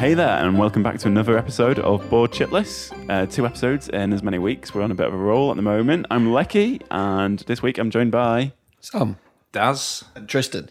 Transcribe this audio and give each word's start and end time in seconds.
Hey 0.00 0.14
there, 0.14 0.38
and 0.38 0.56
welcome 0.58 0.82
back 0.82 0.98
to 1.00 1.08
another 1.08 1.36
episode 1.36 1.78
of 1.78 2.08
Board 2.08 2.30
Chitless. 2.32 2.90
Uh, 3.10 3.26
two 3.26 3.44
episodes 3.44 3.90
in 3.90 4.14
as 4.14 4.22
many 4.22 4.38
weeks. 4.38 4.74
We're 4.74 4.80
on 4.80 4.90
a 4.90 4.94
bit 4.94 5.06
of 5.06 5.12
a 5.12 5.16
roll 5.18 5.50
at 5.50 5.56
the 5.56 5.62
moment. 5.62 6.06
I'm 6.10 6.32
Lecky, 6.32 6.80
and 6.90 7.38
this 7.40 7.62
week 7.62 7.76
I'm 7.76 7.90
joined 7.90 8.10
by, 8.10 8.52
Sam. 8.80 9.18
Daz. 9.52 10.04
And 10.14 10.26
Tristan. 10.26 10.70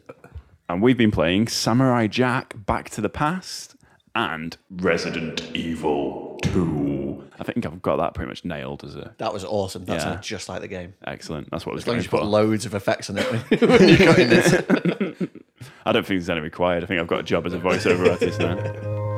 and 0.68 0.82
we've 0.82 0.98
been 0.98 1.12
playing 1.12 1.48
Samurai 1.48 2.08
Jack 2.08 2.56
Back 2.66 2.90
to 2.92 3.02
the 3.02 3.10
Past 3.10 3.76
and 4.16 4.58
Resident 4.72 5.44
Evil 5.56 6.40
2. 6.42 7.24
I 7.40 7.44
think 7.44 7.68
I've 7.68 7.84
got 7.84 7.98
that 7.98 8.16
pretty 8.16 8.30
much 8.30 8.44
nailed 8.44 8.84
as 8.84 8.96
a 8.96 9.14
That 9.20 9.32
was 9.32 9.46
awesome. 9.46 9.86
That 9.86 9.94
Yeah. 9.94 10.00
sounded 10.00 10.24
just 10.24 10.50
like 10.50 10.62
the 10.62 10.68
game. 10.68 10.96
excellent. 11.06 11.52
That's 11.52 11.68
what 11.68 11.74
I 11.74 11.76
was 11.76 11.84
As 11.84 11.88
long 11.88 11.94
going 11.94 12.00
as 12.00 12.06
you 12.06 12.10
put 12.10 12.20
for. 12.22 12.26
loads 12.26 12.66
of 12.66 12.74
effects 12.74 13.12
on 13.12 13.20
it 13.20 13.32
when, 13.32 13.70
when 13.70 13.90
you're 13.90 13.98
cutting 13.98 14.30
this. 14.30 14.54
I 15.86 15.92
don't 15.92 16.04
think 16.06 16.20
there's 16.20 16.30
any 16.32 16.42
required. 16.42 16.84
I 16.84 16.88
think 16.88 17.00
I've 17.00 17.08
got 17.08 17.20
a 17.20 17.24
job 17.24 17.46
as 17.46 17.54
a 17.54 17.60
voiceover 17.60 18.10
artist 18.10 18.40
now. 18.40 19.06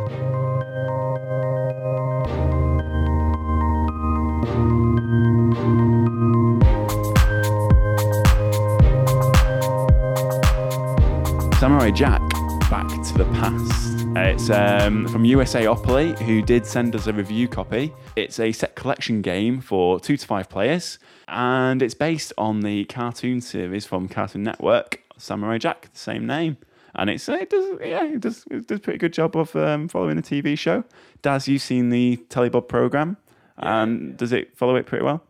Samurai 11.62 11.92
Jack, 11.92 12.28
Back 12.72 12.88
to 12.88 13.14
the 13.20 13.26
Past. 13.36 14.08
Uh, 14.18 14.22
It's 14.22 14.50
um, 14.50 15.08
from 15.10 15.24
USAopoly, 15.24 16.18
who 16.18 16.42
did 16.42 16.66
send 16.66 16.96
us 16.96 17.06
a 17.06 17.14
review 17.14 17.48
copy. 17.48 17.94
It's 18.16 18.40
a 18.40 18.52
set 18.52 18.76
collection 18.76 19.22
game 19.22 19.62
for 19.62 20.00
two 20.00 20.18
to 20.18 20.26
five 20.26 20.50
players, 20.50 20.98
and 21.28 21.84
it's 21.84 21.94
based 21.94 22.34
on 22.36 22.62
the 22.62 22.86
cartoon 22.86 23.42
series 23.42 23.86
from 23.86 24.09
Cartoon 24.09 24.42
Network, 24.42 25.03
Samurai 25.20 25.59
Jack, 25.59 25.92
the 25.94 26.00
same 26.00 26.26
name. 26.26 26.58
And 26.95 27.12
it's 27.12 27.30
it 27.30 27.52
does 27.52 27.78
yeah 27.80 28.06
it 28.06 28.22
does 28.22 28.44
it 28.50 28.66
does 28.66 28.80
a 28.80 28.81
pretty 28.81 28.98
good 28.98 29.14
job 29.14 29.38
of 29.38 29.56
um, 29.56 29.88
following 29.88 30.16
the 30.16 30.23
TV 30.23 30.58
show. 30.58 30.84
Daz, 31.22 31.48
you've 31.48 31.62
seen 31.62 31.92
the 31.92 32.18
Telebob 32.30 32.70
program, 32.70 33.18
and 33.58 34.18
does 34.18 34.34
it 34.34 34.58
follow 34.58 34.78
it 34.78 34.88
pretty 34.88 35.06
well? 35.06 35.23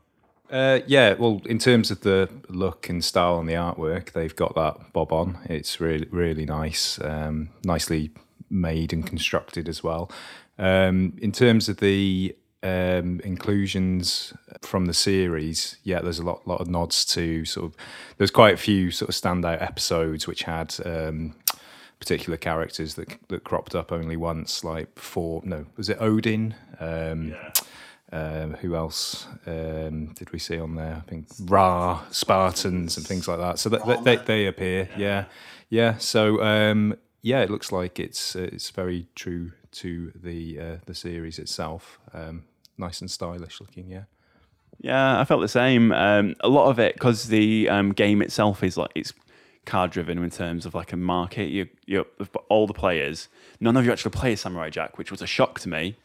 Uh, 0.51 0.81
yeah, 0.85 1.13
well, 1.13 1.41
in 1.45 1.57
terms 1.57 1.91
of 1.91 2.01
the 2.01 2.29
look 2.49 2.89
and 2.89 3.03
style 3.03 3.39
and 3.39 3.47
the 3.47 3.53
artwork, 3.53 4.11
they've 4.11 4.35
got 4.35 4.53
that 4.55 4.91
bob 4.91 5.13
on. 5.13 5.39
It's 5.45 5.79
really, 5.79 6.07
really 6.11 6.45
nice, 6.45 6.99
um, 7.01 7.49
nicely 7.63 8.11
made 8.49 8.91
and 8.91 9.07
constructed 9.07 9.69
as 9.69 9.81
well. 9.81 10.11
Um, 10.59 11.17
in 11.21 11.31
terms 11.31 11.69
of 11.69 11.77
the 11.77 12.35
um, 12.63 13.21
inclusions 13.23 14.33
from 14.61 14.87
the 14.87 14.93
series, 14.93 15.77
yeah, 15.83 16.01
there's 16.01 16.19
a 16.19 16.23
lot, 16.23 16.45
lot 16.45 16.59
of 16.59 16.67
nods 16.67 17.05
to 17.05 17.45
sort 17.45 17.67
of. 17.67 17.75
There's 18.17 18.29
quite 18.29 18.53
a 18.53 18.57
few 18.57 18.91
sort 18.91 19.07
of 19.07 19.15
standout 19.15 19.61
episodes 19.61 20.27
which 20.27 20.43
had 20.43 20.75
um, 20.85 21.33
particular 21.97 22.37
characters 22.37 22.95
that 22.95 23.07
that 23.29 23.45
cropped 23.45 23.73
up 23.73 23.93
only 23.93 24.17
once, 24.17 24.65
like 24.65 24.99
for 24.99 25.41
no, 25.45 25.65
was 25.77 25.87
it 25.87 25.97
Odin? 26.01 26.55
Um, 26.79 27.35
um, 28.11 28.53
who 28.55 28.75
else 28.75 29.27
um, 29.45 30.07
did 30.07 30.31
we 30.31 30.39
see 30.39 30.59
on 30.59 30.75
there? 30.75 30.95
I 30.97 31.09
think 31.09 31.27
Ra, 31.41 32.01
Spartans, 32.11 32.97
and 32.97 33.05
things 33.05 33.27
like 33.27 33.39
that. 33.39 33.59
So 33.59 33.69
that, 33.69 34.03
they, 34.03 34.17
they 34.17 34.45
appear, 34.47 34.89
yeah, 34.97 35.25
yeah. 35.69 35.97
So 35.97 36.41
um, 36.43 36.95
yeah, 37.21 37.41
it 37.41 37.49
looks 37.49 37.71
like 37.71 37.99
it's 37.99 38.35
uh, 38.35 38.49
it's 38.51 38.69
very 38.69 39.07
true 39.15 39.53
to 39.71 40.11
the 40.15 40.59
uh, 40.59 40.77
the 40.85 40.95
series 40.95 41.39
itself. 41.39 41.99
Um, 42.13 42.43
nice 42.77 43.01
and 43.01 43.09
stylish 43.09 43.61
looking, 43.61 43.87
yeah. 43.87 44.03
Yeah, 44.79 45.19
I 45.19 45.25
felt 45.25 45.41
the 45.41 45.47
same. 45.47 45.91
Um, 45.91 46.35
a 46.41 46.49
lot 46.49 46.69
of 46.69 46.79
it 46.79 46.95
because 46.95 47.27
the 47.27 47.69
um, 47.69 47.93
game 47.93 48.21
itself 48.21 48.63
is 48.63 48.77
like 48.77 48.91
it's 48.95 49.13
card 49.65 49.91
driven 49.91 50.17
in 50.17 50.29
terms 50.29 50.65
of 50.65 50.73
like 50.73 50.91
a 50.91 50.97
market. 50.97 51.49
You 51.49 51.69
you 51.85 52.05
all 52.49 52.67
the 52.67 52.73
players. 52.73 53.29
None 53.59 53.77
of 53.77 53.85
you 53.85 53.91
actually 53.91 54.11
play 54.11 54.35
Samurai 54.35 54.69
Jack, 54.69 54.97
which 54.97 55.11
was 55.11 55.21
a 55.21 55.27
shock 55.27 55.59
to 55.61 55.69
me 55.69 55.95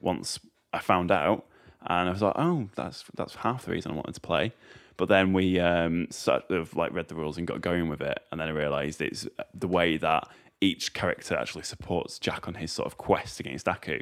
once 0.00 0.40
I 0.72 0.80
found 0.80 1.10
out. 1.10 1.46
And 1.86 2.08
I 2.08 2.12
was 2.12 2.22
like, 2.22 2.34
oh, 2.36 2.68
that's 2.74 3.04
that's 3.14 3.34
half 3.36 3.64
the 3.66 3.72
reason 3.72 3.92
I 3.92 3.94
wanted 3.94 4.14
to 4.14 4.20
play. 4.20 4.52
But 4.96 5.08
then 5.08 5.32
we 5.32 5.58
um, 5.58 6.06
sort 6.10 6.50
of 6.50 6.74
like 6.76 6.92
read 6.92 7.08
the 7.08 7.14
rules 7.16 7.36
and 7.36 7.46
got 7.46 7.60
going 7.60 7.88
with 7.88 8.00
it, 8.00 8.20
and 8.30 8.40
then 8.40 8.48
I 8.48 8.52
realised 8.52 9.02
it's 9.02 9.26
the 9.52 9.68
way 9.68 9.96
that 9.98 10.28
each 10.60 10.94
character 10.94 11.36
actually 11.36 11.64
supports 11.64 12.18
Jack 12.18 12.46
on 12.48 12.54
his 12.54 12.72
sort 12.72 12.86
of 12.86 12.96
quest 12.96 13.40
against 13.40 13.68
Aku. 13.68 14.00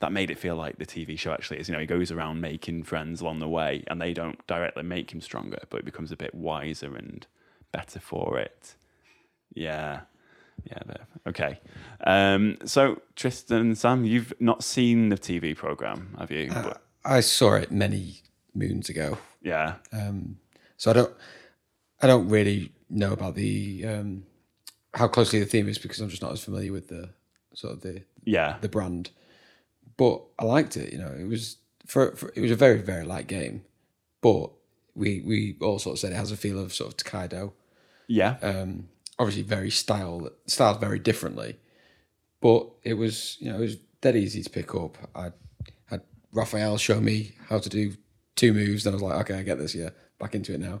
That 0.00 0.10
made 0.10 0.32
it 0.32 0.38
feel 0.38 0.56
like 0.56 0.78
the 0.78 0.84
TV 0.86 1.16
show 1.16 1.32
actually 1.32 1.60
is. 1.60 1.68
You 1.68 1.74
know, 1.74 1.80
he 1.80 1.86
goes 1.86 2.10
around 2.10 2.40
making 2.40 2.82
friends 2.82 3.20
along 3.20 3.38
the 3.38 3.48
way, 3.48 3.84
and 3.86 4.00
they 4.00 4.12
don't 4.12 4.44
directly 4.48 4.82
make 4.82 5.12
him 5.12 5.20
stronger, 5.20 5.60
but 5.70 5.82
he 5.82 5.84
becomes 5.84 6.10
a 6.10 6.16
bit 6.16 6.34
wiser 6.34 6.96
and 6.96 7.24
better 7.70 8.00
for 8.00 8.38
it. 8.38 8.74
Yeah. 9.54 10.00
Yeah, 10.64 10.78
okay. 11.26 11.60
Um, 12.04 12.56
so 12.64 13.00
Tristan 13.16 13.58
and 13.58 13.78
Sam, 13.78 14.04
you've 14.04 14.32
not 14.38 14.62
seen 14.62 15.08
the 15.08 15.16
TV 15.16 15.56
program, 15.56 16.14
have 16.18 16.30
you? 16.30 16.50
Uh, 16.50 16.62
But- 16.62 16.82
I 17.04 17.20
saw 17.20 17.54
it 17.54 17.70
many 17.72 18.22
moons 18.54 18.88
ago, 18.88 19.18
yeah, 19.42 19.74
so 20.76 20.90
I 20.90 20.94
don't, 20.94 21.14
I 22.00 22.06
don't 22.06 22.28
really 22.28 22.72
know 22.90 23.12
about 23.12 23.34
the 23.34 23.84
um, 23.86 24.24
how 24.94 25.08
closely 25.08 25.40
the 25.40 25.46
theme 25.46 25.68
is 25.68 25.78
because 25.78 26.00
I'm 26.00 26.08
just 26.08 26.22
not 26.22 26.32
as 26.32 26.44
familiar 26.44 26.72
with 26.72 26.88
the 26.88 27.10
sort 27.54 27.74
of 27.74 27.80
the 27.80 28.02
yeah, 28.24 28.58
the 28.60 28.68
brand. 28.68 29.10
But 29.96 30.22
I 30.38 30.44
liked 30.44 30.76
it. 30.76 30.92
You 30.92 30.98
know, 30.98 31.14
it 31.18 31.26
was 31.28 31.58
for, 31.86 32.14
for 32.16 32.32
it 32.34 32.40
was 32.40 32.50
a 32.50 32.56
very 32.56 32.80
very 32.80 33.04
light 33.04 33.26
game, 33.26 33.64
but 34.20 34.50
we 34.94 35.22
we 35.24 35.56
all 35.60 35.78
sort 35.78 35.94
of 35.94 35.98
said 36.00 36.12
it 36.12 36.16
has 36.16 36.32
a 36.32 36.36
feel 36.36 36.58
of 36.58 36.72
sort 36.72 36.90
of 36.90 36.96
Tokaido. 36.96 37.52
yeah, 38.06 38.36
Um, 38.42 38.88
obviously, 39.18 39.42
very 39.42 39.70
style 39.70 40.28
styled 40.46 40.80
very 40.80 40.98
differently, 40.98 41.56
but 42.40 42.68
it 42.82 42.94
was 42.94 43.36
you 43.40 43.50
know 43.50 43.58
it 43.58 43.60
was 43.60 43.76
dead 44.00 44.16
easy 44.16 44.42
to 44.42 44.50
pick 44.50 44.74
up. 44.74 44.98
I 45.14 45.32
Raphael 46.32 46.78
show 46.78 47.00
me 47.00 47.32
how 47.48 47.58
to 47.58 47.68
do 47.68 47.94
two 48.36 48.52
moves, 48.52 48.84
then 48.84 48.92
I 48.92 48.96
was 48.96 49.02
like, 49.02 49.20
okay, 49.30 49.38
I 49.38 49.42
get 49.42 49.58
this. 49.58 49.74
Yeah, 49.74 49.90
back 50.18 50.34
into 50.34 50.54
it 50.54 50.60
now. 50.60 50.80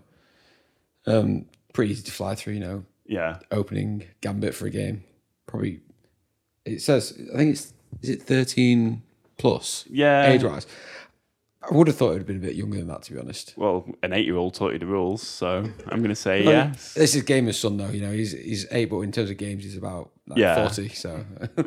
Um, 1.06 1.46
pretty 1.72 1.92
easy 1.92 2.02
to 2.04 2.12
fly 2.12 2.34
through. 2.34 2.54
You 2.54 2.60
know, 2.60 2.84
yeah. 3.06 3.38
opening 3.50 4.04
gambit 4.20 4.54
for 4.54 4.66
a 4.66 4.70
game. 4.70 5.04
Probably, 5.46 5.80
it 6.64 6.80
says 6.80 7.18
I 7.34 7.36
think 7.36 7.52
it's 7.54 7.72
is 8.02 8.10
it 8.10 8.22
thirteen 8.22 9.02
plus 9.38 9.84
Yeah. 9.90 10.28
age 10.30 10.44
wise. 10.44 10.66
I 11.70 11.74
would 11.74 11.86
have 11.86 11.96
thought 11.96 12.08
it 12.08 12.12
would 12.14 12.18
have 12.22 12.26
been 12.26 12.36
a 12.38 12.40
bit 12.40 12.54
younger 12.56 12.78
than 12.78 12.88
that, 12.88 13.02
to 13.02 13.12
be 13.12 13.20
honest. 13.20 13.54
Well, 13.56 13.86
an 14.02 14.12
eight-year-old 14.12 14.54
taught 14.54 14.72
you 14.72 14.78
the 14.80 14.86
rules, 14.86 15.22
so 15.22 15.58
I'm 15.88 15.98
going 15.98 16.08
to 16.08 16.14
say 16.16 16.42
yes. 16.42 16.94
This 16.94 17.14
is 17.14 17.22
Gamer's 17.22 17.58
son, 17.58 17.76
though. 17.76 17.88
You 17.90 18.00
know, 18.00 18.10
he's 18.12 18.32
he's 18.32 18.66
eight, 18.72 18.86
but 18.90 19.00
in 19.00 19.12
terms 19.12 19.30
of 19.30 19.36
games, 19.36 19.62
he's 19.62 19.76
about 19.76 20.10
like 20.26 20.38
Yeah. 20.38 20.56
forty. 20.68 20.88
So 20.88 21.24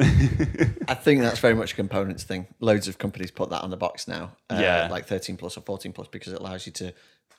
I 0.87 0.93
think 0.95 1.21
that's 1.21 1.39
very 1.39 1.53
much 1.55 1.73
a 1.73 1.75
components 1.75 2.23
thing. 2.23 2.47
Loads 2.59 2.87
of 2.87 2.97
companies 2.97 3.31
put 3.31 3.49
that 3.51 3.61
on 3.61 3.69
the 3.69 3.77
box 3.77 4.07
now. 4.07 4.31
Uh, 4.49 4.57
Yeah. 4.61 4.87
Like 4.91 5.05
13 5.07 5.37
plus 5.37 5.57
or 5.57 5.61
14 5.61 5.93
plus 5.93 6.07
because 6.07 6.33
it 6.33 6.39
allows 6.39 6.65
you 6.65 6.71
to 6.73 6.93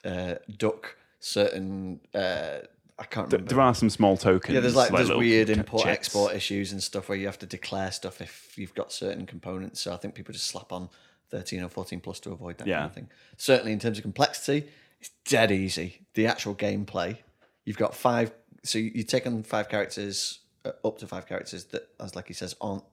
uh, 0.04 0.34
duck 0.56 0.96
certain. 1.20 2.00
Uh, 2.14 2.58
I 2.98 3.04
can't 3.04 3.30
remember. 3.30 3.50
There 3.50 3.60
are 3.60 3.74
some 3.74 3.90
small 3.90 4.16
tokens. 4.16 4.54
yeah, 4.54 4.60
there's 4.60 4.74
like, 4.74 4.90
there's 4.90 5.10
weird 5.12 5.50
import 5.50 5.82
chits. 5.82 5.92
export 5.98 6.34
issues 6.34 6.72
and 6.72 6.82
stuff 6.82 7.10
where 7.10 7.18
you 7.18 7.26
have 7.26 7.38
to 7.40 7.46
declare 7.46 7.92
stuff 7.92 8.22
if 8.22 8.56
you've 8.56 8.74
got 8.74 8.90
certain 8.90 9.26
components. 9.26 9.82
So 9.82 9.92
I 9.92 9.96
think 9.98 10.14
people 10.14 10.32
just 10.32 10.46
slap 10.46 10.72
on 10.72 10.88
13 11.30 11.62
or 11.62 11.68
14 11.68 12.00
plus 12.00 12.20
to 12.20 12.32
avoid 12.32 12.58
that 12.58 12.66
Yeah. 12.66 12.76
kind 12.78 12.86
of 12.86 12.94
thing. 12.94 13.08
Certainly 13.36 13.72
in 13.72 13.78
terms 13.78 13.98
of 13.98 14.02
complexity, 14.02 14.68
it's 15.00 15.10
dead 15.28 15.50
easy. 15.50 16.00
The 16.14 16.26
actual 16.26 16.54
gameplay, 16.54 17.18
you've 17.64 17.76
got 17.78 17.94
five. 17.94 18.32
So 18.64 18.78
you 18.78 18.90
you 18.94 19.02
take 19.04 19.26
on 19.26 19.42
five 19.42 19.68
characters, 19.68 20.40
uh, 20.64 20.72
up 20.84 20.98
to 20.98 21.06
five 21.06 21.26
characters 21.26 21.64
that, 21.66 21.88
as 22.00 22.14
like 22.16 22.28
he 22.28 22.34
says, 22.34 22.54
aren't 22.60 22.84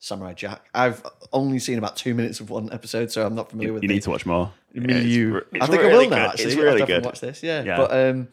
Samurai 0.00 0.32
Jack. 0.32 0.68
I've 0.74 1.02
only 1.32 1.58
seen 1.58 1.76
about 1.78 1.96
two 1.96 2.14
minutes 2.14 2.38
of 2.40 2.50
one 2.50 2.72
episode, 2.72 3.10
so 3.10 3.26
I'm 3.26 3.34
not 3.34 3.50
familiar 3.50 3.72
with 3.72 3.82
You 3.82 3.88
the 3.88 3.94
need 3.94 4.02
to 4.04 4.10
watch 4.10 4.24
more. 4.26 4.52
me, 4.72 4.94
It's 4.94 5.06
you. 5.06 5.34
re- 5.34 5.60
I 5.60 5.66
think 5.66 5.82
really 5.82 5.92
I 5.94 5.96
will 5.98 6.10
now. 6.10 6.16
good. 6.16 6.30
Actually, 6.30 6.44
It's 6.44 6.54
I'll 6.56 6.62
really 6.62 6.78
definitely 6.78 6.94
good. 7.02 7.04
Watch 7.06 7.20
this, 7.20 7.42
yeah. 7.42 7.62
Yeah. 7.64 7.76
But 7.78 7.90
um, 7.92 8.28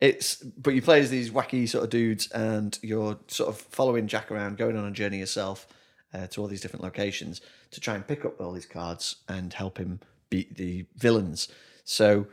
it's 0.00 0.36
but 0.36 0.74
you 0.74 0.82
play 0.82 1.00
as 1.00 1.10
these 1.10 1.30
wacky 1.30 1.68
sort 1.68 1.82
of 1.84 1.90
dudes, 1.90 2.30
and 2.30 2.78
you're 2.82 3.18
sort 3.26 3.48
of 3.48 3.60
following 3.60 4.06
Jack 4.06 4.30
around, 4.30 4.58
going 4.58 4.76
on 4.76 4.84
a 4.86 4.92
journey 4.92 5.18
yourself 5.18 5.66
uh, 6.14 6.26
to 6.28 6.40
all 6.40 6.46
these 6.48 6.60
different 6.60 6.82
locations 6.82 7.40
to 7.70 7.80
try 7.80 7.94
and 7.94 8.06
pick 8.06 8.24
up 8.24 8.40
all 8.40 8.52
these 8.52 8.66
cards 8.66 9.16
and 9.28 9.52
help 9.52 9.78
him 9.78 10.00
beat 10.30 10.56
the 10.56 10.84
villains. 10.96 11.48
So 11.84 12.26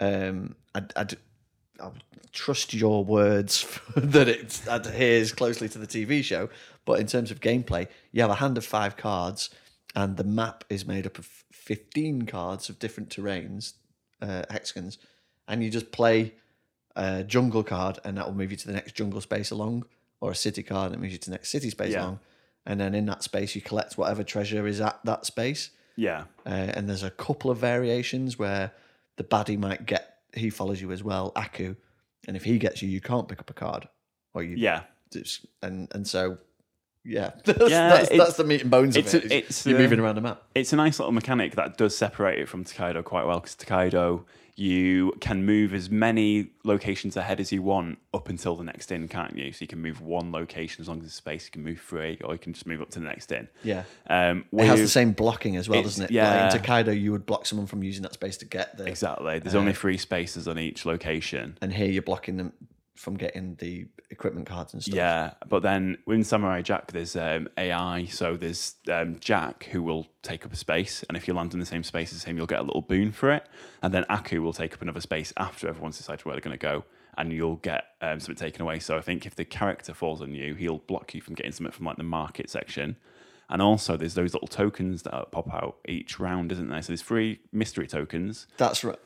um, 0.00 0.54
I'd, 0.74 0.92
I'd 0.96 1.16
I'll 1.80 1.94
trust 2.32 2.72
your 2.74 3.04
words 3.04 3.66
that 3.96 4.28
it 4.28 4.60
adheres 4.68 5.32
closely 5.32 5.68
to 5.70 5.78
the 5.78 5.86
TV 5.86 6.22
show. 6.22 6.48
But 6.84 7.00
in 7.00 7.06
terms 7.06 7.30
of 7.30 7.40
gameplay, 7.40 7.88
you 8.12 8.22
have 8.22 8.30
a 8.30 8.36
hand 8.36 8.58
of 8.58 8.64
five 8.64 8.96
cards, 8.96 9.50
and 9.94 10.16
the 10.16 10.24
map 10.24 10.64
is 10.68 10.86
made 10.86 11.06
up 11.06 11.18
of 11.18 11.26
15 11.52 12.22
cards 12.26 12.68
of 12.68 12.78
different 12.78 13.08
terrains, 13.08 13.74
uh, 14.20 14.42
hexagons, 14.50 14.98
and 15.48 15.62
you 15.62 15.70
just 15.70 15.92
play 15.92 16.34
a 16.96 17.22
jungle 17.24 17.62
card, 17.62 17.98
and 18.04 18.16
that 18.16 18.26
will 18.26 18.34
move 18.34 18.50
you 18.50 18.56
to 18.56 18.66
the 18.66 18.72
next 18.72 18.94
jungle 18.94 19.20
space 19.20 19.50
along, 19.50 19.84
or 20.20 20.30
a 20.32 20.34
city 20.34 20.62
card 20.62 20.92
that 20.92 21.00
moves 21.00 21.12
you 21.12 21.18
to 21.18 21.30
the 21.30 21.34
next 21.36 21.50
city 21.50 21.70
space 21.70 21.92
Yeah. 21.92 22.02
along. 22.02 22.20
And 22.66 22.80
then 22.80 22.94
in 22.94 23.06
that 23.06 23.22
space, 23.22 23.54
you 23.56 23.60
collect 23.60 23.98
whatever 23.98 24.22
treasure 24.22 24.66
is 24.66 24.80
at 24.80 25.00
that 25.04 25.26
space. 25.26 25.70
Yeah. 25.96 26.24
Uh, 26.46 26.50
and 26.74 26.88
there's 26.88 27.02
a 27.02 27.10
couple 27.10 27.50
of 27.50 27.58
variations 27.58 28.38
where 28.38 28.72
the 29.16 29.24
baddie 29.24 29.58
might 29.58 29.84
get 29.86 30.08
he 30.34 30.48
follows 30.48 30.80
you 30.80 30.90
as 30.92 31.02
well, 31.04 31.32
Aku, 31.36 31.74
and 32.26 32.36
if 32.36 32.44
he 32.44 32.58
gets 32.58 32.80
you, 32.80 32.88
you 32.88 33.00
can't 33.00 33.28
pick 33.28 33.38
up 33.40 33.50
a 33.50 33.52
card, 33.54 33.86
or 34.32 34.42
you 34.42 34.56
Yeah. 34.56 34.84
just- 35.12 35.44
and 35.60 35.88
and 35.92 36.06
so 36.08 36.38
yeah, 37.04 37.32
that's, 37.44 37.70
Yeah, 37.70 37.88
that's, 37.88 38.08
that's 38.10 38.36
the 38.36 38.44
meat 38.44 38.62
and 38.62 38.70
bones 38.70 38.96
of 38.96 39.06
it. 39.14 39.24
a- 39.24 39.36
it's, 39.38 39.66
you're 39.66 39.78
moving 39.78 39.98
around 40.00 40.14
the 40.14 40.20
map. 40.20 40.42
It's 40.54 40.72
a 40.72 40.76
nice 40.76 40.98
little 40.98 41.12
mechanic 41.12 41.54
that 41.56 41.76
does 41.76 41.96
separate 41.96 42.38
it 42.38 42.48
from 42.48 42.64
Tokaido 42.64 43.02
quite 43.02 43.26
well 43.26 43.40
because 43.40 43.54
Tokaido, 43.56 44.24
you 44.54 45.12
can 45.20 45.44
move 45.46 45.72
as 45.72 45.88
many 45.90 46.50
locations 46.62 47.16
ahead 47.16 47.40
as 47.40 47.50
you 47.50 47.62
want 47.62 47.98
up 48.12 48.28
until 48.28 48.54
the 48.54 48.62
next 48.62 48.92
in, 48.92 49.08
can't 49.08 49.34
you? 49.36 49.50
So 49.50 49.62
you 49.62 49.66
can 49.66 49.80
move 49.80 50.02
one 50.02 50.30
location 50.30 50.82
as 50.82 50.88
long 50.88 50.98
as 50.98 51.04
there's 51.04 51.14
space. 51.14 51.46
You 51.46 51.50
can 51.52 51.64
move 51.64 51.80
three, 51.80 52.18
or 52.22 52.34
you 52.34 52.38
can 52.38 52.52
just 52.52 52.66
move 52.66 52.82
up 52.82 52.90
to 52.90 52.98
the 53.00 53.06
next 53.06 53.32
in. 53.32 53.48
Yeah. 53.64 53.84
Um, 54.08 54.44
It 54.52 54.66
has 54.66 54.78
the 54.80 54.88
same 54.88 55.12
blocking 55.12 55.56
as 55.56 55.70
well, 55.70 55.82
doesn't 55.82 56.04
it? 56.04 56.10
yeah. 56.10 56.44
Like 56.44 56.54
in 56.54 56.60
Tokaido, 56.60 56.92
you 56.92 57.12
would 57.12 57.24
block 57.24 57.46
someone 57.46 57.66
from 57.66 57.82
using 57.82 58.02
that 58.02 58.12
space 58.12 58.36
to 58.36 58.44
get 58.44 58.76
there. 58.76 58.86
Exactly. 58.88 59.38
There's 59.38 59.54
Uh, 59.54 59.58
only 59.60 59.72
three 59.72 59.96
spaces 59.96 60.46
on 60.46 60.58
each 60.58 60.84
location. 60.84 61.56
And 61.62 61.72
here 61.72 61.88
you're 61.88 62.02
blocking 62.02 62.36
them 62.36 62.52
from 62.94 63.16
getting 63.16 63.54
the 63.56 63.86
equipment 64.10 64.46
cards 64.46 64.74
and 64.74 64.82
stuff. 64.82 64.94
Yeah, 64.94 65.32
but 65.48 65.62
then 65.62 65.98
in 66.06 66.24
Samurai 66.24 66.62
Jack, 66.62 66.92
there's 66.92 67.16
um, 67.16 67.48
AI. 67.56 68.06
So 68.06 68.36
there's 68.36 68.74
um, 68.90 69.18
Jack 69.18 69.64
who 69.72 69.82
will 69.82 70.06
take 70.22 70.44
up 70.44 70.52
a 70.52 70.56
space, 70.56 71.04
and 71.08 71.16
if 71.16 71.26
you 71.26 71.34
land 71.34 71.54
in 71.54 71.60
the 71.60 71.66
same 71.66 71.82
space 71.82 72.12
as 72.12 72.24
him, 72.24 72.36
you'll 72.36 72.46
get 72.46 72.60
a 72.60 72.64
little 72.64 72.82
boon 72.82 73.12
for 73.12 73.32
it. 73.32 73.46
And 73.82 73.92
then 73.92 74.04
Aku 74.08 74.42
will 74.42 74.52
take 74.52 74.74
up 74.74 74.82
another 74.82 75.00
space 75.00 75.32
after 75.36 75.68
everyone's 75.68 75.96
decided 75.96 76.24
where 76.24 76.34
they're 76.34 76.40
going 76.40 76.58
to 76.58 76.62
go, 76.62 76.84
and 77.16 77.32
you'll 77.32 77.56
get 77.56 77.84
um, 78.00 78.20
something 78.20 78.36
taken 78.36 78.62
away. 78.62 78.78
So 78.78 78.96
I 78.96 79.00
think 79.00 79.26
if 79.26 79.34
the 79.34 79.44
character 79.44 79.94
falls 79.94 80.20
on 80.20 80.34
you, 80.34 80.54
he'll 80.54 80.78
block 80.78 81.14
you 81.14 81.20
from 81.20 81.34
getting 81.34 81.52
something 81.52 81.72
from 81.72 81.86
like 81.86 81.96
the 81.96 82.04
market 82.04 82.50
section. 82.50 82.96
And 83.48 83.60
also, 83.60 83.98
there's 83.98 84.14
those 84.14 84.32
little 84.32 84.48
tokens 84.48 85.02
that 85.02 85.30
pop 85.30 85.52
out 85.52 85.76
each 85.86 86.18
round, 86.18 86.52
isn't 86.52 86.70
there? 86.70 86.80
So 86.80 86.88
there's 86.88 87.02
three 87.02 87.40
mystery 87.52 87.86
tokens. 87.86 88.46
That's 88.56 88.82
right. 88.82 88.98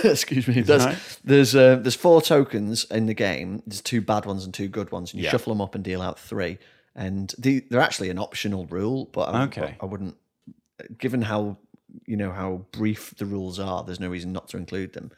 Excuse 0.04 0.46
me. 0.48 0.60
There's 0.62 0.84
right. 0.84 0.98
there's 1.24 1.54
uh, 1.54 1.76
there's 1.76 1.94
four 1.94 2.22
tokens 2.22 2.84
in 2.90 3.06
the 3.06 3.14
game. 3.14 3.62
There's 3.66 3.80
two 3.80 4.00
bad 4.00 4.26
ones 4.26 4.44
and 4.44 4.52
two 4.54 4.68
good 4.68 4.90
ones, 4.92 5.12
and 5.12 5.20
you 5.20 5.24
Yeah. 5.24 5.30
shuffle 5.32 5.52
them 5.52 5.60
up 5.60 5.74
and 5.74 5.82
deal 5.84 6.02
out 6.02 6.18
three. 6.18 6.58
And 6.94 7.32
the, 7.38 7.60
they're 7.70 7.80
actually 7.80 8.10
an 8.10 8.18
optional 8.18 8.66
rule, 8.66 9.08
but 9.12 9.28
I, 9.34 9.44
Okay. 9.44 9.76
I 9.80 9.84
wouldn't. 9.86 10.16
Given 10.98 11.22
how 11.22 11.58
you 12.06 12.16
know 12.16 12.32
how 12.32 12.66
brief 12.72 13.14
the 13.16 13.26
rules 13.26 13.58
are, 13.58 13.84
there's 13.84 14.00
no 14.00 14.08
reason 14.08 14.32
not 14.32 14.48
to 14.48 14.56
include 14.56 14.92
them. 14.92 15.10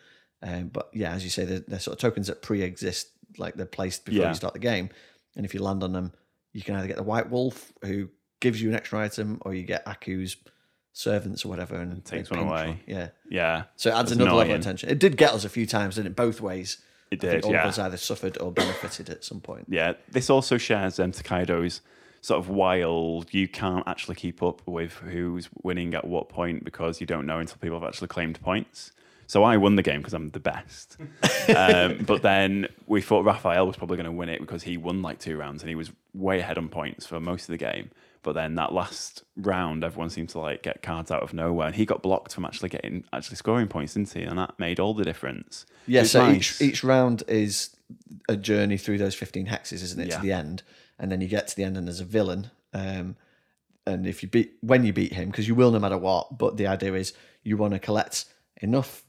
Um, 0.43 0.69
but 0.69 0.89
yeah, 0.93 1.13
as 1.13 1.23
you 1.25 1.31
say, 1.31 1.45
they're, 1.45 1.61
they're 1.61 1.79
sort 1.79 1.95
of 1.97 2.01
tokens 2.01 2.27
that 2.27 2.43
pre-exist, 2.43 3.09
like 3.39 3.55
they're 3.55 3.65
placed 3.67 4.05
before 4.05 4.23
Yeah. 4.23 4.29
you 4.31 4.35
start 4.35 4.55
the 4.55 4.59
game. 4.59 4.89
And 5.37 5.47
if 5.47 5.55
you 5.55 5.63
land 5.63 5.83
on 5.85 5.93
them, 5.93 6.13
you 6.53 6.63
can 6.63 6.75
either 6.75 6.89
get 6.89 6.97
the 6.97 7.03
White 7.03 7.31
Wolf, 7.31 7.73
who 7.85 8.09
gives 8.41 8.61
you 8.61 8.69
an 8.71 8.75
extra 8.75 8.99
item, 9.01 9.39
or 9.43 9.55
you 9.55 9.63
get 9.63 9.85
Aku's 9.87 10.37
servants 10.93 11.45
or 11.45 11.49
whatever, 11.49 11.77
and 11.77 12.05
takes 12.05 12.31
one 12.31 12.41
pinch 12.41 12.51
away. 12.51 12.81
Yeah. 12.87 13.09
Yeah. 13.29 13.65
So 13.77 13.91
it 13.91 13.93
adds 13.93 14.11
That's 14.11 14.13
another 14.13 14.31
level 14.31 14.41
of 14.41 14.47
annoying. 14.47 14.61
attention. 14.61 14.89
It 14.91 14.99
did 14.99 15.17
get 15.17 15.33
us 15.33 15.45
a 15.45 15.49
few 15.49 15.67
times, 15.67 15.97
didn't 15.97 16.09
it? 16.09 16.17
Both 16.17 16.41
ways. 16.41 16.79
It 17.11 17.21
did, 17.21 17.45
all 17.45 17.53
yeah. 17.53 17.63
of 17.63 17.69
us 17.69 17.79
either 17.79 17.99
suffered 17.99 18.39
or 18.41 18.53
benefited 18.53 19.11
at 19.11 19.23
some 19.23 19.41
point. 19.41 19.67
Yeah, 19.69 19.93
this 20.11 20.31
also 20.31 20.57
shares 20.57 20.99
um, 20.99 21.13
Tokaido's 21.13 21.83
sort 22.23 22.39
of 22.39 22.49
wild. 22.49 23.35
You 23.35 23.49
can't 23.49 23.87
actually 23.87 24.15
keep 24.15 24.43
up 24.43 24.63
with 24.67 24.95
who's 24.95 25.51
winning 25.63 25.93
at 25.93 26.07
what 26.07 26.31
point 26.31 26.65
because 26.65 27.03
you 27.03 27.07
don't 27.07 27.27
know 27.27 27.39
until 27.39 27.59
people 27.59 27.79
have 27.79 27.87
actually 27.87 28.09
claimed 28.09 28.41
points. 28.41 28.93
So 29.27 29.45
I 29.45 29.57
won 29.59 29.77
the 29.77 29.83
game 29.83 30.01
because 30.01 30.15
I'm 30.15 30.31
the 30.31 30.41
best. 30.41 30.97
um, 31.57 31.99
but 32.07 32.23
then 32.23 32.69
we 32.87 33.03
thought 33.03 33.25
Raphael 33.25 33.67
was 33.67 33.77
probably 33.77 33.97
going 33.97 34.07
to 34.07 34.13
win 34.13 34.29
it 34.29 34.41
because 34.41 34.63
he 34.63 34.77
won 34.77 35.03
like 35.03 35.19
two 35.19 35.37
rounds 35.37 35.63
and 35.63 35.69
he 35.69 35.75
was 35.75 35.91
way 36.15 36.41
ahead 36.41 36.59
on 36.59 36.69
points 36.69 37.07
for 37.07 37.21
most 37.21 37.43
of 37.43 37.49
the 37.49 37.59
game. 37.59 37.91
But 38.23 38.35
then 38.35 38.55
that 38.55 38.73
last 38.73 39.25
round, 39.37 39.83
everyone 39.83 40.11
seemed 40.11 40.29
to 40.31 40.39
like 40.39 40.63
get 40.63 40.83
cards 40.83 41.11
out 41.11 41.23
of 41.23 41.35
nowhere, 41.35 41.67
and 41.67 41.77
he 41.77 41.85
got 41.85 42.03
blocked 42.03 42.33
from 42.35 42.45
actually 42.45 42.69
getting 42.69 43.05
actually 43.13 43.37
scoring 43.37 43.67
points, 43.69 43.95
didn't 43.95 44.13
he? 44.13 44.23
And 44.23 44.39
that 44.39 44.59
made 44.59 44.79
all 44.79 44.95
the 44.95 45.05
difference. 45.05 45.67
Yeah, 45.87 46.05
so 46.05 46.25
nice. 46.27 46.61
each 46.61 46.69
each 46.69 46.85
round 46.85 47.25
is 47.27 47.75
a 48.29 48.37
journey 48.37 48.77
through 48.79 48.99
those 48.99 49.15
15 49.15 49.47
hexes, 49.47 49.83
isn't 49.83 50.01
it, 50.01 50.09
Yeah. 50.09 50.17
to 50.17 50.23
the 50.23 50.33
end? 50.33 50.63
And 50.99 51.11
then 51.11 51.21
you 51.21 51.29
get 51.29 51.49
to 51.49 51.57
the 51.57 51.65
end 51.65 51.77
and 51.77 51.87
there's 51.89 52.01
a 52.01 52.05
villain. 52.05 52.51
Um, 52.73 53.17
and 53.87 54.07
if 54.07 54.23
you 54.23 54.29
beat, 54.29 54.53
when 54.61 54.85
you 54.85 54.93
beat 54.93 55.13
him, 55.13 55.31
because 55.31 55.49
you 55.49 55.55
will 55.57 55.73
no 55.73 55.79
matter 55.81 55.99
what, 55.99 56.39
but 56.39 56.57
the 56.57 56.67
idea 56.69 56.95
is 56.95 57.13
you 57.43 57.57
want 57.57 57.73
to 57.75 57.81
collect 57.81 58.27
enough 58.61 59.03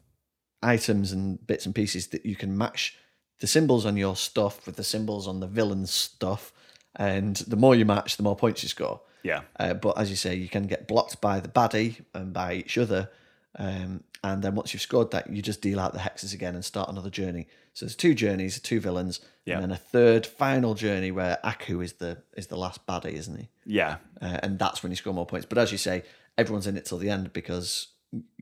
items 0.61 1.11
and 1.11 1.45
bits 1.45 1.65
and 1.65 1.75
pieces 1.75 2.07
that 2.07 2.25
you 2.25 2.35
can 2.35 2.57
match 2.57 2.97
the 3.39 3.47
symbols 3.47 3.85
on 3.85 3.97
your 3.97 4.15
stuff 4.15 4.65
with 4.65 4.75
the 4.77 4.83
symbols 4.83 5.27
on 5.27 5.39
the 5.39 5.47
villain's 5.47 5.91
stuff. 5.91 6.52
And 6.95 7.35
the 7.37 7.55
more 7.55 7.75
you 7.75 7.85
match, 7.85 8.17
the 8.17 8.23
more 8.23 8.35
points 8.35 8.63
you 8.63 8.69
score. 8.69 9.01
yeah, 9.23 9.41
Uh, 9.59 9.73
but 9.73 9.97
as 9.97 10.09
you 10.09 10.15
say, 10.15 10.35
you 10.35 10.49
can 10.49 10.67
get 10.67 10.87
blocked 10.87 11.19
by 11.21 11.39
the 11.39 11.47
baddie 11.49 12.03
and 12.13 12.33
by 12.33 12.53
each 12.53 12.77
other. 12.77 13.09
Um, 13.57 14.03
and 14.23 14.41
then 14.41 14.55
once 14.55 14.73
you've 14.73 14.81
scored 14.81 15.11
that, 15.11 15.29
you 15.29 15.41
just 15.41 15.61
deal 15.61 15.79
out 15.79 15.93
the 15.93 15.99
hexes 15.99 16.33
again 16.33 16.55
and 16.55 16.63
start 16.65 16.89
another 16.89 17.09
journey. 17.09 17.47
So 17.73 17.85
there's 17.85 17.95
two 17.95 18.13
journeys, 18.13 18.59
two 18.59 18.79
villains, 18.79 19.19
Yeah. 19.45 19.55
and 19.55 19.63
then 19.63 19.71
a 19.71 19.75
third 19.77 20.25
final 20.25 20.73
journey 20.75 21.11
where 21.11 21.39
Aku 21.43 21.81
is 21.81 21.93
the 21.93 22.17
is 22.37 22.47
the 22.47 22.57
last 22.57 22.85
baddie, 22.87 23.13
isn't 23.13 23.37
he? 23.39 23.49
yeah, 23.65 23.97
Uh, 24.21 24.39
and 24.43 24.57
that's 24.59 24.81
when 24.83 24.91
you 24.91 24.95
score 24.95 25.13
more 25.13 25.25
points. 25.25 25.45
But 25.45 25.57
as 25.57 25.71
you 25.71 25.77
say, 25.77 26.03
everyone's 26.37 26.67
in 26.67 26.77
it 26.77 26.85
till 26.85 26.97
the 26.99 27.09
end 27.09 27.33
because 27.33 27.87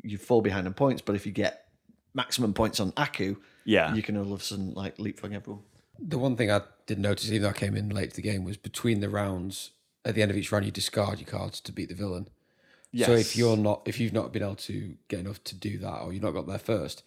you 0.03 0.17
fall 0.17 0.41
behind 0.41 0.67
in 0.67 0.73
points. 0.73 1.01
But 1.01 1.15
if 1.15 1.25
you 1.25 1.31
get 1.31 1.67
maximum 2.13 2.53
points 2.53 2.79
on 2.79 2.91
Aku, 2.97 3.37
yeah. 3.65 3.93
you 3.95 4.01
can 4.03 4.17
all 4.17 4.33
of 4.33 4.41
a 4.41 4.43
sudden 4.43 4.73
like 4.73 4.99
leapfrog 4.99 5.33
everyone. 5.33 5.63
The 6.01 6.17
one 6.17 6.35
thing 6.35 6.49
I 6.51 6.61
did 6.87 6.99
notice, 6.99 7.29
even 7.29 7.43
though 7.43 7.49
I 7.49 7.53
came 7.53 7.75
in 7.75 7.89
late 7.89 8.09
to 8.11 8.15
the 8.15 8.21
game, 8.21 8.43
was 8.43 8.57
between 8.57 8.99
the 9.01 9.09
rounds, 9.09 9.71
at 10.03 10.15
the 10.15 10.21
end 10.21 10.31
of 10.31 10.37
each 10.37 10.51
round, 10.51 10.65
you 10.65 10.71
discard 10.71 11.19
your 11.19 11.27
cards 11.29 11.61
to 11.61 11.71
beat 11.71 11.89
the 11.89 11.95
villain. 11.95 12.27
So 12.97 13.13
if 13.13 13.37
you're 13.37 13.55
not, 13.55 13.83
if 13.85 13.99
you've 13.99 14.11
not 14.11 14.33
been 14.33 14.43
able 14.43 14.55
to 14.55 14.95
get 15.07 15.21
enough 15.21 15.43
to 15.45 15.55
do 15.55 15.77
that, 15.77 16.01
or 16.01 16.11
you've 16.11 16.23
not 16.23 16.31
got 16.31 16.47
there 16.47 16.57
first, 16.59 17.03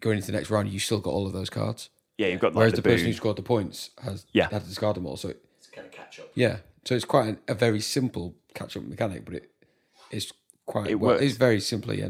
going 0.00 0.16
into 0.16 0.30
the 0.32 0.36
next 0.38 0.50
round, 0.50 0.68
you 0.70 0.78
still 0.78 1.00
got 1.00 1.10
all 1.10 1.26
of 1.26 1.32
those 1.34 1.50
cards. 1.50 1.90
yeah, 2.16 2.28
you've 2.28 2.40
got 2.40 2.54
like, 2.54 2.56
Whereas 2.56 2.72
the, 2.72 2.76
the, 2.82 2.88
person 2.88 3.06
who 3.06 3.12
scored 3.12 3.36
the 3.36 3.42
points 3.42 3.90
has 4.02 4.24
Yeah. 4.32 4.48
had 4.50 4.62
to 4.62 4.68
discard 4.68 4.96
them 4.96 5.06
all. 5.06 5.16
So 5.16 5.28
it, 5.30 5.44
It's 5.58 5.68
kind 5.68 5.86
of 5.86 5.92
catch 5.92 6.20
up. 6.20 6.30
yeah, 6.34 6.58
so 6.84 6.94
it's 6.94 7.04
quite 7.04 7.28
an, 7.28 7.38
a 7.48 7.54
very 7.54 7.80
simple 7.80 8.34
catch-up 8.54 8.84
mechanic, 8.84 9.24
but 9.24 9.34
it 9.34 9.50
is 10.10 10.32
quite 10.72 10.90
It 10.90 10.94
well, 11.00 11.12
works. 11.12 11.22
it's 11.22 11.36
very 11.36 11.60
simply 11.60 12.02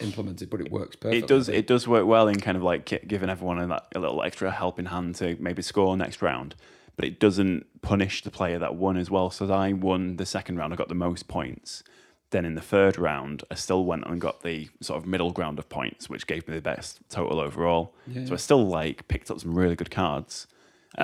implemented, 0.00 0.50
but 0.50 0.60
it 0.60 0.70
works 0.72 0.96
perfectly. 0.96 1.18
it 1.18 1.26
does 1.28 1.48
it 1.48 1.66
does 1.66 1.86
work 1.88 2.06
well 2.06 2.26
in 2.28 2.38
kind 2.40 2.56
of 2.56 2.62
like 2.62 2.84
giving 3.06 3.30
everyone 3.30 3.58
a, 3.70 3.82
a 3.94 3.98
little 3.98 4.22
extra 4.22 4.50
helping 4.50 4.86
hand 4.86 5.14
to 5.16 5.36
maybe 5.40 5.62
score 5.62 5.96
next 5.96 6.20
round 6.22 6.54
but 6.96 7.04
it 7.04 7.20
doesn't 7.20 7.64
punish 7.80 8.22
the 8.22 8.30
player 8.30 8.58
that 8.58 8.74
won 8.74 8.96
as 8.96 9.08
well. 9.08 9.30
So 9.30 9.48
i 9.52 9.72
won 9.72 10.16
the 10.16 10.26
second 10.26 10.56
round 10.58 10.72
i 10.72 10.76
got 10.76 10.88
the 10.88 10.96
most 10.96 11.28
points. 11.28 11.84
Then 12.30 12.44
in 12.44 12.54
the 12.56 12.60
third 12.74 12.98
round 12.98 13.44
i 13.52 13.54
still 13.54 13.84
went 13.84 14.04
and 14.06 14.20
got 14.20 14.42
the 14.42 14.68
sort 14.80 14.98
of 15.00 15.06
middle 15.06 15.30
ground 15.30 15.58
of 15.60 15.68
points 15.68 16.10
which 16.10 16.26
gave 16.26 16.48
me 16.48 16.54
the 16.54 16.60
best 16.60 16.98
total 17.08 17.38
overall. 17.40 17.94
So 18.26 18.34
i 18.34 18.36
still 18.36 18.66
like 18.66 19.06
picked 19.06 19.30
up 19.30 19.38
some 19.40 19.54
really 19.56 19.76
good 19.76 19.92
cards. 19.92 20.48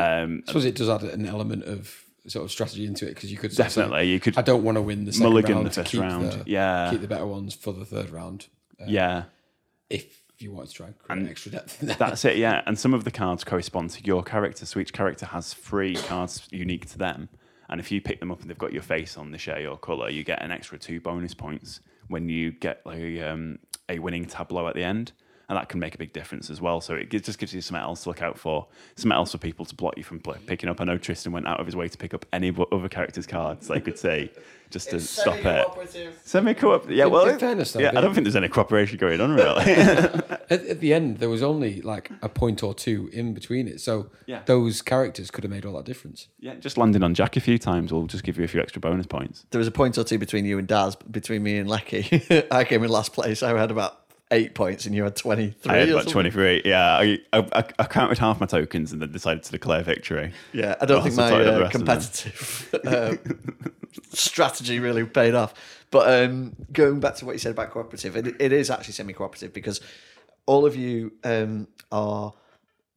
Um 0.02 0.42
I 0.47 0.50
suppose 0.50 0.64
it 0.64 0.75
does 0.75 0.88
add 0.88 1.02
an 1.04 1.26
element 1.26 1.62
of 1.64 2.03
sort 2.26 2.45
of 2.45 2.50
strategy 2.50 2.87
into 2.87 3.07
it 3.07 3.14
because 3.14 3.31
you 3.31 3.37
could 3.37 3.50
of 3.50 3.57
say, 3.57 3.62
definitely 3.64 4.11
you 4.11 4.19
could 4.19 4.38
I 4.38 4.43
don't 4.43 4.62
want 4.62 4.76
to 4.76 4.83
win 4.83 5.04
the 5.04 5.12
second 5.12 5.25
mulligan 5.25 5.54
round 5.57 5.66
the 5.66 5.71
first 5.71 5.90
keep 5.90 6.00
round 6.00 6.33
the, 6.33 6.43
yeah 6.47 6.90
keep 6.90 7.00
the 7.00 7.09
better 7.09 7.26
ones 7.26 7.54
for 7.54 7.73
the 7.73 7.85
third 7.85 8.11
round. 8.11 8.47
Uh, 8.81 8.85
yeah 8.88 9.25
if 9.90 10.23
you 10.38 10.52
want 10.52 10.69
to 10.69 10.75
try 10.75 10.87
and 10.87 10.99
create 10.99 11.28
extra 11.28 11.52
depth. 11.52 11.78
That's 11.81 12.25
it, 12.25 12.37
yeah. 12.37 12.62
And 12.66 12.78
some 12.78 12.95
of 12.95 13.04
the 13.04 13.11
cards 13.11 13.45
correspond 13.45 13.90
to 13.90 14.04
your 14.04 14.23
character. 14.23 14.66
So 14.66 14.81
each 14.81 14.93
character 14.93 15.26
has 15.26 15.54
three 15.54 15.95
cards 15.95 16.47
unique 16.50 16.88
to 16.90 16.99
them. 16.99 17.28
And 17.69 17.81
if 17.81 17.90
you 17.90 18.00
pick 18.00 18.21
them 18.21 18.31
up 18.31 18.40
and 18.40 18.50
they've 18.50 18.59
got 18.59 18.73
your 18.73 18.83
face 18.83 19.16
on, 19.16 19.31
the 19.31 19.38
share 19.38 19.61
your 19.61 19.78
colour, 19.78 20.11
you 20.11 20.23
get 20.23 20.43
an 20.43 20.50
extra 20.50 20.78
two 20.78 21.00
bonus 21.00 21.35
points 21.35 21.81
when 22.09 22.28
you 22.28 22.52
get 22.52 22.85
like 22.85 23.23
um, 23.23 23.59
a 23.88 23.99
winning 23.99 24.26
tableau 24.26 24.69
at 24.69 24.75
the 24.75 24.85
end. 24.85 25.12
And 25.48 25.58
that 25.58 25.68
can 25.68 25.78
make 25.78 25.94
a 25.94 25.98
big 25.98 26.12
difference 26.14 26.48
as 26.48 26.60
well. 26.60 26.80
So 26.80 26.94
it 26.94 27.10
just 27.10 27.38
gives 27.38 27.52
you 27.52 27.60
something 27.60 27.82
else 27.82 28.04
to 28.04 28.08
look 28.08 28.22
out 28.22 28.38
for, 28.38 28.66
something 28.96 29.12
else 29.14 29.32
for 29.32 29.38
people 29.38 29.66
to 29.66 29.74
block 29.74 29.96
you 29.98 30.02
from 30.02 30.20
pl- 30.20 30.36
picking 30.46 30.70
up. 30.70 30.80
I 30.80 30.84
know 30.84 30.96
Tristan 30.96 31.32
went 31.32 31.46
out 31.46 31.60
of 31.60 31.66
his 31.66 31.76
way 31.76 31.86
to 31.88 31.98
pick 31.98 32.14
up 32.14 32.24
any 32.32 32.50
other 32.72 32.88
character's 32.88 33.26
cards 33.26 33.68
they 33.68 33.80
could 33.80 33.98
see 33.98 34.30
just 34.70 34.88
to 34.90 35.00
stop 35.00 35.36
it. 35.44 36.14
Semi 36.24 36.54
co-op, 36.54 36.88
yeah. 36.90 37.04
In- 37.04 37.10
Well, 37.12 37.28
in 37.28 37.38
fairness, 37.38 37.72
though, 37.72 37.80
yeah, 37.80 37.90
I 37.94 38.00
don't 38.00 38.14
think 38.14 38.24
there's 38.24 38.36
any 38.36 38.48
cooperation 38.48 38.96
going 38.96 39.20
on 39.20 39.32
really. 39.34 39.62
at, 39.72 40.50
at 40.50 40.80
the 40.80 40.94
end, 40.94 41.18
there 41.18 41.28
was 41.28 41.42
only 41.42 41.82
like 41.82 42.10
a 42.22 42.28
point 42.30 42.62
or 42.62 42.72
two 42.74 43.10
in 43.12 43.34
between 43.34 43.68
it, 43.68 43.80
so 43.82 44.10
Yeah. 44.26 44.40
those 44.46 44.80
characters 44.80 45.30
could 45.30 45.44
have 45.44 45.50
made 45.50 45.66
all 45.66 45.74
that 45.74 45.84
difference. 45.84 46.28
Yeah, 46.40 46.54
just 46.54 46.78
landing 46.78 47.02
on 47.02 47.14
Jack 47.14 47.36
a 47.36 47.40
few 47.40 47.58
times 47.58 47.92
will 47.92 48.06
just 48.06 48.24
give 48.24 48.38
you 48.38 48.44
a 48.44 48.48
few 48.48 48.60
extra 48.62 48.80
bonus 48.80 49.06
points. 49.06 49.44
There 49.50 49.58
was 49.58 49.68
a 49.68 49.72
point 49.72 49.98
or 49.98 50.04
two 50.04 50.18
between 50.18 50.46
you 50.46 50.58
and 50.58 50.66
Daz, 50.66 50.96
between 50.96 51.42
me 51.42 51.58
and 51.58 51.68
Lecky. 51.68 52.22
I 52.50 52.64
came 52.64 52.82
in 52.82 52.88
last 52.90 53.12
place. 53.12 53.42
I 53.42 53.56
had 53.58 53.70
about 53.70 54.03
eight 54.31 54.54
points, 54.54 54.87
and 54.87 54.95
you 54.95 55.04
had 55.04 55.16
twenty 55.16 55.50
three. 55.50 55.73
I 55.73 55.76
had 55.78 55.88
about 55.90 56.09
23. 56.09 56.62
Yeah, 56.64 56.97
I, 56.97 57.19
I, 57.33 57.64
I 57.78 57.85
counted 57.85 58.19
half 58.19 58.40
my 58.40 58.47
tokens 58.47 58.93
and 58.93 59.00
then 59.00 59.12
decided 59.12 59.43
to 59.45 59.52
declare 59.52 59.83
victory. 59.83 60.33
Yeah, 60.52 60.75
I 60.81 60.87
don't 60.87 61.02
think 61.02 61.16
my 61.16 61.31
tied 61.31 61.47
up 61.47 61.47
the 61.47 61.57
uh, 61.57 61.61
rest 61.61 61.75
of 61.75 61.85
them. 61.85 61.87
competitive 61.87 62.75
uh, 62.87 64.11
strategy 64.12 64.81
really 64.81 65.04
paid 65.04 65.35
off. 65.35 65.54
But 65.90 66.25
um, 66.25 66.57
going 66.73 67.00
back 67.00 67.16
to 67.16 67.26
what 67.26 67.33
you 67.33 67.38
said 67.38 67.52
about 67.52 67.71
cooperative, 67.71 68.16
it, 68.16 68.40
it 68.40 68.52
is 68.52 68.71
actually 68.71 68.95
semi-cooperative 68.95 69.52
because 69.52 69.81
all 70.47 70.66
of 70.66 70.75
you 70.75 71.12
um, 71.23 71.69
are 71.93 72.35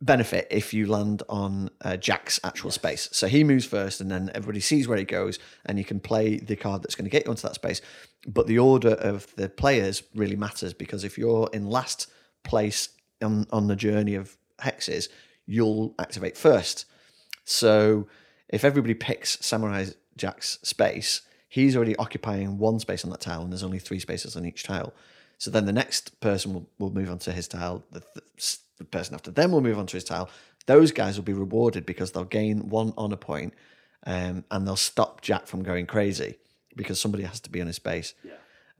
benefit 0.02 0.48
if 0.52 0.74
you 0.74 0.88
land 0.88 1.24
on 1.28 1.70
uh, 1.82 1.98
Jack's 1.98 2.40
actual 2.44 2.72
space. 2.72 3.10
So 3.12 3.28
he 3.28 3.44
moves 3.44 3.66
first, 3.66 4.02
and 4.02 4.12
then 4.12 4.32
everybody 4.36 4.60
sees 4.60 4.88
where 4.88 4.98
he 4.98 5.04
goes, 5.04 5.40
and 5.66 5.78
you 5.78 5.86
can 5.86 6.00
play 6.00 6.38
the 6.38 6.56
card 6.56 6.84
that's 6.84 6.96
going 6.96 7.06
to 7.06 7.10
get 7.10 7.26
you 7.26 7.32
onto 7.32 7.44
that 7.44 7.56
space. 7.56 7.82
But 8.28 8.48
the 8.48 8.60
order 8.60 8.92
of 8.92 9.34
the 9.36 9.50
players 9.50 10.04
really 10.16 10.36
matters 10.36 10.74
because 10.74 11.04
if 11.04 11.18
you're 11.18 11.50
in 11.54 11.66
last 11.66 12.08
place 12.44 12.90
on 13.22 13.48
on 13.52 13.68
the 13.68 13.76
journey 13.76 14.16
of 14.16 14.38
hexes, 14.60 15.10
you'll 15.46 15.96
activate 16.00 16.38
first. 16.38 16.86
So 17.46 18.08
if 18.50 18.64
everybody 18.64 18.94
picks 18.94 19.44
Samurai 19.46 19.88
Jack's 20.16 20.60
space, 20.64 21.22
he's 21.48 21.76
already 21.76 21.96
occupying 21.96 22.58
one 22.58 22.80
space 22.80 23.04
on 23.04 23.12
that 23.12 23.22
tile, 23.22 23.42
and 23.42 23.52
there's 23.52 23.64
only 23.64 23.80
three 23.80 24.00
spaces 24.00 24.36
on 24.36 24.46
each 24.46 24.64
tile. 24.64 24.94
So 25.40 25.52
then 25.52 25.66
the 25.66 25.74
next 25.74 26.20
person 26.20 26.54
will, 26.54 26.70
will 26.80 26.92
move 26.92 27.10
onto 27.12 27.32
his 27.32 27.48
tile. 27.48 27.84
The, 27.92 28.02
the, 28.16 28.58
the 28.78 28.86
person 28.86 29.16
after 29.16 29.32
them 29.32 29.52
will 29.52 29.62
move 29.62 29.78
on 29.78 29.88
to 29.88 29.98
his 29.98 30.04
tile. 30.04 30.30
Those 30.66 30.92
guys 30.92 31.18
will 31.18 31.24
be 31.24 31.34
rewarded 31.34 31.86
because 31.86 32.12
they'll 32.12 32.24
gain 32.24 32.70
one 32.70 32.94
honor 32.98 33.16
point, 33.16 33.54
um, 34.06 34.44
and 34.52 34.68
they'll 34.68 34.76
stop 34.76 35.22
Jack 35.22 35.48
from 35.48 35.64
going 35.64 35.86
crazy 35.86 36.36
because 36.76 37.00
somebody 37.00 37.24
has 37.24 37.40
to 37.42 37.50
be 37.50 37.62
on 37.62 37.68
his 37.68 37.78
space. 37.78 38.14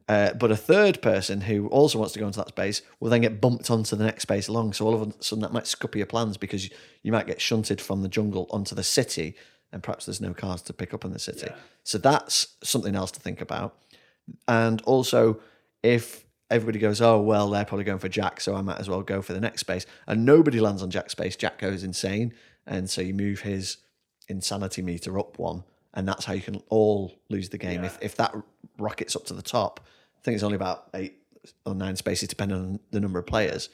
Uh, 0.10 0.34
but 0.34 0.52
a 0.52 0.56
third 0.56 1.02
person 1.02 1.42
who 1.42 1.68
also 1.68 2.00
wants 2.00 2.14
to 2.14 2.20
go 2.20 2.28
into 2.28 2.40
that 2.40 2.48
space 2.50 2.82
will 3.00 3.10
then 3.10 3.22
get 3.22 3.42
bumped 3.42 3.70
onto 3.70 3.96
the 3.96 4.06
next 4.06 4.22
space 4.22 4.48
along. 4.48 4.72
So 4.72 4.86
all 4.86 4.94
of 4.94 5.02
a 5.02 5.14
sudden 5.22 5.42
that 5.42 5.52
might 5.52 5.68
scupper 5.68 5.98
your 5.98 6.06
plans 6.08 6.38
because 6.38 6.64
you, 6.64 6.72
you 7.04 7.12
might 7.12 7.28
get 7.28 7.42
shunted 7.42 7.82
from 7.82 8.04
the 8.04 8.08
jungle 8.08 8.48
onto 8.50 8.74
the 8.74 8.84
city, 8.84 9.36
and 9.74 9.84
perhaps 9.84 10.06
there's 10.06 10.22
no 10.22 10.34
cars 10.34 10.62
to 10.64 10.74
pick 10.74 10.94
up 10.94 11.04
in 11.04 11.12
the 11.12 11.20
city. 11.20 11.48
So 11.84 11.98
that's 11.98 12.56
something 12.64 12.96
else 12.96 13.12
to 13.12 13.20
think 13.20 13.42
about. 13.42 13.76
And 14.48 14.82
also, 14.84 15.42
if 15.84 16.24
everybody 16.50 16.80
goes, 16.80 17.02
oh 17.02 17.20
well, 17.20 17.50
they're 17.50 17.66
probably 17.66 17.84
going 17.84 18.00
for 18.00 18.10
Jack, 18.10 18.42
so 18.42 18.56
I 18.56 18.62
might 18.62 18.80
as 18.80 18.90
well 18.90 19.02
go 19.02 19.22
for 19.22 19.34
the 19.34 19.42
next 19.42 19.62
space, 19.62 19.86
and 20.08 20.26
nobody 20.26 20.60
lands 20.60 20.82
on 20.82 20.90
Jack's 20.90 21.12
space, 21.14 21.36
Jack 21.36 21.60
goes 21.60 21.84
insane, 21.84 22.34
and 22.66 22.90
so 22.90 23.02
you 23.02 23.14
move 23.14 23.42
his 23.42 23.78
insanity 24.30 24.82
meter 24.82 25.18
up 25.20 25.40
one, 25.40 25.64
and 25.94 26.08
that's 26.08 26.26
how 26.26 26.34
you 26.34 26.42
can 26.42 26.62
all 26.70 27.14
lose 27.30 27.50
the 27.50 27.58
game. 27.58 27.84
If 27.84 27.98
if 28.02 28.16
that 28.18 28.36
rockets 28.78 29.16
up 29.16 29.26
to 29.26 29.34
the 29.34 29.42
top, 29.42 29.82
I 30.18 30.22
think 30.24 30.36
it's 30.36 30.44
only 30.44 30.56
about 30.56 30.90
eight 30.94 31.18
or 31.66 31.76
nine 31.76 31.96
spaces, 31.96 32.28
depending 32.28 32.58
on 32.58 32.80
the 32.92 33.00
number 33.00 33.20
of 33.20 33.26
players, 33.26 33.70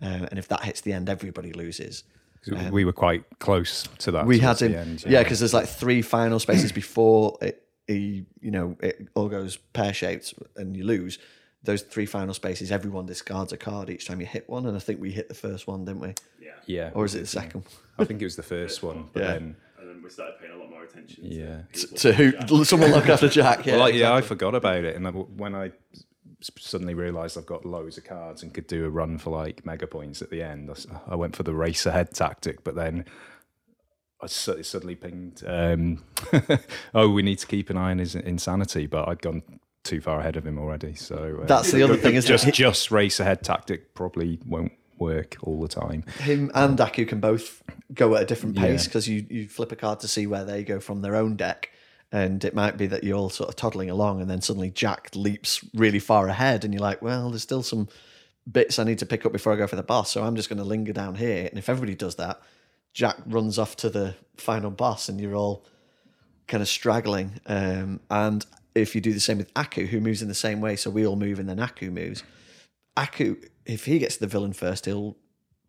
um, 0.00 0.24
and 0.24 0.38
if 0.38 0.48
that 0.48 0.64
hits 0.64 0.80
the 0.80 0.92
end, 0.92 1.08
everybody 1.08 1.52
loses. 1.52 2.04
we 2.70 2.84
were 2.84 2.92
quite 2.92 3.24
close 3.40 3.82
to 3.98 4.12
that. 4.12 4.26
We 4.26 4.38
had 4.38 4.58
the 4.58 4.78
end, 4.78 5.04
yeah, 5.06 5.22
because 5.22 5.40
there's 5.40 5.54
like 5.54 5.68
three 5.68 6.02
final 6.02 6.38
spaces 6.38 6.72
before 6.72 7.36
it, 7.42 7.62
he, 7.86 8.26
you 8.40 8.50
know, 8.50 8.76
it 8.80 9.08
all 9.14 9.28
goes 9.28 9.56
pear 9.56 9.92
shaped 9.92 10.34
and 10.56 10.76
you 10.76 10.84
lose. 10.84 11.18
Those 11.64 11.82
three 11.82 12.06
final 12.06 12.34
spaces, 12.34 12.70
everyone 12.70 13.06
discards 13.06 13.52
a 13.52 13.56
card 13.56 13.90
each 13.90 14.06
time 14.06 14.20
you 14.20 14.26
hit 14.26 14.48
one, 14.48 14.66
and 14.66 14.76
I 14.76 14.80
think 14.80 15.00
we 15.00 15.10
hit 15.10 15.28
the 15.28 15.34
first 15.34 15.66
one, 15.66 15.84
didn't 15.84 16.00
we? 16.00 16.14
yeah. 16.66 16.90
Or 16.94 17.04
is 17.04 17.14
it 17.14 17.20
the 17.20 17.26
second? 17.26 17.64
I 17.98 18.04
think 18.04 18.20
it 18.20 18.24
was 18.26 18.36
the 18.36 18.42
first 18.42 18.82
one, 18.82 19.08
but 19.12 19.22
Yeah. 19.22 19.32
then 19.32 19.56
And 19.80 19.88
then 19.88 20.02
we 20.02 20.10
started 20.10 20.38
paying 20.40 20.52
a 20.52 20.56
lot 20.56 20.70
more 20.70 20.84
attention. 20.84 21.24
yeah. 21.24 21.62
to 21.96 22.12
who? 22.12 22.64
Someone 22.64 22.90
look 22.92 23.08
after 23.08 23.28
Jack. 23.28 23.64
Yeah, 23.66 23.72
Well, 23.74 23.80
like, 23.80 23.94
yeah, 23.94 24.12
I 24.14 24.20
forgot 24.20 24.54
about 24.54 24.84
it, 24.84 24.94
and 24.96 25.06
when 25.38 25.54
I 25.54 25.72
suddenly 26.40 26.94
realised 26.94 27.36
I've 27.36 27.46
got 27.46 27.64
loads 27.66 27.98
of 27.98 28.04
cards 28.04 28.42
and 28.44 28.54
could 28.54 28.66
do 28.68 28.84
a 28.84 28.90
run 28.90 29.18
for 29.18 29.30
like 29.30 29.66
mega 29.66 29.86
points 29.88 30.22
at 30.22 30.30
the 30.30 30.42
end, 30.42 30.70
I 31.08 31.16
went 31.16 31.34
for 31.34 31.42
the 31.42 31.54
race 31.54 31.84
ahead 31.86 32.12
tactic. 32.14 32.62
But 32.62 32.74
then 32.76 33.04
I 34.22 34.26
suddenly 34.26 34.94
pinged, 34.94 35.42
um, 35.46 36.04
"Oh, 36.94 37.08
we 37.08 37.22
need 37.22 37.38
to 37.40 37.46
keep 37.46 37.70
an 37.70 37.76
eye 37.76 37.90
on 37.92 37.98
his 37.98 38.14
insanity." 38.14 38.86
But 38.86 39.08
I'd 39.08 39.22
gone 39.22 39.42
too 39.88 40.00
far 40.00 40.20
ahead 40.20 40.36
of 40.36 40.46
him 40.46 40.58
already, 40.58 40.94
so 40.94 41.40
uh, 41.42 41.46
That's 41.46 41.72
the 41.72 41.82
other 41.82 41.96
thing, 41.96 42.14
isn't 42.14 42.28
just 42.28 42.46
it? 42.46 42.54
just 42.54 42.90
race 42.90 43.18
ahead 43.20 43.42
tactic 43.42 43.94
probably 43.94 44.38
won't 44.46 44.72
work 44.98 45.36
all 45.42 45.60
the 45.60 45.68
time. 45.68 46.02
Him 46.20 46.50
and 46.54 46.80
Aku 46.80 47.04
can 47.06 47.20
both 47.20 47.62
go 47.94 48.14
at 48.16 48.22
a 48.22 48.26
different 48.26 48.56
pace 48.56 48.82
Yeah. 48.84 48.88
because 48.88 49.08
you, 49.08 49.26
you 49.30 49.48
flip 49.48 49.72
a 49.72 49.76
card 49.76 50.00
to 50.00 50.08
see 50.08 50.26
where 50.26 50.44
they 50.44 50.62
go 50.64 50.80
from 50.80 51.02
their 51.02 51.16
own 51.16 51.36
deck. 51.36 51.70
And 52.10 52.42
it 52.44 52.54
might 52.54 52.78
be 52.78 52.86
that 52.86 53.04
you're 53.04 53.18
all 53.18 53.28
sort 53.28 53.50
of 53.50 53.56
toddling 53.56 53.90
along, 53.90 54.22
and 54.22 54.30
then 54.30 54.40
suddenly 54.40 54.70
Jack 54.70 55.10
leaps 55.14 55.62
really 55.74 55.98
far 55.98 56.26
ahead, 56.28 56.64
and 56.64 56.72
you're 56.72 56.82
like, 56.82 57.02
well, 57.02 57.28
there's 57.30 57.42
still 57.42 57.62
some 57.62 57.86
bits 58.50 58.78
I 58.78 58.84
need 58.84 58.98
to 59.00 59.06
pick 59.06 59.26
up 59.26 59.32
before 59.32 59.52
I 59.52 59.56
go 59.56 59.66
for 59.66 59.76
the 59.76 59.82
boss. 59.82 60.10
So 60.12 60.24
I'm 60.24 60.34
just 60.34 60.48
going 60.48 60.56
to 60.58 60.64
linger 60.64 60.94
down 60.94 61.16
here. 61.16 61.46
And 61.50 61.58
if 61.58 61.68
everybody 61.68 61.94
does 61.94 62.14
that, 62.14 62.40
Jack 62.94 63.16
runs 63.26 63.58
off 63.58 63.76
to 63.76 63.90
the 63.90 64.14
final 64.38 64.70
boss, 64.70 65.10
and 65.10 65.20
you're 65.20 65.34
all 65.34 65.66
kind 66.46 66.62
of 66.62 66.68
straggling. 66.68 67.40
Um, 67.44 68.00
and 68.10 68.46
if 68.82 68.94
you 68.94 69.00
do 69.00 69.12
the 69.12 69.20
same 69.20 69.38
with 69.38 69.50
Aku, 69.56 69.86
who 69.86 70.00
moves 70.00 70.22
in 70.22 70.28
the 70.28 70.34
same 70.34 70.60
way, 70.60 70.76
so 70.76 70.90
we 70.90 71.06
all 71.06 71.16
move 71.16 71.38
and 71.38 71.48
then 71.48 71.60
Aku 71.60 71.90
moves. 71.90 72.22
Aku, 72.96 73.36
if 73.64 73.84
he 73.84 73.98
gets 73.98 74.16
the 74.16 74.26
villain 74.26 74.52
first, 74.52 74.86
he'll 74.86 75.16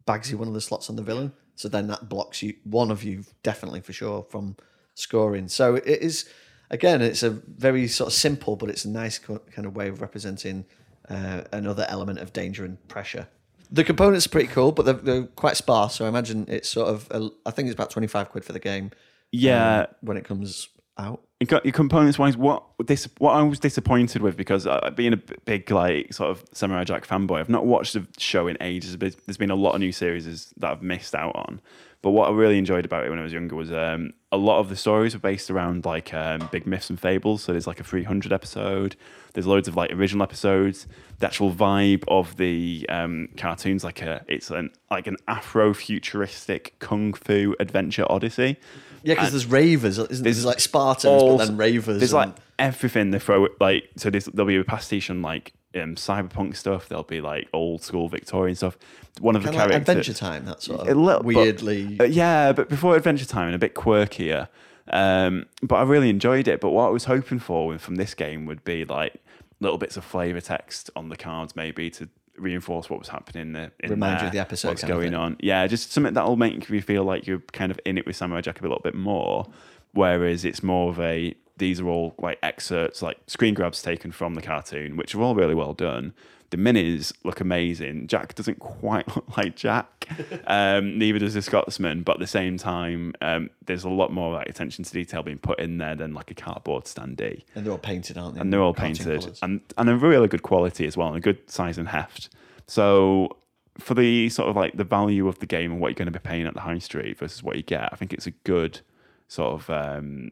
bags 0.06 0.32
you 0.32 0.38
one 0.38 0.48
of 0.48 0.54
the 0.54 0.62
slots 0.62 0.90
on 0.90 0.96
the 0.96 1.04
villain. 1.04 1.32
So 1.56 1.68
then 1.68 1.88
that 1.88 2.10
blocks 2.10 2.42
you, 2.42 2.56
one 2.64 2.90
of 2.90 3.04
you 3.04 3.26
definitely 3.44 3.82
for 3.82 3.94
sure, 3.94 4.24
from 4.30 4.56
scoring. 4.96 5.48
So 5.50 5.76
it 5.76 5.86
is, 5.86 6.30
again, 6.72 7.02
it's 7.02 7.22
a 7.22 7.30
very 7.30 7.88
sort 7.88 8.08
of 8.08 8.14
simple, 8.14 8.56
but 8.56 8.70
it's 8.70 8.86
a 8.86 8.90
nice 8.90 9.20
co- 9.20 9.42
kind 9.54 9.68
of 9.68 9.76
way 9.76 9.90
of 9.90 10.02
representing 10.02 10.66
uh, 11.10 11.42
another 11.52 11.86
element 11.90 12.20
of 12.20 12.34
danger 12.34 12.66
and 12.66 12.86
pressure. 12.88 13.28
The 13.72 13.84
components 13.84 14.26
are 14.26 14.30
pretty 14.30 14.48
cool, 14.48 14.72
but 14.72 14.86
they're, 14.86 14.94
they're 14.96 15.24
quite 15.24 15.58
sparse. 15.58 15.96
So 15.96 16.06
I 16.06 16.08
imagine 16.08 16.46
it's 16.48 16.70
sort 16.70 16.88
of, 16.90 17.08
a, 17.12 17.30
I 17.46 17.52
think 17.52 17.68
it's 17.68 17.76
about 17.76 17.92
25 17.92 18.30
quid 18.30 18.44
for 18.46 18.54
the 18.54 18.60
game 18.60 18.92
Yeah, 19.32 19.88
when 20.02 20.18
it 20.18 20.26
comes 20.26 20.70
out. 20.98 21.22
Your 21.40 21.72
components 21.72 22.20
wise. 22.20 22.36
What 22.36 22.64
this 22.86 23.08
what 23.18 23.32
I 23.32 23.42
was 23.44 23.60
disappointed 23.60 24.22
with 24.22 24.36
because 24.36 24.68
uh, 24.68 24.92
being 24.94 25.14
a 25.14 25.18
big 25.46 25.72
like 25.72 26.14
sort 26.14 26.32
of 26.32 26.44
Samurai 26.52 26.84
Jack 26.84 27.08
fanboy, 27.08 27.40
I've 27.40 27.48
not 27.48 27.66
watched 27.66 27.94
the 27.94 28.06
show 28.18 28.48
in 28.48 28.58
ages. 28.60 28.98
But 28.98 29.16
there's 29.26 29.38
been 29.38 29.50
a 29.50 29.56
lot 29.56 29.74
of 29.74 29.80
new 29.80 29.94
series 29.94 30.54
that 30.58 30.70
I've 30.70 30.82
missed 30.82 31.16
out 31.16 31.36
on. 31.36 31.62
But 32.02 32.12
what 32.12 32.30
I 32.30 32.32
really 32.32 32.58
enjoyed 32.58 32.86
about 32.86 33.06
it 33.06 33.10
when 33.10 33.20
I 33.20 33.24
was 33.24 33.34
younger 33.34 33.56
was 33.58 33.74
um, 33.74 34.14
a 34.32 34.38
lot 34.38 34.60
of 34.60 34.70
the 34.70 34.78
stories 34.78 35.14
were 35.14 35.20
based 35.20 35.52
around 35.52 35.84
like 35.84 36.14
um, 36.14 36.48
big 36.50 36.66
myths 36.66 36.90
and 36.90 36.98
fables. 36.98 37.44
So 37.44 37.52
there's 37.52 37.68
like 37.68 37.82
a 37.82 37.84
300 37.84 38.32
episode. 38.32 38.96
There's 39.34 39.46
loads 39.46 39.68
of 39.68 39.76
like 39.76 39.92
original 39.92 40.24
episodes. 40.24 40.88
The 41.20 41.26
actual 41.26 41.52
vibe 41.54 42.06
of 42.08 42.38
the 42.38 42.86
um, 42.88 43.28
cartoons 43.36 43.84
like 43.84 44.02
a 44.02 44.24
it's 44.30 44.50
an 44.50 44.72
like 44.90 45.08
an 45.08 45.18
Afro 45.28 45.74
futuristic 45.74 46.76
kung 46.80 47.12
fu 47.14 47.54
adventure 47.60 48.06
odyssey. 48.10 48.56
Yeah, 49.04 49.16
because 49.16 49.32
there's 49.32 49.46
ravers, 49.46 49.98
isn't 49.98 50.10
there? 50.24 50.24
There's 50.32 50.46
like 50.46 50.60
Spartans, 50.62 51.06
all- 51.22 51.38
but 51.38 51.48
then 51.48 51.58
ravers. 51.58 52.00
There's 52.00 52.14
and- 52.14 52.32
like 52.32 52.36
everything 52.58 53.12
they 53.12 53.20
throw. 53.20 53.48
Like 53.60 53.90
so, 53.98 54.10
there's, 54.10 54.26
there'll 54.26 54.48
be 54.48 54.56
a 54.58 54.64
pastiche 54.64 55.10
on 55.10 55.22
like 55.22 55.54
um, 55.76 55.96
cyberpunk 55.96 56.56
stuff. 56.56 56.90
There'll 56.90 57.04
be 57.04 57.22
like 57.22 57.48
old 57.54 57.82
school 57.84 58.10
Victorian 58.10 58.56
stuff. 58.56 58.78
One 59.20 59.36
of 59.36 59.44
the 59.44 59.50
kind 59.50 59.58
like 59.60 59.70
characters, 59.72 59.90
Adventure 59.90 60.14
Time, 60.14 60.46
that 60.46 60.62
sort 60.62 60.88
a 60.88 60.92
of 60.92 60.98
little, 60.98 61.24
but- 61.24 61.26
weirdly. 61.26 61.98
uh, 62.00 62.04
yeah, 62.06 62.52
but 62.54 62.70
before 62.70 62.96
Adventure 62.96 63.26
Time 63.26 63.48
and 63.48 63.56
a 63.56 63.60
bit 63.60 63.76
quirkier. 63.76 64.48
Um, 64.92 65.46
but 65.62 65.76
I 65.76 65.84
really 65.84 66.10
enjoyed 66.10 66.48
it. 66.48 66.62
But 66.62 66.70
what 66.70 66.88
I 66.88 66.90
was 66.90 67.06
hoping 67.06 67.40
for 67.40 67.78
from 67.78 67.96
this 67.96 68.14
game 68.14 68.46
would 68.46 68.64
be 68.64 68.86
like 68.86 69.16
little 69.60 69.78
bits 69.78 69.98
of 69.98 70.04
flavor 70.04 70.42
text 70.42 70.90
on 70.96 71.10
the 71.10 71.18
cards, 71.18 71.56
maybe 71.56 71.90
to 71.92 72.10
reinforce 72.38 72.90
what 72.90 72.98
was 73.00 73.10
happening 73.10 73.42
in 73.42 73.54
the 73.54 73.72
in 73.82 73.92
Remind 73.92 74.22
you 74.22 74.28
of 74.28 74.34
the 74.34 74.40
episode 74.40 74.70
what's 74.70 74.84
going 74.84 75.14
on. 75.14 75.38
Yeah, 75.42 75.68
just 75.68 75.92
something 75.92 76.14
that'll 76.14 76.38
make 76.38 76.70
you 76.70 76.82
feel 76.82 77.04
like 77.04 77.28
you're 77.28 77.42
kind 77.52 77.72
of 77.72 77.80
in 77.86 77.98
it 77.98 78.06
with 78.08 78.16
Samurai 78.16 78.42
Jack 78.42 78.60
a 78.60 78.64
little 78.64 78.80
bit 78.80 78.96
more. 78.96 79.46
Whereas 79.92 80.46
it's 80.46 80.64
more 80.64 80.90
of 80.90 81.00
a 81.00 81.36
these 81.60 81.80
are 81.80 81.88
all 81.88 82.16
like 82.20 82.40
excerpts, 82.42 83.02
like 83.02 83.18
screen 83.28 83.54
grabs 83.54 83.82
taken 83.82 84.12
from 84.12 84.34
the 84.34 84.42
cartoon, 84.42 84.98
which 84.98 85.14
are 85.14 85.22
all 85.22 85.36
really 85.36 85.56
well 85.56 85.74
done. 85.74 86.14
The 86.50 86.58
minis 86.58 87.14
look 87.24 87.40
amazing. 87.42 88.08
Jack 88.08 88.34
doesn't 88.34 88.58
quite 88.58 89.08
look 89.16 89.38
like 89.38 89.56
Jack. 89.56 90.08
Um, 90.48 90.98
neither 90.98 91.20
does 91.20 91.36
the 91.36 91.44
Scotsman, 91.44 92.02
but 92.02 92.14
at 92.14 92.20
the 92.20 92.26
same 92.26 92.58
time, 92.58 93.14
um, 93.22 93.52
there's 93.68 93.84
a 93.84 93.90
lot 93.90 94.12
more 94.12 94.34
like 94.34 94.50
attention 94.50 94.84
to 94.84 94.92
detail 94.92 95.22
being 95.22 95.38
put 95.38 95.60
in 95.60 95.78
there 95.78 95.94
than 95.96 96.16
like 96.16 96.32
a 96.32 96.34
cardboard 96.34 96.86
standee 96.86 97.44
and 97.54 97.64
they're 97.64 97.72
all 97.72 97.78
painted, 97.78 98.18
aren't 98.18 98.34
they? 98.34 98.42
and 98.42 98.52
they're 98.52 98.62
all 98.64 98.74
painted 98.74 99.06
colours. 99.06 99.38
and 99.44 99.62
and 99.78 99.88
a 99.88 99.96
really 99.96 100.28
good 100.28 100.42
quality 100.42 100.88
as 100.88 100.98
well 100.98 101.10
and 101.10 101.18
a 101.18 101.20
good 101.20 101.48
size 101.48 101.78
and 101.78 101.90
heft 101.90 102.30
so 102.66 103.38
for 103.78 103.94
the 103.94 104.28
sort 104.30 104.50
of 104.50 104.56
like 104.56 104.76
the 104.78 104.84
value 104.84 105.28
of 105.28 105.38
the 105.38 105.46
game 105.46 105.72
and 105.72 105.80
what 105.80 105.90
you're 105.90 105.94
going 105.96 106.12
to 106.12 106.20
be 106.20 106.24
paying 106.24 106.48
at 106.48 106.56
the 106.56 106.62
high 106.62 106.80
street 106.80 107.18
versus 107.20 107.44
what 107.44 107.56
you 107.56 107.62
get 107.64 107.88
i 107.94 107.96
think 107.96 108.12
it's 108.12 108.26
a 108.28 108.32
good 108.32 108.80
sort 109.28 109.54
of 109.54 109.70
um 109.70 110.32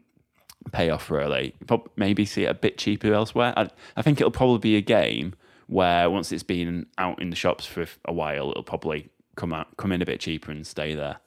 payoff 0.71 1.09
really 1.09 1.55
You 1.59 1.65
prob- 1.65 1.89
maybe 1.95 2.25
see 2.25 2.43
it 2.43 2.49
a 2.49 2.53
bit 2.53 2.77
cheaper 2.77 3.13
elsewhere 3.13 3.53
I, 3.55 3.69
I 3.95 4.01
think 4.01 4.19
it'll 4.19 4.31
probably 4.31 4.59
be 4.59 4.75
a 4.75 4.81
game 4.81 5.33
where 5.67 6.09
once 6.09 6.31
it's 6.31 6.43
been 6.43 6.85
out 6.97 7.21
in 7.21 7.29
the 7.29 7.35
shops 7.35 7.65
for 7.65 7.85
a 8.05 8.13
while 8.13 8.51
it'll 8.51 8.63
probably 8.63 9.09
come 9.35 9.53
out 9.53 9.75
come 9.77 9.91
in 9.91 10.01
a 10.01 10.05
bit 10.05 10.19
cheaper 10.19 10.51
and 10.51 10.65
stay 10.67 10.93
there 10.95 11.17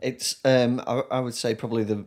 It's 0.00 0.36
um, 0.44 0.82
I, 0.86 1.02
I 1.10 1.20
would 1.20 1.34
say 1.34 1.54
probably 1.54 1.84
the 1.84 2.04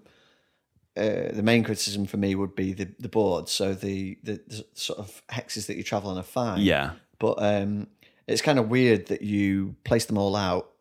uh, 0.98 1.32
the 1.34 1.44
main 1.44 1.63
criticism 1.63 2.05
for 2.05 2.17
me 2.17 2.36
would 2.36 2.55
be 2.55 2.74
the 2.74 2.88
the 3.00 3.10
boards. 3.10 3.51
So 3.51 3.74
the, 3.74 4.17
the 4.24 4.39
the 4.48 4.65
sort 4.74 5.00
of 5.00 5.22
hexes 5.29 5.65
that 5.67 5.75
you 5.77 5.84
travel 5.84 6.10
on 6.10 6.17
are 6.17 6.24
fine. 6.24 6.62
yeah 6.62 6.91
But 7.20 7.36
um, 7.41 7.88
it's 8.27 8.41
kind 8.41 8.60
of 8.60 8.70
weird 8.70 9.08
that 9.08 9.22
you 9.22 9.75
place 9.84 10.05
them 10.05 10.17
all 10.17 10.36
out, 10.36 10.72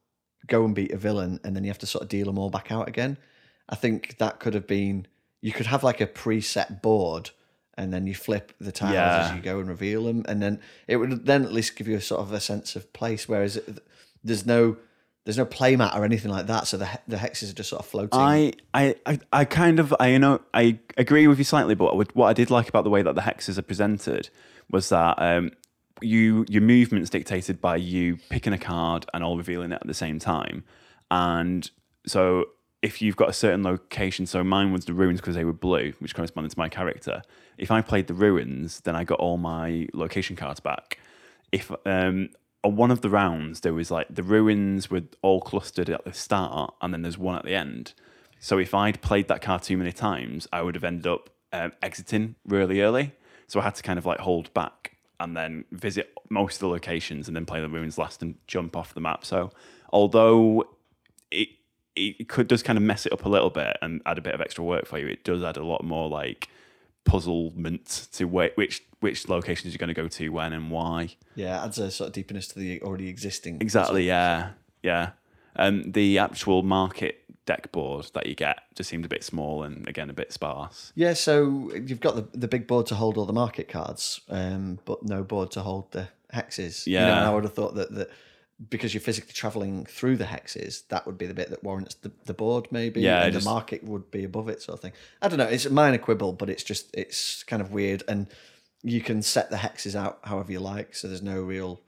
go 0.46 0.64
and 0.64 0.74
beat 0.74 0.92
a 0.92 0.96
villain, 0.96 1.40
and 1.44 1.54
then 1.54 1.64
you 1.64 1.70
have 1.70 1.78
to 1.78 1.86
sort 1.86 2.02
of 2.02 2.08
deal 2.08 2.26
them 2.26 2.38
all 2.38 2.50
back 2.50 2.70
out 2.70 2.88
again. 2.88 3.16
I 3.68 3.74
think 3.76 4.18
that 4.18 4.40
could 4.40 4.54
have 4.54 4.66
been. 4.66 5.06
You 5.44 5.52
could 5.52 5.66
have 5.66 5.84
like 5.84 6.00
a 6.00 6.06
preset 6.06 6.80
board, 6.80 7.28
and 7.76 7.92
then 7.92 8.06
you 8.06 8.14
flip 8.14 8.54
the 8.58 8.72
tiles 8.72 8.94
as 8.94 9.36
you 9.36 9.42
go 9.42 9.58
and 9.58 9.68
reveal 9.68 10.04
them, 10.04 10.24
and 10.26 10.40
then 10.40 10.58
it 10.88 10.96
would 10.96 11.26
then 11.26 11.44
at 11.44 11.52
least 11.52 11.76
give 11.76 11.86
you 11.86 11.96
a 11.96 12.00
sort 12.00 12.22
of 12.22 12.32
a 12.32 12.40
sense 12.40 12.76
of 12.76 12.90
place. 12.94 13.28
Whereas 13.28 13.58
it, 13.58 13.80
there's 14.24 14.46
no 14.46 14.78
there's 15.24 15.36
no 15.36 15.44
playmat 15.44 15.94
or 15.94 16.02
anything 16.02 16.30
like 16.30 16.46
that, 16.46 16.66
so 16.66 16.78
the 16.78 16.88
the 17.06 17.16
hexes 17.16 17.50
are 17.50 17.54
just 17.54 17.68
sort 17.68 17.80
of 17.82 17.86
floating. 17.86 18.18
I, 18.18 18.54
I, 18.72 18.94
I, 19.04 19.18
I 19.34 19.44
kind 19.44 19.80
of, 19.80 19.94
I 20.00 20.08
you 20.12 20.18
know, 20.18 20.40
I 20.54 20.78
agree 20.96 21.26
with 21.26 21.36
you 21.36 21.44
slightly, 21.44 21.74
but 21.74 21.94
what 21.94 22.16
what 22.16 22.28
I 22.28 22.32
did 22.32 22.48
like 22.50 22.70
about 22.70 22.84
the 22.84 22.90
way 22.90 23.02
that 23.02 23.14
the 23.14 23.20
hexes 23.20 23.58
are 23.58 23.62
presented 23.62 24.30
was 24.70 24.88
that 24.88 25.20
um, 25.20 25.50
you 26.00 26.46
your 26.48 26.62
movements 26.62 27.10
dictated 27.10 27.60
by 27.60 27.76
you 27.76 28.16
picking 28.30 28.54
a 28.54 28.58
card 28.58 29.04
and 29.12 29.22
all 29.22 29.36
revealing 29.36 29.72
it 29.72 29.80
at 29.82 29.86
the 29.86 29.92
same 29.92 30.18
time, 30.18 30.64
and 31.10 31.70
so 32.06 32.46
if 32.84 33.00
you've 33.00 33.16
got 33.16 33.30
a 33.30 33.32
certain 33.32 33.64
location, 33.64 34.26
so 34.26 34.44
mine 34.44 34.70
was 34.70 34.84
the 34.84 34.92
ruins 34.92 35.18
because 35.18 35.34
they 35.34 35.44
were 35.44 35.54
blue, 35.54 35.94
which 36.00 36.14
corresponded 36.14 36.52
to 36.52 36.58
my 36.58 36.68
character. 36.68 37.22
If 37.56 37.70
I 37.70 37.80
played 37.80 38.08
the 38.08 38.14
ruins, 38.14 38.80
then 38.80 38.94
I 38.94 39.04
got 39.04 39.18
all 39.20 39.38
my 39.38 39.88
location 39.94 40.36
cards 40.36 40.60
back. 40.60 40.98
If 41.50 41.72
um, 41.86 42.28
on 42.62 42.76
one 42.76 42.90
of 42.90 43.00
the 43.00 43.08
rounds 43.08 43.60
there 43.60 43.72
was 43.72 43.90
like 43.90 44.08
the 44.10 44.22
ruins 44.22 44.90
were 44.90 45.00
all 45.22 45.40
clustered 45.40 45.88
at 45.88 46.04
the 46.04 46.12
start, 46.12 46.74
and 46.82 46.92
then 46.92 47.00
there's 47.00 47.16
one 47.16 47.36
at 47.36 47.44
the 47.46 47.54
end. 47.54 47.94
So 48.38 48.58
if 48.58 48.74
I'd 48.74 49.00
played 49.00 49.28
that 49.28 49.40
card 49.40 49.62
too 49.62 49.78
many 49.78 49.92
times, 49.92 50.46
I 50.52 50.60
would 50.60 50.74
have 50.74 50.84
ended 50.84 51.06
up 51.06 51.30
um, 51.54 51.72
exiting 51.80 52.34
really 52.46 52.82
early. 52.82 53.12
So 53.46 53.60
I 53.60 53.62
had 53.62 53.76
to 53.76 53.82
kind 53.82 53.98
of 53.98 54.04
like 54.04 54.20
hold 54.20 54.52
back 54.52 54.98
and 55.18 55.34
then 55.34 55.64
visit 55.72 56.12
most 56.28 56.56
of 56.56 56.60
the 56.60 56.68
locations 56.68 57.28
and 57.28 57.34
then 57.34 57.46
play 57.46 57.62
the 57.62 57.68
ruins 57.70 57.96
last 57.96 58.20
and 58.20 58.34
jump 58.46 58.76
off 58.76 58.92
the 58.92 59.00
map. 59.00 59.24
So 59.24 59.52
although 59.90 60.64
it 61.30 61.48
it 61.96 62.28
could 62.28 62.48
does 62.48 62.62
kind 62.62 62.76
of 62.76 62.82
mess 62.82 63.06
it 63.06 63.12
up 63.12 63.24
a 63.24 63.28
little 63.28 63.50
bit 63.50 63.76
and 63.82 64.00
add 64.06 64.18
a 64.18 64.20
bit 64.22 64.34
of 64.34 64.40
extra 64.40 64.64
work 64.64 64.86
for 64.86 64.98
you, 64.98 65.06
it 65.06 65.24
does 65.24 65.42
add 65.42 65.56
a 65.56 65.64
lot 65.64 65.84
more 65.84 66.08
like 66.08 66.48
puzzlement 67.04 68.08
to 68.12 68.26
wh- 68.26 68.56
which 68.56 68.82
which 69.00 69.28
locations 69.28 69.72
you're 69.74 69.78
going 69.78 69.88
to 69.88 69.94
go 69.94 70.08
to 70.08 70.28
when 70.30 70.52
and 70.52 70.70
why. 70.70 71.10
Yeah, 71.34 71.62
adds 71.62 71.78
a 71.78 71.90
sort 71.90 72.08
of 72.08 72.14
deepness 72.14 72.48
to 72.48 72.58
the 72.58 72.80
already 72.82 73.08
existing. 73.08 73.58
Exactly. 73.60 74.06
Yeah. 74.06 74.50
Yeah. 74.82 75.10
Um, 75.56 75.92
the 75.92 76.18
actual 76.18 76.62
market 76.62 77.20
deck 77.46 77.70
board 77.70 78.06
that 78.14 78.26
you 78.26 78.34
get 78.34 78.60
just 78.74 78.88
seemed 78.88 79.04
a 79.04 79.08
bit 79.08 79.22
small 79.22 79.62
and 79.62 79.86
again 79.86 80.08
a 80.08 80.14
bit 80.14 80.32
sparse. 80.32 80.92
Yeah, 80.94 81.12
so 81.12 81.70
you've 81.74 82.00
got 82.00 82.16
the, 82.16 82.38
the 82.38 82.48
big 82.48 82.66
board 82.66 82.86
to 82.86 82.94
hold 82.94 83.18
all 83.18 83.26
the 83.26 83.32
market 83.34 83.68
cards, 83.68 84.20
um, 84.30 84.78
but 84.86 85.02
no 85.02 85.22
board 85.22 85.50
to 85.52 85.60
hold 85.60 85.92
the 85.92 86.08
hexes. 86.32 86.86
You 86.86 86.98
know, 86.98 87.06
Yeah. 87.06 87.30
I 87.30 87.34
would 87.34 87.44
have 87.44 87.52
thought 87.54 87.74
that, 87.74 87.94
that 87.94 88.10
because 88.70 88.94
you're 88.94 89.00
physically 89.00 89.32
traveling 89.32 89.84
through 89.86 90.16
the 90.16 90.24
hexes, 90.24 90.86
that 90.88 91.06
would 91.06 91.18
be 91.18 91.26
the 91.26 91.34
bit 91.34 91.50
that 91.50 91.62
warrants 91.64 91.94
the, 91.96 92.12
the 92.26 92.34
board, 92.34 92.68
maybe. 92.70 93.00
Yeah, 93.00 93.24
and 93.24 93.32
just- 93.32 93.44
the 93.44 93.50
market 93.50 93.82
would 93.84 94.10
be 94.10 94.24
above 94.24 94.48
it, 94.48 94.62
sort 94.62 94.74
of 94.78 94.80
thing. 94.82 94.92
I 95.20 95.28
don't 95.28 95.38
know. 95.38 95.46
It's 95.46 95.66
a 95.66 95.70
minor 95.70 95.98
quibble, 95.98 96.34
but 96.34 96.48
it's 96.48 96.62
just 96.64 96.94
it's 96.94 97.42
kind 97.44 97.60
of 97.62 97.72
weird, 97.72 98.02
and 98.08 98.28
you 98.82 99.00
can 99.00 99.22
set 99.22 99.50
the 99.50 99.56
hexes 99.56 99.94
out 99.94 100.18
however 100.24 100.52
you 100.52 100.60
like. 100.60 100.94
So 100.94 101.08
there's 101.08 101.22
no 101.22 101.40
real, 101.42 101.80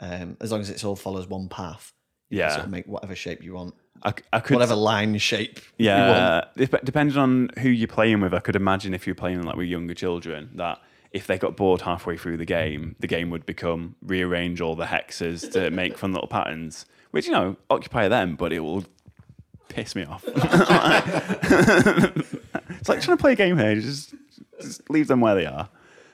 um, 0.00 0.36
as 0.40 0.50
long 0.50 0.60
as 0.60 0.70
it 0.70 0.84
all 0.84 0.96
follows 0.96 1.26
one 1.28 1.48
path. 1.48 1.92
You 2.30 2.38
can 2.38 2.48
Yeah. 2.48 2.52
sort 2.54 2.64
of 2.64 2.70
make 2.70 2.86
whatever 2.86 3.14
shape 3.14 3.42
you 3.42 3.54
want, 3.54 3.74
I, 4.02 4.12
I 4.32 4.40
could 4.40 4.54
whatever 4.54 4.74
line 4.74 5.16
shape. 5.18 5.60
you 5.78 5.88
want. 5.90 6.46
Yeah, 6.56 6.66
depending 6.84 7.16
on 7.16 7.50
who 7.58 7.68
you're 7.68 7.88
playing 7.88 8.20
with, 8.20 8.34
I 8.34 8.40
could 8.40 8.56
imagine 8.56 8.92
if 8.94 9.06
you're 9.06 9.14
playing 9.14 9.42
like 9.42 9.56
with 9.56 9.66
younger 9.68 9.94
children 9.94 10.50
that 10.56 10.80
if 11.12 11.26
they 11.26 11.38
got 11.38 11.56
bored 11.56 11.82
halfway 11.82 12.16
through 12.16 12.36
the 12.36 12.44
game, 12.44 12.96
the 13.00 13.06
game 13.06 13.30
would 13.30 13.46
become 13.46 13.96
rearrange 14.02 14.60
all 14.60 14.76
the 14.76 14.86
hexes 14.86 15.50
to 15.52 15.70
make 15.70 15.96
fun 15.96 16.12
little 16.12 16.28
patterns, 16.28 16.86
which 17.10 17.26
you 17.26 17.32
know 17.32 17.56
occupy 17.70 18.08
them, 18.08 18.36
but 18.36 18.52
it 18.52 18.60
will 18.60 18.84
piss 19.68 19.94
me 19.94 20.04
off. 20.04 20.24
it's 20.26 20.38
like 22.88 23.00
trying 23.00 23.16
to 23.16 23.20
play 23.20 23.32
a 23.32 23.36
game 23.36 23.58
here, 23.58 23.74
just, 23.76 24.14
just 24.60 24.88
leave 24.90 25.08
them 25.08 25.20
where 25.20 25.34
they 25.34 25.46
are. 25.46 25.68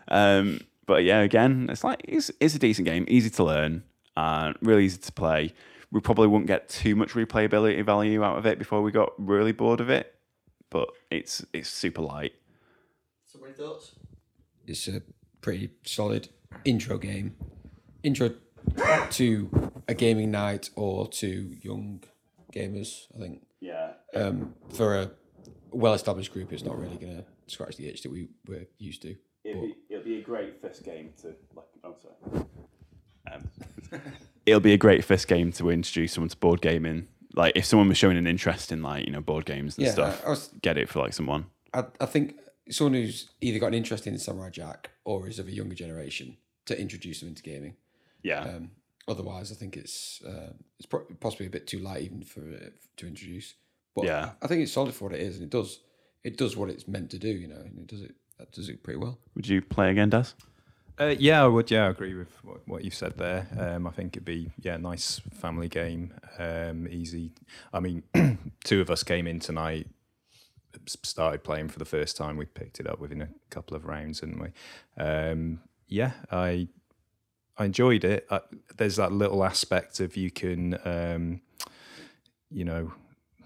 Um, 0.09 0.61
but 0.87 1.05
yeah, 1.05 1.21
again, 1.21 1.69
it's 1.71 1.83
like 1.83 2.03
it's, 2.05 2.31
it's 2.41 2.55
a 2.55 2.59
decent 2.59 2.87
game, 2.87 3.05
easy 3.09 3.31
to 3.31 3.45
learn, 3.45 3.83
and 4.17 4.57
really 4.61 4.85
easy 4.85 4.99
to 4.99 5.13
play. 5.13 5.55
We 5.91 6.01
probably 6.01 6.29
wouldn't 6.29 6.49
get 6.49 6.69
too 6.69 6.97
much 6.97 7.13
replayability 7.13 7.85
value 7.85 8.23
out 8.23 8.39
of 8.39 8.47
it 8.47 8.59
before 8.59 8.83
we 8.83 8.93
got 8.93 9.13
really 9.17 9.53
bored 9.53 9.81
of 9.81 9.91
it, 9.91 10.15
but 10.71 10.89
it's 11.11 11.45
it's 11.53 11.69
super 11.69 12.03
light. 12.03 12.33
So, 13.27 13.39
what 13.39 13.57
thoughts? 13.57 13.93
It's 14.67 14.89
a 14.89 15.03
pretty 15.41 15.71
solid 15.85 16.29
intro 16.65 16.99
game. 16.99 17.37
Intro 18.03 18.31
to 19.11 19.71
a 19.89 19.95
gaming 19.95 20.31
night 20.31 20.71
or 20.77 21.07
to 21.09 21.55
young 21.63 22.03
gamers, 22.53 23.07
I 23.15 23.19
think. 23.21 23.47
Yeah, 23.61 23.93
Um, 24.15 24.55
for 24.75 24.97
a 24.99 25.11
well 25.71 25.95
established 25.95 26.33
group, 26.33 26.53
it's 26.53 26.63
not 26.65 26.79
really 26.79 26.97
going 26.97 27.17
to 27.17 27.25
scratch 27.47 27.77
the 27.77 27.89
itch 27.89 28.03
that 28.03 28.13
we 28.13 28.29
were 28.47 28.67
used 28.79 29.03
to. 29.03 29.17
it'll 29.45 29.63
be, 29.63 29.75
it'll 29.91 30.05
be 30.05 30.19
a 30.19 30.23
great 30.23 30.61
first 30.61 30.83
game 30.85 31.13
to 31.23 31.29
like. 31.55 31.67
Oh, 31.83 31.95
sorry. 32.03 32.47
Um, 33.33 33.49
it'll 34.47 34.61
be 34.61 34.73
a 34.75 34.79
great 34.79 35.05
first 35.05 35.29
game 35.29 35.51
to 35.53 35.71
introduce 35.71 36.13
someone 36.13 36.29
to 36.29 36.37
board 36.37 36.61
gaming. 36.61 37.09
Like 37.35 37.53
if 37.57 37.65
someone 37.65 37.89
was 37.89 37.99
showing 37.99 38.17
an 38.17 38.27
interest 38.27 38.71
in 38.71 38.83
like 38.83 39.07
you 39.07 39.13
know 39.13 39.21
board 39.21 39.45
games 39.47 39.77
and 39.77 39.87
Yeah, 39.87 39.93
stuff, 39.93 40.23
I- 40.25 40.27
I 40.27 40.31
was- 40.31 40.51
get 40.63 40.77
it 40.79 40.89
for 40.89 41.01
like 41.01 41.13
someone. 41.15 41.47
I, 41.73 41.85
I 42.01 42.07
think 42.07 42.37
someone 42.71 42.95
who's 42.95 43.29
either 43.41 43.59
got 43.59 43.69
an 43.69 43.75
interest 43.75 44.07
in 44.07 44.19
Samurai 44.19 44.51
Jack 44.51 44.91
or 45.05 45.29
is 45.29 45.39
of 45.39 45.49
a 45.49 45.53
younger 45.53 45.75
generation 45.75 46.37
to 46.67 46.79
introduce 46.81 47.21
them 47.21 47.29
into 47.29 47.43
gaming. 47.43 47.75
Yeah, 48.23 48.41
Um, 48.43 48.71
otherwise, 49.07 49.53
I 49.53 49.55
think 49.55 49.77
it's 49.77 50.23
uh, 50.27 50.53
it's 50.79 50.87
pro- 50.87 51.05
possibly 51.21 51.47
a 51.47 51.51
bit 51.51 51.67
too 51.67 51.79
light 51.79 52.03
even 52.03 52.23
for 52.23 52.41
uh, 52.41 52.71
to 52.97 53.07
introduce. 53.07 53.55
But 53.95 54.07
Yeah. 54.07 54.31
I 54.43 54.47
think 54.47 54.63
it's 54.63 54.73
solid 54.73 54.95
for 54.95 55.05
what 55.05 55.15
it 55.15 55.21
is, 55.21 55.37
and 55.37 55.45
it 55.45 55.51
does 55.51 55.81
it 56.23 56.37
does 56.39 56.57
what 56.57 56.71
it's 56.71 56.89
meant 56.89 57.11
to 57.11 57.19
do. 57.19 57.29
You 57.29 57.49
know, 57.49 57.57
and 57.61 57.79
it 57.79 57.87
does 57.87 58.03
it 58.03 58.15
that 58.39 58.51
does 58.53 58.69
it 58.69 58.83
pretty 58.83 58.99
well. 58.99 59.19
would 59.35 59.47
you 59.47 59.61
play 59.63 59.91
again, 59.91 60.11
Daz? 60.11 60.35
Uh, 60.99 61.15
yeah, 61.19 61.43
I 61.45 61.47
would. 61.49 61.71
Yeah, 61.71 61.87
I 61.87 61.91
agree 61.91 62.15
with 62.15 62.29
what, 62.45 62.67
what 62.69 62.85
you've 62.85 62.95
said 62.95 63.17
there. 63.19 63.47
Um, 63.59 63.87
I 63.87 63.91
think 63.91 64.17
it'd 64.17 64.25
be 64.25 64.51
yeah, 64.63 64.77
nice 64.77 65.21
family 65.33 65.69
game, 65.69 66.15
um, 66.39 66.87
easy. 66.89 67.33
I 67.73 67.81
mean, 67.81 68.05
two 68.65 68.81
of 68.81 68.91
us 68.91 69.03
came 69.03 69.27
in 69.27 69.39
tonight, 69.41 69.87
s- 69.87 69.91
started 70.87 71.45
playing 71.45 71.69
for 71.69 71.79
the 71.79 71.85
first 71.85 72.17
time. 72.17 72.37
We 72.37 72.47
picked 72.47 72.81
it 72.81 72.89
up 72.89 72.99
within 72.99 73.23
a 73.23 73.29
couple 73.51 73.77
of 73.77 73.85
rounds, 73.85 74.21
didn't 74.21 74.41
we? 74.41 74.49
Um, 75.03 75.61
yeah, 75.89 76.13
I 76.31 76.69
I 77.57 77.67
enjoyed 77.67 78.05
it. 78.05 78.27
Uh, 78.31 78.41
there's 78.77 78.97
that 78.97 79.13
little 79.13 79.45
aspect 79.45 80.01
of 80.01 80.17
you 80.17 80.31
can, 80.31 80.79
um, 80.85 81.41
you 82.51 82.65
know, 82.65 82.93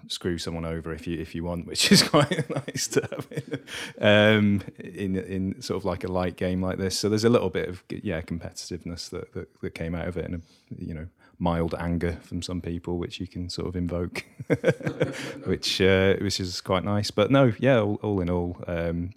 screw 0.07 0.39
someone 0.39 0.65
over 0.65 0.93
if 0.93 1.07
you 1.07 1.19
if 1.21 1.35
you 1.35 1.45
want, 1.45 1.67
which 1.69 1.93
is 1.93 2.03
quite 2.03 2.49
nice 2.69 2.89
to 2.89 3.01
have 3.11 3.27
in, 3.31 3.61
um, 4.01 4.63
in 4.79 5.17
in 5.17 5.63
sort 5.63 5.77
of 5.77 5.85
like 5.85 6.05
a 6.05 6.09
light 6.09 6.37
game 6.37 6.63
like 6.63 6.79
this. 6.79 6.99
So 6.99 7.09
there's 7.09 7.25
a 7.25 7.31
little 7.31 7.51
bit 7.51 7.69
of 7.69 7.85
yeah 7.89 8.21
competitiveness 8.21 9.11
that 9.11 9.33
that, 9.35 9.49
that 9.61 9.75
came 9.75 9.95
out 9.95 10.09
of 10.09 10.17
it, 10.17 10.25
and 10.25 10.43
you 10.77 10.95
know 10.95 11.09
mild 11.39 11.75
anger 11.79 12.19
from 12.23 12.43
some 12.43 12.61
people, 12.61 12.99
which 12.99 13.21
you 13.21 13.27
can 13.27 13.49
sort 13.49 13.69
of 13.69 13.77
invoke, 13.77 14.25
which 15.45 15.81
uh, 15.81 16.15
which 16.21 16.41
is 16.41 16.61
quite 16.61 16.85
nice. 16.85 17.11
But 17.11 17.31
no, 17.31 17.53
yeah, 17.59 17.81
all, 17.81 17.99
all 18.03 18.21
in 18.21 18.31
all, 18.31 18.63
um, 18.67 19.11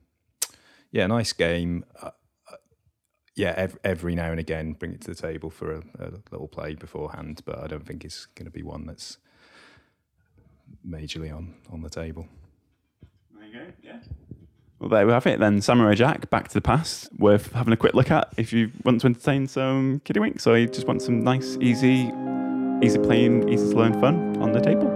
yeah, 0.91 1.07
nice 1.07 1.33
game. 1.33 1.85
Uh, 2.01 2.11
uh, 2.51 2.55
yeah, 3.35 3.53
every, 3.57 3.79
every 3.83 4.15
now 4.15 4.31
and 4.31 4.39
again, 4.39 4.73
bring 4.73 4.93
it 4.93 5.01
to 5.01 5.11
the 5.11 5.15
table 5.15 5.49
for 5.49 5.73
a, 5.73 5.83
a 5.99 6.11
little 6.31 6.47
play 6.47 6.75
beforehand, 6.75 7.41
but 7.45 7.59
I 7.59 7.67
don't 7.67 7.85
think 7.85 8.05
it's 8.05 8.25
going 8.25 8.45
to 8.45 8.51
be 8.51 8.63
one 8.63 8.85
that's 8.85 9.17
majorly 10.87 11.35
on 11.35 11.55
on 11.71 11.81
the 11.81 11.89
table. 11.89 12.27
There 13.33 13.47
you 13.47 13.53
go. 13.53 13.65
Yeah. 13.81 13.99
Well, 14.81 14.89
there 14.89 15.05
we 15.05 15.13
have 15.13 15.27
it 15.27 15.39
then. 15.39 15.61
Samurai 15.61 15.93
Jack, 15.93 16.31
Back 16.31 16.47
to 16.47 16.55
the 16.55 16.61
Past, 16.61 17.07
worth 17.19 17.51
having 17.51 17.71
a 17.71 17.77
quick 17.77 17.93
look 17.93 18.09
at 18.09 18.33
if 18.35 18.51
you 18.51 18.71
want 18.83 19.01
to 19.01 19.07
entertain 19.07 19.45
some 19.45 20.01
kiddywinks 20.05 20.47
or 20.47 20.57
you 20.57 20.65
just 20.65 20.87
want 20.87 21.03
some 21.03 21.23
nice, 21.23 21.55
easy, 21.61 22.11
easy 22.81 22.97
playing, 22.97 23.47
easy 23.47 23.69
to 23.69 23.77
learn 23.77 23.93
fun 24.01 24.41
on 24.41 24.53
the 24.53 24.59
table. 24.59 24.89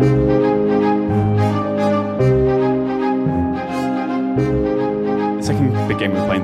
The 0.00 0.37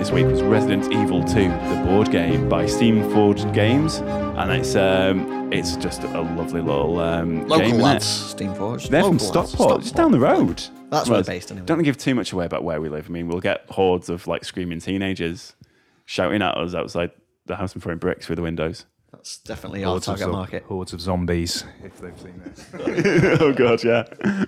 this 0.04 0.12
week 0.12 0.26
was 0.26 0.42
Resident 0.42 0.92
Evil 0.92 1.24
2, 1.24 1.34
the 1.34 1.82
board 1.86 2.10
game 2.10 2.46
by 2.46 2.66
Steam 2.66 3.08
Forged 3.12 3.54
Games, 3.54 4.00
and 4.36 4.50
it's 4.52 4.76
um, 4.76 5.50
it's 5.50 5.76
just 5.76 6.02
a 6.02 6.20
lovely 6.20 6.60
little 6.60 6.98
um, 7.00 7.48
Local 7.48 7.64
game, 7.66 7.76
innit? 7.76 7.82
lads, 7.82 8.04
Steam 8.04 8.54
Forge. 8.54 8.90
They're 8.90 9.02
from 9.02 9.16
Local 9.16 9.40
lads, 9.40 9.52
Stockport, 9.52 9.80
just 9.80 9.94
down 9.94 10.12
the 10.12 10.20
road. 10.20 10.62
That's 10.90 11.08
where 11.08 11.16
Well, 11.16 11.22
they're 11.22 11.34
based 11.36 11.50
anyway. 11.52 11.64
Don't 11.64 11.82
give 11.84 11.96
too 11.96 12.14
much 12.14 12.34
away 12.34 12.44
about 12.44 12.64
where 12.64 12.82
we 12.82 12.90
live. 12.90 13.06
I 13.08 13.12
mean, 13.12 13.28
we'll 13.28 13.40
get 13.40 13.64
hordes 13.70 14.10
of 14.10 14.26
like 14.26 14.44
screaming 14.44 14.78
teenagers 14.78 15.54
shouting 16.04 16.42
at 16.42 16.54
us 16.54 16.74
outside 16.74 17.10
the 17.46 17.56
house 17.56 17.72
and 17.72 17.82
throwing 17.82 17.98
bricks 17.98 18.26
through 18.26 18.36
the 18.36 18.42
windows. 18.42 18.84
That's 19.10 19.38
definitely 19.38 19.84
our 19.84 19.92
Hordes 19.92 20.06
of, 20.08 20.18
target 20.18 20.26
zo- 20.26 20.32
market. 20.32 20.62
hordes 20.64 20.92
of 20.92 21.00
zombies, 21.00 21.64
if 21.82 21.98
they've 21.98 22.20
seen 22.20 22.42
it. 22.44 23.40
oh 23.40 23.54
god, 23.54 23.82
yeah. 23.82 24.02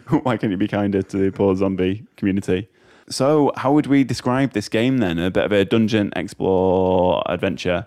Why 0.23 0.37
can't 0.37 0.51
you 0.51 0.59
be 0.59 0.69
kinder 0.69 1.01
to 1.01 1.17
the 1.17 1.33
poor 1.33 1.57
zombie 1.57 2.05
community? 2.19 2.69
So, 3.09 3.53
how 3.57 3.73
would 3.73 3.87
we 3.87 4.05
describe 4.05 4.53
this 4.53 4.69
game 4.69 4.99
then? 4.99 5.19
A 5.19 5.31
bit 5.31 5.45
of 5.45 5.53
a 5.53 5.65
dungeon 5.65 6.13
explore 6.17 7.23
adventure, 7.27 7.87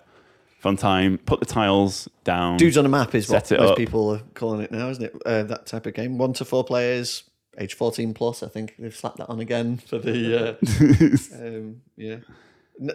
fun 0.58 0.76
time. 0.76 1.18
Put 1.18 1.40
the 1.40 1.46
tiles 1.46 2.08
down. 2.24 2.56
Dudes 2.56 2.78
on 2.78 2.86
a 2.86 2.88
map 2.88 3.14
is 3.14 3.28
what 3.28 3.50
most 3.50 3.70
up. 3.72 3.76
people 3.76 4.14
are 4.14 4.22
calling 4.34 4.62
it 4.62 4.72
now, 4.72 4.88
isn't 4.88 5.04
it? 5.04 5.14
Uh, 5.26 5.42
that 5.44 5.66
type 5.66 5.86
of 5.86 5.94
game. 5.94 6.16
One 6.18 6.32
to 6.34 6.44
four 6.44 6.64
players, 6.64 7.24
age 7.58 7.74
14 7.74 8.14
plus. 8.14 8.42
I 8.42 8.48
think 8.48 8.74
they've 8.78 8.94
slapped 8.94 9.18
that 9.18 9.28
on 9.28 9.40
again 9.40 9.76
for 9.76 9.98
the, 9.98 10.58
uh, 10.58 11.44
um, 11.44 11.82
yeah. 11.96 12.16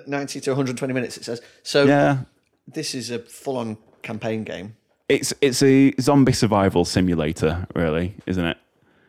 90 0.07 0.39
to 0.41 0.49
120 0.51 0.93
minutes, 0.93 1.17
it 1.17 1.25
says. 1.25 1.41
So 1.61 1.83
yeah, 1.85 2.19
this 2.67 2.95
is 2.95 3.11
a 3.11 3.19
full 3.19 3.57
on 3.57 3.77
campaign 4.01 4.43
game. 4.43 4.75
it's 5.09 5.33
it's 5.41 5.61
a 5.61 5.93
zombie 6.01 6.33
survival 6.33 6.85
simulator, 6.85 7.67
really, 7.75 8.15
isn't 8.25 8.45
it? 8.45 8.57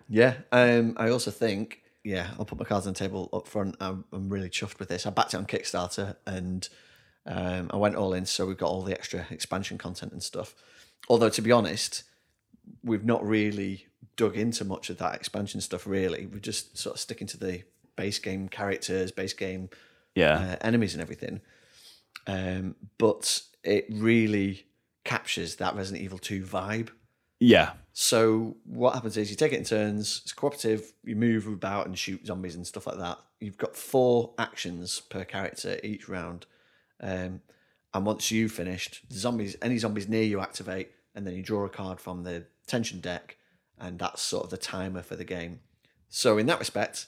Yeah. 0.09 0.35
Um, 0.53 0.95
I 0.99 1.09
also 1.09 1.31
think, 1.31 1.83
yeah, 2.07 2.31
I'll 2.39 2.45
put 2.45 2.59
my 2.59 2.65
cards 2.65 2.87
on 2.87 2.93
the 2.93 2.99
table 2.99 3.29
up 3.33 3.47
front. 3.49 3.77
I'm, 3.81 4.05
I'm 4.13 4.29
really 4.29 4.49
chuffed 4.49 4.79
with 4.79 4.89
this. 4.89 5.07
I 5.07 5.11
backed 5.11 5.35
it 5.35 5.39
on 5.39 5.47
Kickstarter 5.47 6.17
and 6.27 6.69
Um, 7.29 7.69
I 7.73 7.77
went 7.77 7.97
all 7.97 8.15
in, 8.15 8.25
so 8.25 8.47
we've 8.47 8.57
got 8.57 8.71
all 8.71 8.83
the 8.83 8.93
extra 8.93 9.27
expansion 9.31 9.79
content 9.79 10.13
and 10.13 10.23
stuff. 10.23 10.55
Although 11.09 11.31
to 11.31 11.43
be 11.43 11.51
honest, 11.51 12.05
we've 12.85 13.05
not 13.05 13.27
really 13.27 13.87
dug 14.17 14.37
into 14.37 14.65
much 14.65 14.91
of 14.91 14.99
that 14.99 15.15
expansion 15.17 15.61
stuff. 15.61 15.87
Really, 15.87 16.27
we're 16.27 16.39
just 16.39 16.79
sort 16.79 16.95
of 16.95 17.01
sticking 17.01 17.27
to 17.29 17.37
the 17.39 17.65
base 17.97 18.21
game 18.21 18.49
characters, 18.49 19.11
base 19.11 19.33
game 19.35 19.71
Yeah. 20.15 20.39
uh, 20.39 20.57
enemies 20.67 20.95
and 20.95 21.03
everything. 21.03 21.41
Um, 22.29 22.77
but 22.99 23.43
it 23.65 23.87
really 23.91 24.67
captures 25.05 25.57
that 25.57 25.75
Resident 25.75 26.05
Evil 26.05 26.19
2 26.19 26.43
vibe. 26.45 26.91
Yeah. 27.41 27.73
So 27.99 28.57
what 28.65 28.93
happens 28.95 29.17
is 29.17 29.31
you 29.31 29.37
take 29.37 29.53
it 29.55 29.59
in 29.59 29.65
turns. 29.65 30.21
It's 30.25 30.33
cooperative. 30.35 30.93
You 31.03 31.17
move 31.17 31.47
about 31.47 31.87
and 31.87 31.99
shoot 31.99 32.27
zombies 32.27 32.55
and 32.55 32.67
stuff 32.67 32.87
like 32.87 32.99
that. 32.99 33.19
You've 33.41 33.57
got 33.57 33.75
four 33.75 34.35
actions 34.39 35.01
per 35.01 35.25
character 35.25 35.79
each 35.83 36.07
round, 36.09 36.45
um, 37.01 37.41
and 37.95 38.05
once 38.05 38.31
you've 38.31 38.53
finished, 38.53 39.01
the 39.09 39.17
zombies, 39.19 39.57
any 39.63 39.79
zombies 39.79 40.09
near 40.09 40.23
you 40.25 40.41
activate, 40.41 40.91
and 41.15 41.27
then 41.27 41.35
you 41.35 41.43
draw 41.43 41.65
a 41.65 41.71
card 41.71 41.99
from 42.01 42.23
the 42.25 42.45
tension 42.67 43.01
deck, 43.01 43.37
and 43.79 43.99
that's 43.99 44.21
sort 44.21 44.45
of 44.45 44.51
the 44.51 44.57
timer 44.59 45.03
for 45.03 45.17
the 45.17 45.25
game. 45.25 45.61
So 46.11 46.37
in 46.39 46.47
that 46.47 46.59
respect, 46.59 47.07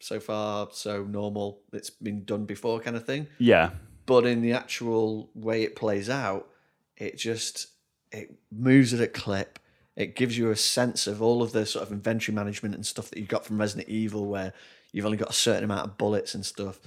so 0.00 0.20
far 0.20 0.68
so 0.72 1.02
normal. 1.02 1.60
It's 1.72 1.90
been 1.90 2.24
done 2.24 2.44
before, 2.44 2.78
kind 2.80 2.96
of 2.96 3.04
thing 3.04 3.26
Yeah. 3.38 3.70
but 4.06 4.24
in 4.24 4.40
the 4.42 4.52
actual 4.52 5.30
way 5.34 5.62
it 5.64 5.74
plays 5.74 6.08
out, 6.08 6.48
it 6.96 7.18
just 7.18 7.68
it 8.12 8.36
moves 8.52 8.94
at 8.94 9.00
a 9.00 9.08
clip. 9.08 9.58
It 9.98 10.14
gives 10.14 10.38
you 10.38 10.50
a 10.50 10.56
sense 10.56 11.06
of 11.08 11.20
all 11.20 11.42
of 11.42 11.50
the 11.52 11.66
sort 11.66 11.84
of 11.84 11.90
inventory 11.92 12.34
management 12.34 12.74
and 12.76 12.86
stuff 12.86 13.10
that 13.10 13.18
you 13.18 13.26
got 13.26 13.44
from 13.44 13.58
Resident 13.58 13.88
Evil, 13.88 14.26
where 14.26 14.52
you've 14.92 15.04
only 15.04 15.18
got 15.18 15.30
a 15.30 15.34
certain 15.34 15.64
amount 15.64 15.84
of 15.86 15.98
bullets 15.98 16.34
and 16.36 16.46
stuff. 16.46 16.78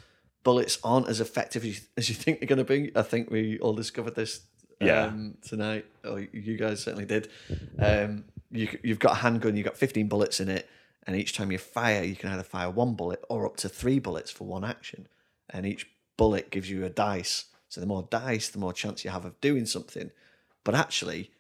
Bullets 0.44 0.80
aren't 0.84 1.10
as 1.10 1.20
effective 1.20 1.64
as 1.66 1.68
you, 1.78 1.86
as 1.98 2.08
you 2.10 2.16
think 2.16 2.40
they're 2.40 2.48
going 2.48 2.58
to 2.58 2.64
be. 2.64 2.90
I 2.96 3.02
think 3.02 3.30
we 3.30 3.60
all 3.60 3.74
discovered 3.74 4.16
this 4.16 4.40
Yeah. 4.80 5.08
um, 5.08 5.36
tonight, 5.42 5.86
or 6.06 6.22
you 6.22 6.56
guys 6.58 6.82
certainly 6.82 7.06
did. 7.06 7.28
Um, 7.78 8.24
you, 8.50 8.70
you've 8.82 9.00
got 9.00 9.12
a 9.12 9.16
handgun, 9.16 9.56
you've 9.58 9.66
got 9.66 9.78
15 9.78 10.08
bullets 10.08 10.40
in 10.40 10.48
it, 10.50 10.70
and 11.06 11.16
each 11.16 11.34
time 11.36 11.52
you 11.52 11.58
fire, 11.58 12.04
you 12.04 12.16
can 12.16 12.32
either 12.32 12.44
fire 12.44 12.70
one 12.70 12.94
bullet 12.96 13.24
or 13.30 13.46
up 13.46 13.58
to 13.58 13.68
three 13.70 14.00
bullets 14.00 14.32
for 14.32 14.46
one 14.46 14.64
action. 14.64 15.08
And 15.50 15.66
each 15.66 15.86
bullet 16.16 16.50
gives 16.50 16.70
you 16.70 16.86
a 16.86 16.90
dice. 16.90 17.46
So 17.68 17.82
the 17.82 17.88
more 17.88 18.08
dice, 18.10 18.48
the 18.50 18.60
more 18.60 18.72
chance 18.74 19.04
you 19.04 19.12
have 19.12 19.26
of 19.26 19.40
doing 19.42 19.66
something. 19.66 20.12
But 20.64 20.76
actually, 20.76 21.32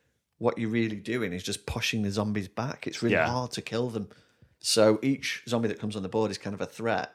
what 0.41 0.58
you're 0.58 0.69
really 0.71 0.95
doing 0.95 1.34
is 1.34 1.43
just 1.43 1.67
pushing 1.67 2.01
the 2.01 2.10
zombies 2.10 2.47
back. 2.47 2.88
It's 2.88 3.04
really 3.04 3.13
Yeah. 3.13 3.27
hard 3.27 3.51
to 3.51 3.62
kill 3.62 3.89
them. 3.91 4.10
So 4.60 4.97
each 5.04 5.43
zombie 5.47 5.67
that 5.67 5.80
comes 5.80 5.95
on 5.95 6.01
the 6.01 6.10
board 6.10 6.32
is 6.32 6.39
kind 6.39 6.56
of 6.56 6.62
a 6.62 6.65
threat. 6.65 7.13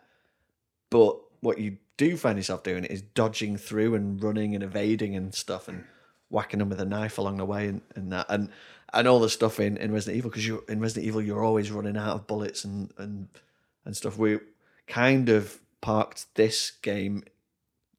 But 0.90 1.18
what 1.40 1.58
you 1.58 1.78
do 1.96 2.16
find 2.16 2.38
yourself 2.38 2.62
doing 2.62 2.84
is 2.84 3.02
dodging 3.02 3.56
through 3.56 3.96
and 3.96 4.22
running 4.22 4.54
and 4.54 4.62
evading 4.62 5.16
and 5.16 5.34
stuff 5.34 5.66
and 5.66 5.84
whacking 6.28 6.60
them 6.60 6.68
with 6.68 6.80
a 6.80 6.84
knife 6.84 7.18
along 7.18 7.38
the 7.38 7.44
way 7.44 7.66
and, 7.66 7.80
and 7.96 8.12
that 8.12 8.26
and 8.28 8.48
and 8.92 9.08
all 9.08 9.18
the 9.18 9.28
stuff 9.28 9.58
in, 9.58 9.76
in 9.76 9.92
Resident 9.92 10.18
Evil 10.18 10.30
because 10.30 10.46
you 10.46 10.64
in 10.68 10.78
Resident 10.78 11.06
Evil 11.06 11.20
you're 11.20 11.42
always 11.42 11.72
running 11.72 11.96
out 11.96 12.14
of 12.14 12.26
bullets 12.28 12.64
and 12.64 12.92
and 12.96 13.26
and 13.84 13.96
stuff. 13.96 14.16
We 14.16 14.38
kind 14.86 15.28
of 15.30 15.58
parked 15.80 16.32
this 16.36 16.70
game 16.70 17.24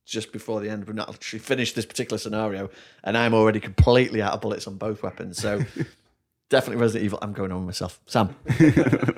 just 0.08 0.32
before 0.32 0.62
the 0.62 0.70
end. 0.70 0.86
We've 0.86 0.96
not 0.96 1.10
actually 1.10 1.40
finished 1.40 1.76
this 1.76 1.86
particular 1.86 2.18
scenario, 2.18 2.70
and 3.04 3.18
I'm 3.18 3.34
already 3.34 3.60
completely 3.60 4.22
out 4.22 4.34
of 4.34 4.42
bullets 4.42 4.68
on 4.68 4.78
both 4.78 5.04
weapons. 5.04 5.38
So 5.38 5.64
definitely 6.50 6.82
Resident 6.82 7.06
Evil. 7.06 7.20
I'm 7.22 7.34
going 7.34 7.52
on 7.52 7.66
myself. 7.66 8.00
Sam. 8.06 8.36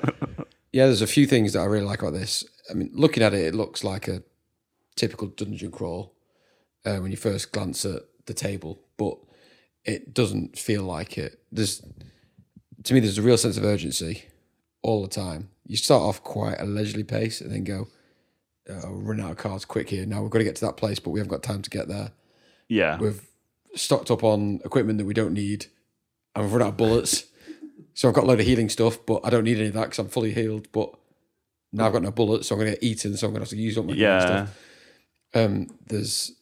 Yeah, 0.72 0.86
there's 0.86 1.02
a 1.02 1.06
few 1.06 1.26
things 1.26 1.52
that 1.52 1.60
I 1.60 1.64
really 1.64 1.84
like 1.84 2.00
about 2.00 2.12
this. 2.12 2.44
I 2.70 2.74
mean, 2.74 2.90
looking 2.92 3.22
at 3.22 3.34
it, 3.34 3.46
it 3.46 3.54
looks 3.54 3.82
like 3.82 4.06
a 4.06 4.22
typical 4.94 5.28
dungeon 5.28 5.70
crawl 5.70 6.14
uh, 6.84 6.98
when 6.98 7.10
you 7.10 7.16
first 7.16 7.52
glance 7.52 7.84
at 7.84 8.02
the 8.26 8.34
table, 8.34 8.78
but 8.96 9.18
it 9.84 10.14
doesn't 10.14 10.56
feel 10.56 10.84
like 10.84 11.18
it. 11.18 11.40
There's, 11.50 11.82
to 12.84 12.94
me, 12.94 13.00
there's 13.00 13.18
a 13.18 13.22
real 13.22 13.36
sense 13.36 13.56
of 13.56 13.64
urgency 13.64 14.24
all 14.82 15.02
the 15.02 15.08
time. 15.08 15.50
You 15.66 15.76
start 15.76 16.02
off 16.02 16.22
quite 16.22 16.60
a 16.60 16.64
leisurely 16.64 17.04
pace 17.04 17.40
and 17.40 17.50
then 17.50 17.64
go, 17.64 17.88
uh, 18.68 18.88
run 18.88 19.20
out 19.20 19.32
of 19.32 19.36
cards 19.36 19.64
quick 19.64 19.90
here. 19.90 20.06
Now 20.06 20.22
we've 20.22 20.30
got 20.30 20.38
to 20.38 20.44
get 20.44 20.56
to 20.56 20.66
that 20.66 20.76
place, 20.76 20.98
but 20.98 21.10
we 21.10 21.20
haven't 21.20 21.32
got 21.32 21.42
time 21.42 21.62
to 21.62 21.70
get 21.70 21.88
there. 21.88 22.12
Yeah. 22.68 22.98
We've 22.98 23.26
stocked 23.74 24.10
up 24.10 24.24
on 24.24 24.60
equipment 24.64 24.98
that 24.98 25.04
we 25.04 25.14
don't 25.14 25.34
need, 25.34 25.66
and 26.34 26.44
we've 26.44 26.52
run 26.52 26.62
out 26.62 26.70
of 26.70 26.76
bullets. 26.76 27.24
So 27.94 28.08
I've 28.08 28.14
got 28.14 28.24
a 28.24 28.26
load 28.26 28.40
of 28.40 28.46
healing 28.46 28.68
stuff, 28.68 28.98
but 29.04 29.20
I 29.24 29.30
don't 29.30 29.44
need 29.44 29.58
any 29.58 29.68
of 29.68 29.74
that 29.74 29.84
because 29.84 29.98
I'm 29.98 30.08
fully 30.08 30.32
healed. 30.32 30.68
But 30.72 30.94
now 31.72 31.86
I've 31.86 31.92
got 31.92 32.02
no 32.02 32.10
bullets, 32.10 32.48
so 32.48 32.54
I'm 32.54 32.60
going 32.60 32.72
to 32.72 32.78
get 32.78 32.84
eaten. 32.84 33.16
So 33.16 33.26
I'm 33.26 33.32
going 33.32 33.44
to 33.44 33.46
have 33.46 33.50
to 33.50 33.56
use 33.56 33.76
up 33.76 33.84
my 33.84 33.94
yeah. 33.94 34.20
stuff. 34.20 34.58
Um, 35.34 35.78
there's 35.86 36.32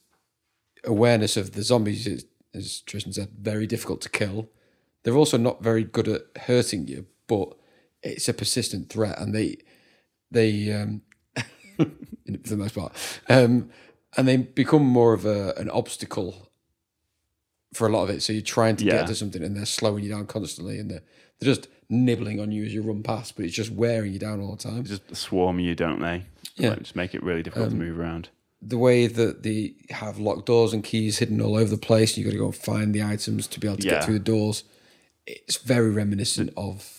awareness 0.84 1.36
of 1.36 1.52
the 1.52 1.62
zombies, 1.62 2.06
is- 2.06 2.26
as 2.54 2.80
Tristan 2.80 3.12
said, 3.12 3.28
very 3.38 3.66
difficult 3.66 4.00
to 4.02 4.08
kill. 4.08 4.50
They're 5.02 5.16
also 5.16 5.36
not 5.36 5.62
very 5.62 5.84
good 5.84 6.08
at 6.08 6.22
hurting 6.44 6.88
you, 6.88 7.06
but 7.26 7.56
it's 8.02 8.28
a 8.28 8.34
persistent 8.34 8.90
threat, 8.90 9.18
and 9.18 9.34
they 9.34 9.58
they 10.30 10.72
um, 10.72 11.02
for 11.78 12.48
the 12.50 12.56
most 12.56 12.74
part, 12.74 12.92
um, 13.28 13.70
and 14.16 14.26
they 14.28 14.36
become 14.36 14.84
more 14.84 15.12
of 15.14 15.24
a 15.24 15.54
an 15.56 15.70
obstacle 15.70 16.50
for 17.74 17.86
a 17.86 17.90
lot 17.90 18.02
of 18.04 18.10
it. 18.10 18.22
So 18.22 18.32
you're 18.32 18.42
trying 18.42 18.76
to 18.76 18.84
Yeah. 18.84 18.92
get 18.98 19.06
to 19.08 19.14
something, 19.14 19.42
and 19.42 19.56
they're 19.56 19.66
slowing 19.66 20.04
you 20.04 20.10
down 20.10 20.26
constantly, 20.26 20.78
and 20.78 20.90
they're 20.90 21.02
they're 21.38 21.54
just 21.54 21.68
nibbling 21.88 22.40
on 22.40 22.50
you 22.50 22.64
as 22.64 22.74
you 22.74 22.82
run 22.82 23.02
past, 23.02 23.36
but 23.36 23.44
it's 23.44 23.54
just 23.54 23.70
wearing 23.70 24.12
you 24.12 24.18
down 24.18 24.40
all 24.40 24.56
the 24.56 24.62
time. 24.62 24.84
just 24.84 25.14
swarm 25.14 25.60
you, 25.60 25.74
don't 25.74 26.00
they? 26.00 26.24
Yeah. 26.56 26.70
Like, 26.70 26.80
just 26.80 26.96
make 26.96 27.14
it 27.14 27.22
really 27.22 27.42
difficult 27.44 27.70
to 27.70 27.76
move 27.76 27.98
around. 27.98 28.28
the 28.60 28.76
way 28.76 29.06
that 29.06 29.44
they 29.44 29.72
have 29.90 30.18
locked 30.18 30.46
doors 30.46 30.72
and 30.72 30.82
keys 30.82 31.18
hidden 31.18 31.40
all 31.40 31.54
over 31.54 31.70
the 31.70 31.78
place, 31.78 32.10
and 32.10 32.18
you've 32.18 32.26
got 32.26 32.32
to 32.32 32.38
go 32.40 32.46
and 32.46 32.56
find 32.56 32.92
the 32.92 33.00
items 33.04 33.46
to 33.46 33.60
be 33.60 33.68
able 33.68 33.76
to 33.78 33.86
Yeah. 33.86 33.92
get 33.92 34.04
through 34.04 34.14
the 34.18 34.24
doors. 34.24 34.64
It's 35.28 35.58
very 35.58 35.90
reminiscent 35.90 36.52
of 36.56 36.97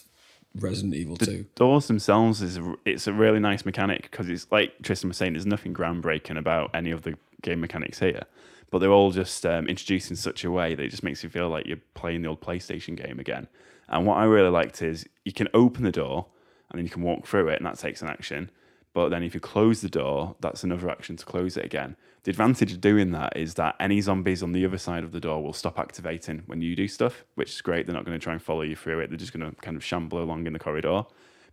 Resident 0.56 0.96
Evil 0.96 1.16
2. 1.18 1.46
Doors 1.56 1.88
themselves 1.88 2.42
is 2.42 2.58
a- 2.58 2.76
it's 2.86 3.08
a 3.08 3.14
really 3.14 3.40
nice 3.40 3.66
mechanic 3.66 4.04
because 4.04 4.30
it's 4.30 4.48
like 4.52 4.82
Tristan 4.82 5.10
was 5.10 5.18
saying. 5.18 5.34
There's 5.34 5.46
nothing 5.46 5.74
groundbreaking 5.74 6.38
about 6.38 6.72
any 6.74 6.92
of 6.92 7.04
the 7.04 7.16
game 7.42 7.62
mechanics 7.62 8.00
here, 8.00 8.24
but 8.72 8.80
they're 8.80 8.92
all 8.92 9.12
just 9.12 9.46
um, 9.46 9.68
introduced 9.68 10.10
in 10.10 10.16
such 10.16 10.44
a 10.44 10.52
way 10.52 10.76
that 10.76 10.84
it 10.84 10.90
just 10.90 11.04
makes 11.04 11.24
you 11.24 11.30
feel 11.30 11.50
like 11.50 11.66
you're 11.68 11.78
playing 11.94 12.24
the 12.24 12.30
old 12.30 12.42
PlayStation 12.42 12.96
game 12.96 13.20
again. 13.20 13.48
And 13.88 14.06
what 14.06 14.18
I 14.18 14.24
really 14.26 14.50
liked 14.50 14.82
is 14.82 15.06
you 15.24 15.32
can 15.34 15.48
open 15.54 15.84
the 15.84 15.92
door 15.92 16.26
and 16.72 16.78
then 16.80 16.86
you 16.86 16.92
can 16.92 17.02
walk 17.04 17.26
through 17.26 17.48
it, 17.50 17.58
and 17.58 17.66
that 17.66 17.78
takes 17.80 18.02
an 18.02 18.08
action. 18.10 18.50
But 18.94 19.10
then 19.10 19.24
if 19.24 19.34
you 19.34 19.40
close 19.40 19.82
the 19.82 19.90
door, 19.90 20.36
that's 20.40 20.64
another 20.64 20.90
action 20.90 21.16
to 21.16 21.26
close 21.26 21.58
it 21.58 21.66
again. 21.66 21.96
The 22.24 22.32
advantage 22.32 22.74
of 22.74 22.82
doing 22.82 23.12
that 23.12 23.38
is 23.38 23.54
that 23.56 23.76
any 23.80 24.02
zombies 24.02 24.44
on 24.44 24.52
the 24.52 24.66
other 24.66 24.78
side 24.78 25.04
of 25.04 25.12
the 25.12 25.20
door 25.20 25.42
will 25.42 25.54
stop 25.54 25.80
activating 25.80 26.44
when 26.48 26.62
you 26.62 26.76
do 26.76 26.88
stuff, 26.88 27.24
which 27.36 27.52
is 27.52 27.62
great. 27.62 27.86
They're 27.86 27.96
not 27.96 28.06
going 28.06 28.20
to 28.20 28.24
try 28.24 28.34
and 28.34 28.42
follow 28.42 28.62
you 28.62 28.76
through 28.76 29.00
it. 29.00 29.10
They're 29.10 29.18
just 29.18 29.34
going 29.34 29.50
to 29.50 29.56
kind 29.62 29.78
of 29.78 29.84
shamble 29.84 30.22
along 30.22 30.46
in 30.46 30.54
the 30.54 30.60
corridor. 30.60 31.04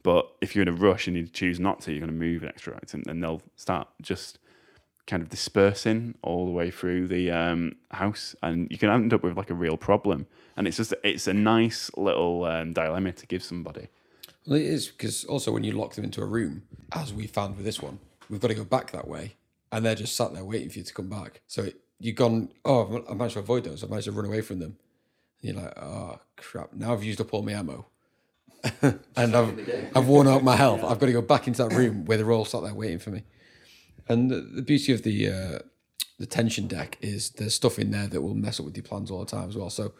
But 0.03 0.31
if 0.41 0.55
you're 0.55 0.63
in 0.63 0.69
a 0.69 0.73
rush 0.73 1.07
and 1.07 1.17
you 1.17 1.27
choose 1.27 1.59
not 1.59 1.81
to, 1.83 1.93
you're 1.93 2.01
going 2.01 2.13
to 2.13 2.17
move 2.17 2.43
an 2.43 2.49
extra 2.49 2.77
item, 2.77 3.03
then 3.05 3.21
they'll 3.21 3.43
start 3.57 3.89
just 4.03 4.39
kind 5.07 5.23
of 5.23 5.29
dispersing 5.29 6.15
all 6.23 6.47
the 6.47 6.53
way 6.53 6.71
through 6.71 7.07
the 7.09 7.31
um, 7.31 7.77
house, 7.93 8.35
and 8.43 8.69
you 8.71 8.79
can 8.79 8.91
end 8.91 9.15
up 9.15 9.23
with 9.23 9.37
like 9.37 9.51
a 9.51 9.55
real 9.55 9.77
problem. 9.77 10.27
And 10.57 10.67
it's 10.67 10.77
just 10.77 10.95
it's 11.05 11.27
a 11.27 11.35
nice 11.35 11.91
little 11.97 12.45
um, 12.45 12.73
dilemma 12.73 13.13
to 13.13 13.27
give 13.27 13.43
somebody. 13.43 13.89
Well, 14.47 14.57
it 14.57 14.67
is 14.67 14.89
because 14.89 15.25
also 15.25 15.53
when 15.53 15.65
you 15.65 15.73
lock 15.73 15.95
them 15.95 16.05
into 16.05 16.23
a 16.23 16.27
room, 16.27 16.63
as 16.93 17.13
we 17.13 17.27
found 17.27 17.57
with 17.57 17.65
this 17.65 17.81
one, 17.81 17.99
we've 18.29 18.41
got 18.41 18.49
to 18.49 18.55
go 18.55 18.65
back 18.65 18.93
that 18.93 19.09
way, 19.09 19.35
and 19.77 19.85
they're 19.85 19.95
just 19.95 20.17
sat 20.17 20.33
there 20.33 20.43
waiting 20.45 20.71
for 20.71 20.79
you 20.79 20.85
to 20.85 20.95
come 20.95 21.11
back. 21.11 21.43
So 21.47 21.69
you've 21.99 22.17
gone, 22.17 22.49
oh, 22.65 23.05
I 23.11 23.13
managed 23.13 23.35
to 23.35 23.41
avoid 23.41 23.65
those. 23.65 23.85
I 23.85 23.87
managed 23.89 24.07
to 24.07 24.13
run 24.13 24.25
away 24.25 24.41
from 24.41 24.59
them. 24.59 24.79
And 25.43 25.55
you're 25.55 25.63
like, 25.63 25.79
oh 25.79 26.19
crap! 26.37 26.73
Now 26.73 26.95
I've 26.95 27.05
used 27.05 27.21
up 27.21 27.35
all 27.35 27.43
my 27.43 27.53
ammo, 27.53 27.87
and 28.83 29.37
I've 29.37 29.91
I've 29.95 30.09
worn 30.09 30.29
out 30.29 30.43
my 30.43 30.57
health. 30.57 30.83
I've 30.83 30.99
got 30.99 31.07
to 31.07 31.13
go 31.13 31.21
back 31.21 31.47
into 31.47 31.63
that 31.63 31.77
room 31.77 32.07
where 32.07 32.17
they're 32.17 32.33
all 32.33 32.47
sat 32.47 32.63
there 32.63 32.73
waiting 32.73 32.99
for 32.99 33.11
me. 33.11 33.25
And 34.09 34.31
the, 34.31 34.41
the 34.41 34.63
beauty 34.63 34.95
of 34.95 35.03
the 35.03 35.29
uh, 35.29 35.59
the 36.19 36.25
tension 36.25 36.69
deck 36.69 36.97
is 37.03 37.29
there's 37.33 37.55
stuff 37.55 37.79
in 37.79 37.91
there 37.91 38.07
that 38.07 38.23
will 38.23 38.35
mess 38.35 38.59
up 38.59 38.65
with 38.65 38.77
your 38.79 38.85
plans 38.85 39.11
all 39.11 39.21
the 39.21 39.27
time 39.27 39.51
as 39.51 39.57
well. 39.59 39.69
So 39.69 39.93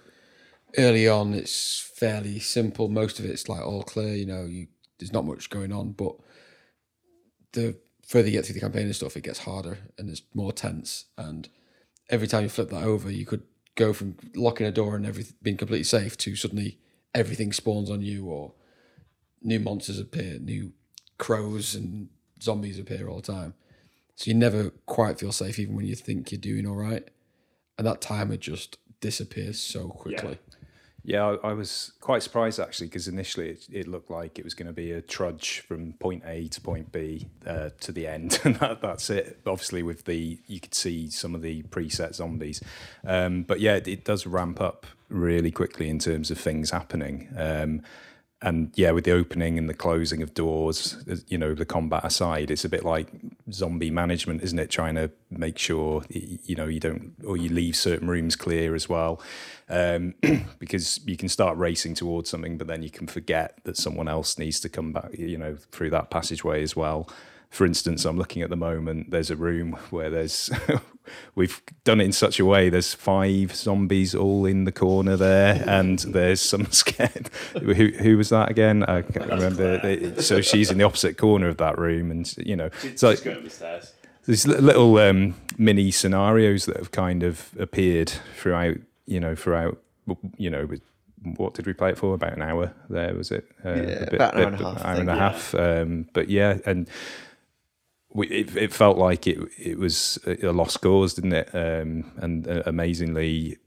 early 0.79 1.07
on 1.07 1.35
it's 1.35 1.79
fairly 1.95 2.39
simple. 2.39 2.89
Most 2.89 3.19
of 3.19 3.27
it's 3.27 3.47
like 3.47 3.61
all 3.61 3.83
clear, 3.83 4.15
you 4.15 4.25
know, 4.25 4.45
you 4.47 4.69
there's 4.99 5.13
not 5.13 5.27
much 5.27 5.51
going 5.51 5.71
on, 5.71 5.93
but 5.93 6.17
the 7.53 7.77
further 8.07 8.29
you 8.29 8.33
get 8.33 8.47
through 8.47 8.55
the 8.55 8.61
campaign 8.61 8.85
and 8.85 8.97
stuff, 8.97 9.17
it 9.17 9.25
gets 9.25 9.41
harder 9.41 9.79
and 9.99 10.09
it's 10.09 10.23
more 10.33 10.53
tense. 10.53 11.07
And 11.19 11.49
every 12.09 12.29
time 12.29 12.45
you 12.45 12.49
flip 12.49 12.71
that 12.71 12.85
over, 12.85 13.11
you 13.11 13.27
could 13.27 13.43
go 13.75 13.93
from 13.93 14.17
locking 14.35 14.67
a 14.67 14.73
door 14.73 14.97
and 14.97 15.05
everything 15.05 15.35
being 15.43 15.57
completely 15.57 15.85
safe 15.85 16.17
to 16.19 16.37
suddenly 16.37 16.79
everything 17.15 17.53
spawns 17.53 17.91
on 17.91 18.01
you 18.01 18.27
or 18.27 18.53
new 19.43 19.59
monsters 19.59 19.99
appear, 19.99 20.39
new 20.39 20.73
crows 21.19 21.75
and 21.75 22.09
zombies 22.41 22.79
appear 22.79 23.09
all 23.09 23.21
the 23.21 23.33
time. 23.33 23.55
So 24.15 24.31
you 24.31 24.35
never 24.35 24.71
quite 24.87 25.19
feel 25.19 25.33
safe 25.33 25.59
even 25.59 25.77
when 25.77 25.87
you 25.87 25.95
think 25.95 26.31
you're 26.31 26.41
doing 26.41 26.67
all 26.67 26.77
right. 26.77 27.07
And 27.77 27.87
that 27.87 28.01
timer 28.01 28.37
just 28.37 28.79
disappears 29.01 29.59
so 29.59 29.89
quickly. 29.89 30.39
Yeah, 31.07 31.37
I, 31.45 31.51
I 31.51 31.53
was 31.53 31.93
quite 32.01 32.25
surprised 32.25 32.59
actually 32.59 32.89
because 32.89 33.07
initially 33.07 33.51
it, 33.51 33.67
it 33.71 33.87
looked 33.87 34.11
like 34.11 34.41
it 34.41 34.45
was 34.45 34.55
going 34.55 34.67
to 34.67 34.73
be 34.73 34.91
a 34.91 35.01
trudge 35.01 35.61
from 35.61 35.93
point 35.93 36.25
A 36.27 36.49
to 36.49 36.61
point 36.61 36.91
B 36.91 37.29
uh, 37.47 37.71
to 37.79 37.93
the 37.93 38.09
end, 38.09 38.41
and 38.45 38.57
that, 38.57 38.83
that's 38.83 39.09
it. 39.09 39.39
Obviously, 39.47 39.85
with 39.85 40.05
the 40.05 40.41
you 40.49 40.59
could 40.59 40.75
see 40.75 41.09
some 41.09 41.37
of 41.37 41.43
the 41.43 41.63
preset 41.63 42.17
zombies, 42.17 42.61
um, 43.07 43.45
but 43.45 43.61
yeah, 43.61 43.77
it, 43.77 43.87
it 43.87 44.05
does 44.05 44.27
ramp 44.27 44.61
up 44.61 44.85
really 45.09 45.53
quickly 45.53 45.89
in 45.89 46.01
terms 46.01 46.33
of 46.33 46.39
things 46.39 46.71
happening. 46.71 47.29
Um, 47.37 47.83
and 48.43 48.71
yeah, 48.75 48.91
with 48.91 49.05
the 49.05 49.13
opening 49.13 49.57
and 49.57 49.69
the 49.69 49.75
closing 49.75 50.23
of 50.23 50.35
doors, 50.35 51.03
you 51.27 51.39
know, 51.39 51.55
the 51.55 51.65
combat 51.65 52.05
aside, 52.05 52.51
it's 52.51 52.67
a 52.67 52.69
bit 52.69 52.85
like 52.85 53.09
zombie 53.51 53.91
management, 53.91 54.43
isn't 54.43 54.59
it? 54.59 54.69
Trying 54.69 54.97
to 54.97 55.11
make 55.31 55.57
sure 55.57 56.05
you 56.11 56.55
know 56.55 56.67
you 56.67 56.79
don't 56.79 57.15
or 57.27 57.39
you 57.39 57.49
leave 57.49 57.77
certain 57.77 58.09
rooms 58.09 58.37
clear 58.37 58.75
as 58.75 58.91
well, 58.91 59.23
um, 59.71 60.15
because 60.59 61.01
you 61.07 61.17
can 61.17 61.31
start 61.31 61.57
racing 61.57 61.95
towards 61.95 62.29
something, 62.29 62.59
but 62.59 62.67
then 62.67 62.83
you 62.83 62.91
can 62.91 63.07
forget 63.07 63.59
that 63.65 63.79
someone 63.79 64.07
else 64.07 64.39
needs 64.39 64.61
to 64.61 64.69
come 64.69 64.93
back, 64.93 65.17
you 65.17 65.39
know, 65.39 65.57
through 65.73 65.91
that 65.91 66.11
passageway 66.11 66.63
as 66.63 66.77
well 66.77 67.09
for 67.51 67.65
instance, 67.67 68.05
I'm 68.05 68.19
looking 68.19 68.43
at 68.43 68.51
the 68.51 68.57
moment, 68.57 69.11
there's 69.11 69.31
a 69.31 69.37
room 69.37 69.73
where 69.91 70.11
there's, 70.11 70.51
we've 71.35 71.63
done 71.85 72.01
it 72.01 72.05
in 72.05 72.13
such 72.13 72.39
a 72.39 72.45
way, 72.45 72.69
there's 72.69 72.95
five 72.95 73.55
zombies 73.55 74.15
all 74.15 74.47
in 74.47 74.65
the 74.65 74.73
corner 74.73 75.17
there, 75.17 75.63
and 75.67 75.99
there's 76.01 76.41
some 76.41 76.67
scared. 76.71 77.31
Who, 77.55 77.73
who 77.73 78.17
was 78.17 78.29
that 78.31 78.51
again? 78.51 78.83
I 78.85 79.03
can't 79.03 79.31
remember. 79.31 80.21
So 80.21 80.41
she's 80.41 80.71
in 80.71 80.79
the 80.79 80.85
opposite 80.85 81.17
corner 81.17 81.49
of 81.49 81.57
that 81.59 81.79
room, 81.79 82.11
and, 82.11 82.37
you 82.39 82.57
know, 82.57 82.71
so 82.97 83.11
There's 84.27 84.47
little 84.47 84.99
um, 84.99 85.37
mini 85.57 85.93
scenarios 85.93 86.67
that 86.67 86.77
have 86.77 86.91
kind 86.91 87.23
of 87.23 87.51
appeared 87.61 88.13
throughout, 88.37 88.77
you 89.07 89.21
know, 89.21 89.37
throughout, 89.37 89.79
you 90.37 90.51
know, 90.51 90.69
what 91.37 91.55
did 91.55 91.67
we 91.67 91.73
play 91.73 91.91
it 91.91 91.99
for? 91.99 92.15
About 92.15 92.35
an 92.35 92.43
hour 92.43 92.73
there, 92.89 93.15
was 93.15 93.31
it? 93.31 93.47
Uh, 93.65 93.75
yeah, 93.75 93.85
bit, 93.85 94.15
about 94.15 94.35
an 94.37 94.43
hour 94.43 94.51
bit, 94.51 94.61
and 94.61 94.65
a 94.65 94.65
half. 94.65 94.85
Hour 94.85 95.01
and 95.01 95.11
a 95.11 95.15
half. 95.15 95.55
Um, 95.55 96.09
but 96.13 96.29
yeah, 96.29 96.59
and 96.67 96.89
we, 98.17 98.29
it, 98.29 98.57
it, 98.57 98.73
felt 98.73 98.97
like 98.97 99.27
it 99.27 99.39
it 99.59 99.79
was 99.79 100.19
a 100.27 100.51
lost 100.51 100.81
cause, 100.81 101.15
didn't 101.15 101.35
it? 101.35 101.51
Um, 101.55 102.13
and 102.17 102.49
uh, 102.49 102.63
amazingly, 102.65 103.59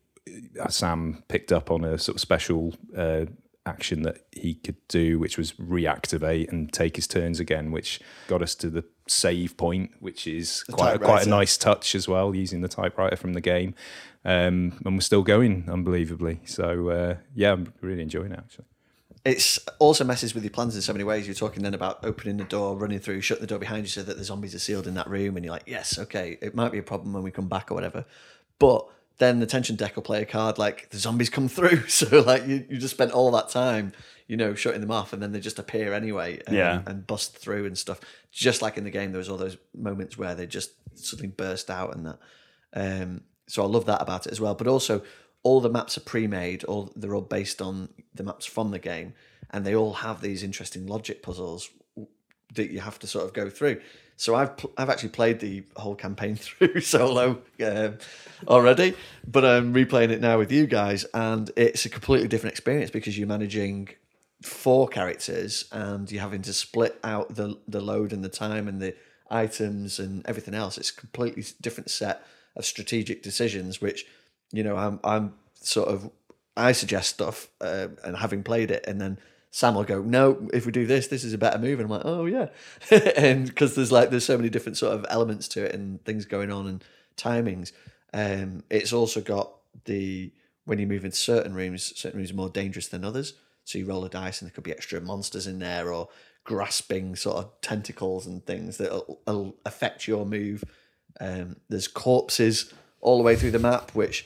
uh, 0.59 0.67
Sam 0.69 1.23
picked 1.27 1.51
up 1.51 1.69
on 1.69 1.83
a 1.83 1.97
sort 1.99 2.15
of 2.15 2.21
special 2.21 2.73
uh, 2.97 3.25
action 3.65 4.01
that 4.03 4.25
he 4.31 4.55
could 4.55 4.75
do, 4.87 5.19
which 5.19 5.37
was 5.37 5.53
reactivate 5.53 6.49
and 6.49 6.73
take 6.73 6.95
his 6.95 7.07
turns 7.07 7.39
again, 7.39 7.71
which 7.71 8.01
got 8.27 8.41
us 8.41 8.55
to 8.55 8.69
the 8.71 8.83
save 9.07 9.55
point, 9.55 9.91
which 9.99 10.25
is 10.25 10.63
the 10.65 10.73
quite 10.73 10.95
a, 10.95 10.99
quite 10.99 11.27
a 11.27 11.29
nice 11.29 11.55
touch 11.55 11.93
as 11.93 12.07
well, 12.07 12.33
using 12.33 12.61
the 12.61 12.67
typewriter 12.67 13.15
from 13.15 13.33
the 13.33 13.41
game. 13.41 13.75
Um, 14.25 14.79
and 14.83 14.95
we're 14.95 15.01
still 15.01 15.23
going, 15.23 15.69
unbelievably. 15.69 16.41
So 16.45 16.89
uh, 16.89 17.17
yeah, 17.35 17.53
I'm 17.53 17.71
really 17.81 18.01
enjoying 18.01 18.31
it 18.31 18.39
actually 18.39 18.65
it's 19.25 19.59
also 19.79 20.03
messes 20.03 20.33
with 20.33 20.43
your 20.43 20.51
plans 20.51 20.75
in 20.75 20.81
so 20.81 20.93
many 20.93 21.03
ways. 21.03 21.27
You're 21.27 21.35
talking 21.35 21.63
then 21.63 21.73
about 21.73 22.03
opening 22.03 22.37
the 22.37 22.45
door, 22.45 22.77
running 22.77 22.99
through, 22.99 23.21
shutting 23.21 23.41
the 23.41 23.47
door 23.47 23.59
behind 23.59 23.83
you 23.83 23.89
so 23.89 24.03
that 24.03 24.17
the 24.17 24.23
zombies 24.23 24.55
are 24.55 24.59
sealed 24.59 24.87
in 24.87 24.93
that 24.93 25.09
room, 25.09 25.35
and 25.35 25.45
you're 25.45 25.53
like, 25.53 25.67
yes, 25.67 25.99
okay, 25.99 26.37
it 26.41 26.55
might 26.55 26.71
be 26.71 26.77
a 26.77 26.83
problem 26.83 27.13
when 27.13 27.23
we 27.23 27.31
come 27.31 27.47
back 27.47 27.71
or 27.71 27.75
whatever. 27.75 28.05
But 28.59 28.87
then 29.17 29.39
the 29.39 29.45
tension 29.45 29.75
deck 29.75 29.95
will 29.95 30.03
play 30.03 30.21
a 30.21 30.25
card 30.25 30.57
like 30.57 30.89
the 30.91 30.97
zombies 30.97 31.29
come 31.29 31.47
through, 31.49 31.87
so 31.87 32.21
like 32.21 32.47
you, 32.47 32.65
you 32.69 32.77
just 32.77 32.93
spent 32.93 33.11
all 33.11 33.31
that 33.31 33.49
time, 33.49 33.91
you 34.27 34.37
know, 34.37 34.55
shutting 34.55 34.81
them 34.81 34.91
off, 34.91 35.11
and 35.11 35.21
then 35.21 35.31
they 35.31 35.39
just 35.39 35.59
appear 35.59 35.93
anyway, 35.93 36.41
and, 36.47 36.55
yeah. 36.55 36.81
and 36.85 37.05
bust 37.05 37.37
through 37.37 37.65
and 37.65 37.77
stuff. 37.77 37.99
Just 38.31 38.61
like 38.61 38.77
in 38.77 38.85
the 38.85 38.91
game, 38.91 39.11
there 39.11 39.19
was 39.19 39.29
all 39.29 39.37
those 39.37 39.57
moments 39.75 40.17
where 40.17 40.35
they 40.35 40.47
just 40.47 40.71
suddenly 40.93 41.29
burst 41.29 41.69
out 41.69 41.95
and 41.95 42.05
that. 42.05 42.19
Um, 42.73 43.21
so 43.47 43.63
I 43.63 43.65
love 43.65 43.85
that 43.85 44.01
about 44.01 44.27
it 44.27 44.31
as 44.31 44.39
well. 44.39 44.53
But 44.53 44.67
also 44.67 45.01
all 45.43 45.61
the 45.61 45.69
maps 45.69 45.97
are 45.97 46.01
pre-made, 46.01 46.63
all 46.65 46.91
they're 46.95 47.15
all 47.15 47.21
based 47.21 47.61
on 47.61 47.89
the 48.13 48.23
maps 48.23 48.45
from 48.45 48.71
the 48.71 48.79
game, 48.79 49.13
and 49.49 49.65
they 49.65 49.75
all 49.75 49.93
have 49.93 50.21
these 50.21 50.43
interesting 50.43 50.85
logic 50.87 51.23
puzzles 51.23 51.69
that 52.55 52.71
you 52.71 52.79
have 52.79 52.99
to 52.99 53.07
sort 53.07 53.25
of 53.25 53.33
go 53.33 53.49
through. 53.49 53.79
So 54.17 54.35
I've 54.35 54.57
pl- 54.57 54.73
I've 54.77 54.89
actually 54.89 55.09
played 55.09 55.39
the 55.39 55.63
whole 55.77 55.95
campaign 55.95 56.35
through 56.37 56.81
solo 56.81 57.41
um, 57.65 57.97
already, 58.47 58.95
but 59.25 59.45
I'm 59.45 59.73
replaying 59.73 60.09
it 60.09 60.21
now 60.21 60.37
with 60.37 60.51
you 60.51 60.67
guys, 60.67 61.05
and 61.13 61.49
it's 61.55 61.85
a 61.85 61.89
completely 61.89 62.27
different 62.27 62.53
experience 62.53 62.91
because 62.91 63.17
you're 63.17 63.27
managing 63.27 63.89
four 64.41 64.87
characters 64.87 65.65
and 65.71 66.09
you're 66.11 66.21
having 66.21 66.41
to 66.41 66.53
split 66.53 66.99
out 67.03 67.35
the 67.35 67.57
the 67.67 67.81
load 67.81 68.11
and 68.11 68.23
the 68.23 68.29
time 68.29 68.67
and 68.67 68.81
the 68.81 68.95
items 69.29 69.99
and 69.99 70.25
everything 70.27 70.53
else. 70.53 70.77
It's 70.77 70.89
a 70.89 70.95
completely 70.95 71.45
different 71.61 71.89
set 71.89 72.21
of 72.55 72.65
strategic 72.65 73.23
decisions, 73.23 73.79
which 73.79 74.05
you 74.51 74.63
know, 74.63 74.75
I'm 74.75 74.99
I'm 75.03 75.33
sort 75.55 75.89
of 75.89 76.09
I 76.57 76.71
suggest 76.71 77.09
stuff 77.09 77.47
uh, 77.61 77.87
and 78.03 78.17
having 78.17 78.43
played 78.43 78.71
it, 78.71 78.85
and 78.87 78.99
then 78.99 79.19
Sam 79.51 79.75
will 79.75 79.83
go, 79.83 80.01
"No, 80.01 80.47
if 80.53 80.65
we 80.65 80.71
do 80.71 80.85
this, 80.85 81.07
this 81.07 81.23
is 81.23 81.33
a 81.33 81.37
better 81.37 81.57
move," 81.57 81.79
and 81.79 81.85
I'm 81.85 81.97
like, 81.97 82.05
"Oh 82.05 82.25
yeah," 82.25 82.49
and 83.15 83.47
because 83.47 83.75
there's 83.75 83.91
like 83.91 84.09
there's 84.09 84.25
so 84.25 84.37
many 84.37 84.49
different 84.49 84.77
sort 84.77 84.93
of 84.93 85.05
elements 85.09 85.47
to 85.49 85.65
it 85.65 85.73
and 85.73 86.03
things 86.05 86.25
going 86.25 86.51
on 86.51 86.67
and 86.67 86.83
timings. 87.17 87.71
Um, 88.13 88.63
it's 88.69 88.93
also 88.93 89.21
got 89.21 89.51
the 89.85 90.31
when 90.65 90.79
you 90.79 90.87
move 90.87 91.05
into 91.05 91.17
certain 91.17 91.53
rooms, 91.53 91.93
certain 91.97 92.17
rooms 92.17 92.31
are 92.31 92.35
more 92.35 92.49
dangerous 92.49 92.87
than 92.87 93.03
others. 93.03 93.33
So 93.63 93.77
you 93.77 93.85
roll 93.85 94.05
a 94.05 94.09
dice, 94.09 94.41
and 94.41 94.49
there 94.49 94.53
could 94.53 94.63
be 94.63 94.71
extra 94.71 94.99
monsters 94.99 95.47
in 95.47 95.59
there 95.59 95.91
or 95.93 96.09
grasping 96.43 97.15
sort 97.15 97.37
of 97.37 97.51
tentacles 97.61 98.25
and 98.25 98.45
things 98.45 98.77
that 98.77 98.91
will 99.27 99.55
affect 99.65 100.07
your 100.07 100.25
move. 100.25 100.63
Um, 101.19 101.57
there's 101.69 101.87
corpses 101.87 102.73
all 103.01 103.17
the 103.17 103.23
way 103.23 103.35
through 103.35 103.51
the 103.51 103.59
map, 103.59 103.91
which 103.91 104.25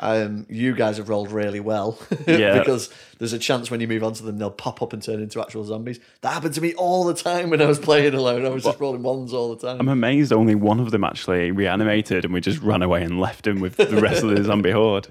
um, 0.00 0.46
you 0.48 0.74
guys 0.74 0.96
have 0.98 1.08
rolled 1.08 1.30
really 1.32 1.60
well. 1.60 1.98
Yeah. 2.26 2.58
because 2.58 2.90
there's 3.18 3.32
a 3.32 3.38
chance 3.38 3.70
when 3.70 3.80
you 3.80 3.88
move 3.88 4.02
on 4.04 4.12
to 4.14 4.22
them, 4.22 4.38
they'll 4.38 4.50
pop 4.50 4.82
up 4.82 4.92
and 4.92 5.02
turn 5.02 5.20
into 5.20 5.40
actual 5.40 5.64
zombies. 5.64 6.00
That 6.22 6.32
happened 6.34 6.54
to 6.54 6.60
me 6.60 6.74
all 6.74 7.04
the 7.04 7.14
time 7.14 7.50
when 7.50 7.62
I 7.62 7.66
was 7.66 7.78
playing 7.78 8.14
alone. 8.14 8.44
I 8.44 8.48
was 8.50 8.64
just 8.64 8.80
rolling 8.80 9.02
ones 9.02 9.32
all 9.32 9.54
the 9.54 9.66
time. 9.66 9.80
I'm 9.80 9.88
amazed 9.88 10.32
only 10.32 10.54
one 10.54 10.80
of 10.80 10.90
them 10.90 11.04
actually 11.04 11.50
reanimated 11.52 12.24
and 12.24 12.34
we 12.34 12.40
just 12.40 12.60
ran 12.60 12.82
away 12.82 13.02
and 13.02 13.20
left 13.20 13.46
him 13.46 13.60
with 13.60 13.76
the 13.76 14.00
rest 14.00 14.22
of 14.24 14.30
the 14.36 14.42
zombie 14.44 14.72
horde. 14.72 15.08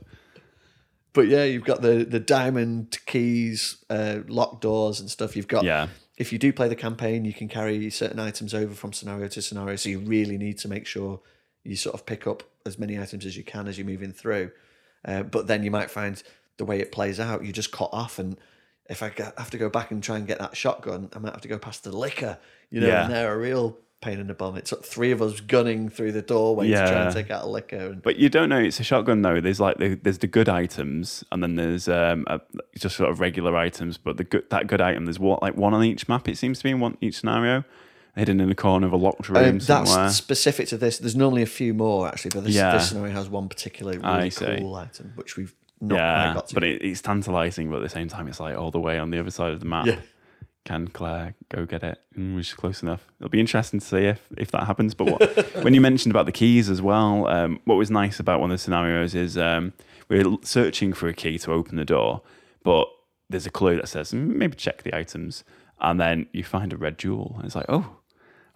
But 1.13 1.27
yeah, 1.27 1.45
you've 1.45 1.63
got 1.63 1.81
the, 1.81 2.03
the 2.03 2.19
diamond 2.19 2.97
keys, 3.05 3.77
uh, 3.89 4.19
locked 4.27 4.61
doors 4.61 4.99
and 4.99 5.09
stuff. 5.09 5.35
You've 5.35 5.47
got 5.47 5.63
Yeah. 5.63 5.87
if 6.17 6.33
you 6.33 6.37
do 6.39 6.51
play 6.51 6.67
the 6.67 6.75
campaign, 6.75 7.23
you 7.23 7.33
can 7.33 7.47
carry 7.47 7.89
certain 7.89 8.19
items 8.19 8.53
over 8.53 8.73
from 8.75 8.91
scenario 8.91 9.27
to 9.29 9.41
scenario. 9.41 9.77
So 9.77 9.89
you 9.89 9.99
really 9.99 10.37
need 10.37 10.57
to 10.59 10.67
make 10.67 10.85
sure 10.85 11.21
you 11.63 11.75
sort 11.77 11.95
of 11.95 12.05
pick 12.05 12.27
up 12.27 12.43
as 12.65 12.77
many 12.77 12.99
items 12.99 13.25
as 13.25 13.37
you 13.37 13.43
can 13.43 13.67
as 13.67 13.77
you're 13.77 13.87
moving 13.87 14.11
through. 14.11 14.51
Uh, 15.05 15.23
but 15.23 15.47
then 15.47 15.63
you 15.63 15.71
might 15.71 15.89
find 15.91 16.21
the 16.57 16.65
way 16.65 16.79
it 16.79 16.91
plays 16.91 17.19
out, 17.19 17.45
you 17.45 17.51
just 17.53 17.71
cut 17.71 17.89
off. 17.91 18.17
And 18.19 18.37
if 18.89 19.03
I 19.03 19.11
have 19.37 19.49
to 19.51 19.57
go 19.57 19.69
back 19.69 19.91
and 19.91 20.01
try 20.01 20.17
and 20.17 20.25
get 20.27 20.39
that 20.39 20.55
shotgun, 20.57 21.09
I 21.15 21.19
might 21.19 21.33
have 21.33 21.41
to 21.41 21.47
go 21.47 21.57
past 21.59 21.83
the 21.83 21.95
Licker, 21.95 22.37
you 22.69 22.81
know, 22.81 22.87
Yeah. 22.87 23.05
and 23.05 23.13
they're 23.13 23.33
a 23.33 23.37
real 23.37 23.77
pain 24.01 24.19
in 24.19 24.27
the 24.27 24.33
bum. 24.33 24.55
It 24.55 24.65
took 24.65 24.85
three 24.85 25.11
of 25.11 25.21
us 25.21 25.39
gunning 25.41 25.89
through 25.89 26.11
the 26.11 26.21
doorway 26.21 26.67
to 26.67 26.73
try 26.73 27.05
and 27.05 27.13
take 27.13 27.31
out 27.31 27.43
a 27.43 27.47
Licker. 27.47 27.77
And 27.77 28.01
But 28.03 28.17
you 28.17 28.29
don't 28.29 28.49
know 28.49 28.59
it's 28.59 28.79
a 28.79 28.83
shotgun 28.83 29.21
though. 29.23 29.41
There's 29.41 29.59
like 29.59 29.77
the, 29.77 29.95
there's 29.95 30.19
the 30.19 30.27
good 30.27 30.47
items, 30.47 31.23
and 31.31 31.41
then 31.41 31.55
there's 31.55 31.87
um 31.87 32.23
a, 32.27 32.39
just 32.77 32.95
sort 32.97 33.09
of 33.09 33.19
regular 33.19 33.55
items. 33.57 33.97
But 33.97 34.17
the 34.17 34.23
good 34.23 34.49
that 34.51 34.67
good 34.67 34.81
item, 34.81 35.05
there's 35.05 35.19
what 35.19 35.41
like 35.41 35.55
one 35.57 35.73
on 35.73 35.83
each 35.83 36.07
map. 36.07 36.27
It 36.29 36.37
seems 36.37 36.59
to 36.59 36.63
be 36.65 36.69
in 36.71 36.79
one 36.79 36.97
each 37.01 37.19
scenario, 37.19 37.63
hidden 38.15 38.39
in 38.39 38.49
the 38.49 38.55
corner 38.55 38.87
of 38.87 38.93
a 38.93 38.97
locked 38.97 39.27
room 39.29 39.37
Um, 39.45 39.59
that's 39.59 39.89
somewhere. 39.91 40.09
specific 40.09 40.67
to 40.69 40.77
this. 40.77 40.97
There's 40.99 41.15
normally 41.15 41.41
a 41.41 41.45
few 41.47 41.73
more 41.73 42.07
actually, 42.07 42.31
but 42.33 42.43
this, 42.45 42.55
Yeah. 42.55 42.73
this 42.73 42.89
scenario 42.89 43.13
has 43.13 43.29
one 43.29 43.49
particular 43.49 43.93
really 43.99 44.31
cool 44.31 44.75
item, 44.75 45.11
which 45.15 45.35
we've 45.37 45.53
not 45.81 45.95
quite 45.95 45.99
yeah, 45.99 46.33
got 46.33 46.47
to. 46.47 46.53
but 46.53 46.63
it, 46.63 46.81
it's 46.81 47.01
tantalising, 47.01 47.69
but 47.69 47.77
at 47.77 47.83
the 47.83 47.89
same 47.89 48.07
time, 48.07 48.27
it's 48.27 48.39
like 48.39 48.57
all 48.57 48.71
the 48.71 48.79
way 48.79 48.97
on 48.97 49.09
the 49.11 49.19
other 49.19 49.31
side 49.31 49.51
of 49.51 49.59
the 49.59 49.65
map. 49.65 49.85
Yeah. 49.85 49.97
Can 50.63 50.87
Claire 50.87 51.35
go 51.49 51.65
get 51.65 51.83
it? 51.83 51.99
Mm, 52.17 52.35
which 52.37 52.47
is 52.47 52.53
close 52.55 52.81
enough. 52.81 53.05
It'll 53.19 53.29
be 53.29 53.39
interesting 53.39 53.79
to 53.79 53.85
see 53.85 54.05
if, 54.05 54.21
if 54.35 54.49
that 54.51 54.63
happens. 54.63 54.95
But 54.95 55.11
what, 55.11 55.55
when 55.63 55.75
you 55.75 55.81
mentioned 55.81 56.11
about 56.11 56.25
the 56.25 56.31
keys 56.31 56.71
as 56.71 56.81
well, 56.81 57.27
um, 57.27 57.59
what 57.65 57.75
was 57.75 57.91
nice 57.91 58.19
about 58.19 58.39
one 58.39 58.49
of 58.49 58.55
the 58.57 58.63
scenarios 58.63 59.13
is 59.13 59.37
um, 59.37 59.73
we're 60.09 60.25
searching 60.41 60.91
for 60.93 61.07
a 61.07 61.13
key 61.13 61.37
to 61.39 61.51
open 61.51 61.75
the 61.75 61.85
door, 61.85 62.21
but 62.63 62.87
there's 63.29 63.45
a 63.45 63.51
clue 63.51 63.75
that 63.75 63.87
says 63.89 64.11
"Mm, 64.11 64.37
maybe 64.37 64.55
check 64.55 64.81
the 64.81 64.95
items, 64.95 65.43
and 65.81 65.99
then 65.99 66.25
you 66.31 66.43
find 66.43 66.73
a 66.73 66.77
red 66.77 66.97
jewel, 66.97 67.33
and 67.37 67.45
it's 67.45 67.55
like, 67.55 67.65
oh, 67.69 67.97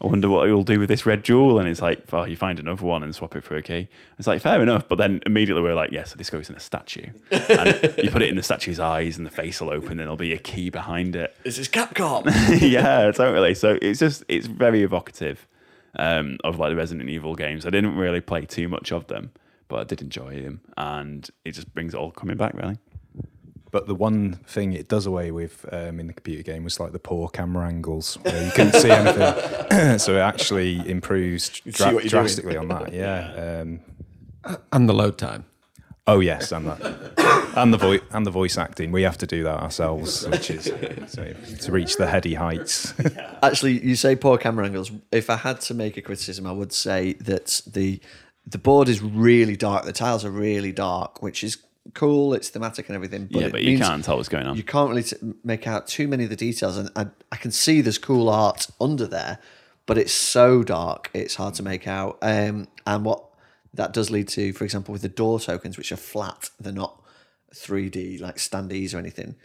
I 0.02 0.08
wonder 0.08 0.30
what 0.30 0.48
you'll 0.48 0.64
do 0.64 0.80
with 0.80 0.88
this 0.88 1.06
red 1.06 1.24
jewel. 1.24 1.60
And 1.60 1.68
it's 1.68 1.82
like, 1.82 2.10
well, 2.12 2.28
you 2.28 2.38
find 2.38 2.58
another 2.58 2.86
one 2.86 3.04
and 3.04 3.14
swap 3.14 3.36
it 3.36 3.44
for 3.44 3.58
a 3.58 3.62
key. 3.62 3.90
It's 4.18 4.28
like, 4.28 4.42
fair 4.42 4.62
enough. 4.62 4.88
But 4.88 4.98
then 4.98 5.22
immediately 5.26 5.62
we're 5.62 5.76
like, 5.76 5.92
yeah, 5.92 6.06
so 6.06 6.16
this 6.16 6.30
goes 6.30 6.50
in 6.50 6.56
a 6.56 6.60
statue. 6.60 7.08
And 7.32 7.94
you 8.02 8.10
put 8.10 8.22
it 8.22 8.30
in 8.30 8.38
the 8.38 8.44
statue's 8.44 8.80
eyes 8.80 9.18
and 9.18 9.26
the 9.26 9.32
face 9.32 9.60
will 9.60 9.72
open 9.72 9.92
and 9.92 10.00
there'll 10.00 10.16
be 10.16 10.34
a 10.34 10.38
key 10.38 10.70
behind 10.70 11.16
it. 11.16 11.36
this 11.44 11.58
is 11.58 11.68
Capcom. 11.68 12.26
yeah, 12.62 13.12
totally. 13.12 13.54
So 13.56 13.78
it's 13.82 14.00
just, 14.00 14.24
it's 14.30 14.48
very 14.48 14.84
evocative 14.84 15.48
um, 15.98 16.38
of 16.46 16.60
like 16.60 16.70
the 16.72 16.78
Resident 16.78 17.10
Evil 17.10 17.36
games. 17.36 17.66
I 17.66 17.70
didn't 17.70 17.96
really 17.96 18.22
play 18.22 18.46
too 18.46 18.70
much 18.70 18.94
of 18.94 19.08
them, 19.08 19.32
but 19.68 19.80
I 19.80 19.84
did 19.84 20.02
enjoy 20.02 20.42
them. 20.42 20.62
And 20.78 21.30
it 21.44 21.52
just 21.52 21.74
brings 21.74 21.94
it 21.94 21.98
all 21.98 22.12
coming 22.12 22.38
back, 22.38 22.54
really. 22.54 22.78
But 23.72 23.88
the 23.88 23.96
one 23.96 24.34
thing 24.48 24.74
it 24.74 24.88
does 24.88 25.06
away 25.06 25.32
with 25.32 25.66
um, 25.72 26.00
in 26.00 26.08
the 26.08 26.14
computer 26.14 26.44
game 26.44 26.64
was 26.64 26.80
like 26.80 26.92
the 26.92 27.00
poor 27.00 27.30
camera 27.30 27.68
angles 27.68 28.16
where 28.24 28.44
you 28.44 28.52
couldn't 28.52 28.74
see 28.74 28.90
anything. 28.90 30.00
so 30.00 30.16
it 30.16 30.22
actually 30.22 30.90
improves 30.90 31.50
dra- 31.50 31.94
what 31.94 32.04
you're 32.04 32.10
doing. 32.10 32.10
drastically 32.10 32.58
on 32.58 32.68
that. 32.70 32.92
Yeah. 32.92 33.62
Um, 33.62 33.80
and 34.72 34.90
the 34.90 34.94
load 34.94 35.18
time. 35.18 35.46
Oh 36.10 36.22
yes, 36.22 36.52
and 36.52 36.66
that, 36.66 37.54
and 37.56 37.72
the 37.72 37.78
voice 37.78 38.02
and 38.10 38.26
the 38.26 38.32
voice 38.32 38.58
acting. 38.58 38.92
We 38.92 39.04
have 39.04 39.20
to 39.20 39.28
do 39.28 39.44
that 39.44 39.60
ourselves, 39.60 40.28
which 40.28 40.50
is 40.50 40.66
so, 41.06 41.34
to 41.60 41.72
reach 41.72 41.98
the 41.98 42.08
heady 42.08 42.34
heights. 42.34 42.96
Actually, 43.44 43.86
you 43.86 43.96
say 43.96 44.16
poor 44.16 44.40
camera 44.40 44.66
angles. 44.66 44.92
If 45.12 45.30
I 45.30 45.36
had 45.36 45.62
to 45.62 45.76
make 45.76 45.98
a 45.98 46.02
criticism, 46.02 46.48
I 46.48 46.52
would 46.52 46.74
say 46.74 47.14
that 47.14 47.62
the 47.68 48.00
the 48.44 48.58
board 48.58 48.90
is 48.90 49.04
really 49.04 49.56
dark. 49.56 49.86
The 49.86 49.94
tiles 49.94 50.26
are 50.26 50.32
really 50.32 50.72
dark, 50.72 51.22
which 51.22 51.44
is 51.44 51.58
cool. 51.94 52.34
It's 52.34 52.50
thematic 52.50 52.88
and 52.88 52.96
everything. 52.96 53.28
But 53.32 53.42
yeah, 53.42 53.50
but 53.50 53.64
you 53.64 53.78
can't 53.78 54.04
tell 54.04 54.18
what's 54.18 54.30
going 54.30 54.48
on. 54.48 54.56
You 54.56 54.64
can't 54.64 54.90
really 54.90 55.04
t- 55.04 55.18
make 55.44 55.68
out 55.68 55.88
too 55.88 56.08
many 56.08 56.24
of 56.24 56.30
the 56.30 56.36
details, 56.36 56.78
and 56.78 56.90
I, 56.96 57.08
I 57.32 57.36
can 57.36 57.52
see 57.52 57.82
there's 57.82 57.98
cool 57.98 58.30
art 58.30 58.68
under 58.80 59.08
there, 59.08 59.40
but 59.86 59.98
it's 59.98 60.14
so 60.14 60.64
dark, 60.64 61.10
it's 61.14 61.36
hard 61.36 61.56
to 61.56 61.64
make 61.64 61.88
out. 61.88 62.18
Um, 62.22 62.68
and 62.86 63.06
what 63.06 63.24
that 63.74 63.94
does 63.94 64.10
lead 64.10 64.28
to, 64.30 64.54
for 64.54 64.64
example, 64.64 64.92
with 64.92 65.02
the 65.02 65.10
door 65.10 65.40
tokens, 65.40 65.78
which 65.78 65.92
are 65.92 65.98
flat, 65.98 66.50
they're 66.60 66.74
not 66.74 67.02
3D 67.54 68.20
like 68.22 68.38
standees 68.38 68.94
or 68.94 68.98
anything. 68.98 69.36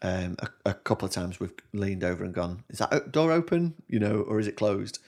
Um, 0.00 0.36
a, 0.38 0.70
a 0.70 0.74
couple 0.74 1.06
of 1.06 1.12
times 1.12 1.40
we've 1.40 1.52
leaned 1.72 2.04
over 2.04 2.24
and 2.24 2.32
gone, 2.32 2.64
"Is 2.68 2.78
that 2.78 3.10
door 3.10 3.32
open? 3.32 3.74
You 3.88 3.98
know, 3.98 4.20
or 4.20 4.38
is 4.38 4.46
it 4.46 4.56
closed?" 4.56 5.00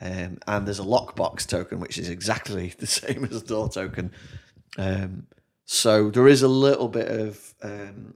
Um, 0.00 0.38
and 0.46 0.66
there's 0.66 0.80
a 0.80 0.84
lockbox 0.84 1.46
token, 1.46 1.80
which 1.80 1.96
is 1.96 2.08
exactly 2.08 2.74
the 2.78 2.86
same 2.86 3.24
as 3.24 3.42
a 3.42 3.44
door 3.44 3.68
token. 3.68 4.12
Um, 4.76 5.26
so 5.64 6.10
there 6.10 6.28
is 6.28 6.42
a 6.42 6.48
little 6.48 6.88
bit 6.88 7.08
of 7.08 7.54
um, 7.62 8.14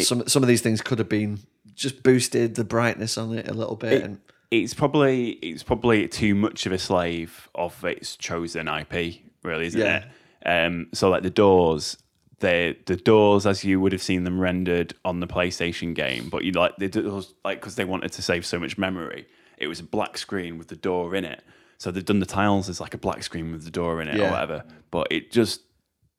some 0.00 0.26
some 0.28 0.42
of 0.42 0.48
these 0.48 0.60
things 0.62 0.80
could 0.80 0.98
have 0.98 1.08
been 1.08 1.40
just 1.74 2.02
boosted 2.02 2.54
the 2.54 2.64
brightness 2.64 3.16
on 3.16 3.36
it 3.36 3.48
a 3.48 3.54
little 3.54 3.76
bit. 3.76 4.02
and 4.02 4.20
it's 4.50 4.74
probably 4.74 5.30
it's 5.30 5.62
probably 5.62 6.06
too 6.08 6.34
much 6.34 6.66
of 6.66 6.72
a 6.72 6.78
slave 6.78 7.48
of 7.54 7.82
its 7.84 8.16
chosen 8.16 8.68
IP, 8.68 9.20
really, 9.42 9.66
isn't 9.66 9.80
Yeah. 9.80 10.04
it? 10.44 10.48
Um, 10.48 10.88
so 10.92 11.08
like 11.08 11.22
the 11.22 11.30
doors, 11.30 11.96
the 12.40 12.76
the 12.86 12.96
doors 12.96 13.46
as 13.46 13.64
you 13.64 13.80
would 13.80 13.92
have 13.92 14.02
seen 14.02 14.24
them 14.24 14.38
rendered 14.40 14.92
on 15.04 15.20
the 15.20 15.26
PlayStation 15.26 15.94
game, 15.94 16.28
but 16.28 16.44
you 16.44 16.52
like 16.52 16.76
the 16.76 16.88
doors 16.88 17.32
like 17.44 17.60
because 17.60 17.76
they 17.76 17.84
wanted 17.84 18.12
to 18.12 18.22
save 18.22 18.44
so 18.44 18.58
much 18.58 18.76
memory, 18.76 19.26
it 19.56 19.68
was 19.68 19.80
a 19.80 19.84
black 19.84 20.18
screen 20.18 20.58
with 20.58 20.68
the 20.68 20.76
door 20.76 21.14
in 21.14 21.24
it. 21.24 21.42
So 21.78 21.90
they've 21.90 22.04
done 22.04 22.20
the 22.20 22.26
tiles 22.26 22.68
as 22.68 22.80
like 22.80 22.94
a 22.94 22.98
black 22.98 23.22
screen 23.22 23.50
with 23.52 23.64
the 23.64 23.70
door 23.70 24.02
in 24.02 24.08
it 24.08 24.20
or 24.20 24.30
whatever, 24.30 24.64
but 24.90 25.08
it 25.10 25.30
just 25.32 25.62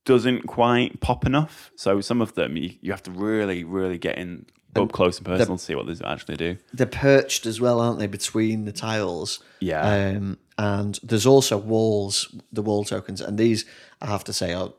doesn't 0.05 0.47
quite 0.47 0.99
pop 0.99 1.25
enough. 1.25 1.71
So 1.75 2.01
some 2.01 2.21
of 2.21 2.35
them 2.35 2.57
you, 2.57 2.75
you 2.81 2.91
have 2.91 3.03
to 3.03 3.11
really 3.11 3.63
really 3.63 3.97
get 3.97 4.17
in 4.17 4.45
up 4.75 4.91
close 4.91 5.17
and 5.17 5.25
personal 5.25 5.57
to 5.57 5.63
see 5.63 5.75
what 5.75 5.85
they 5.85 6.05
actually 6.05 6.35
do. 6.35 6.57
they're 6.73 6.87
perched 6.87 7.45
as 7.45 7.61
well, 7.61 7.79
aren't 7.79 7.99
they, 7.99 8.07
between 8.07 8.65
the 8.65 8.71
tiles? 8.71 9.39
Yeah. 9.59 9.81
Um, 10.15 10.39
and 10.57 10.99
there's 11.03 11.27
also 11.27 11.57
walls, 11.57 12.35
the 12.51 12.61
wall 12.61 12.83
tokens, 12.83 13.21
and 13.21 13.37
these 13.37 13.65
I 14.01 14.07
have 14.07 14.23
to 14.25 14.33
say 14.33 14.53
are. 14.53 14.73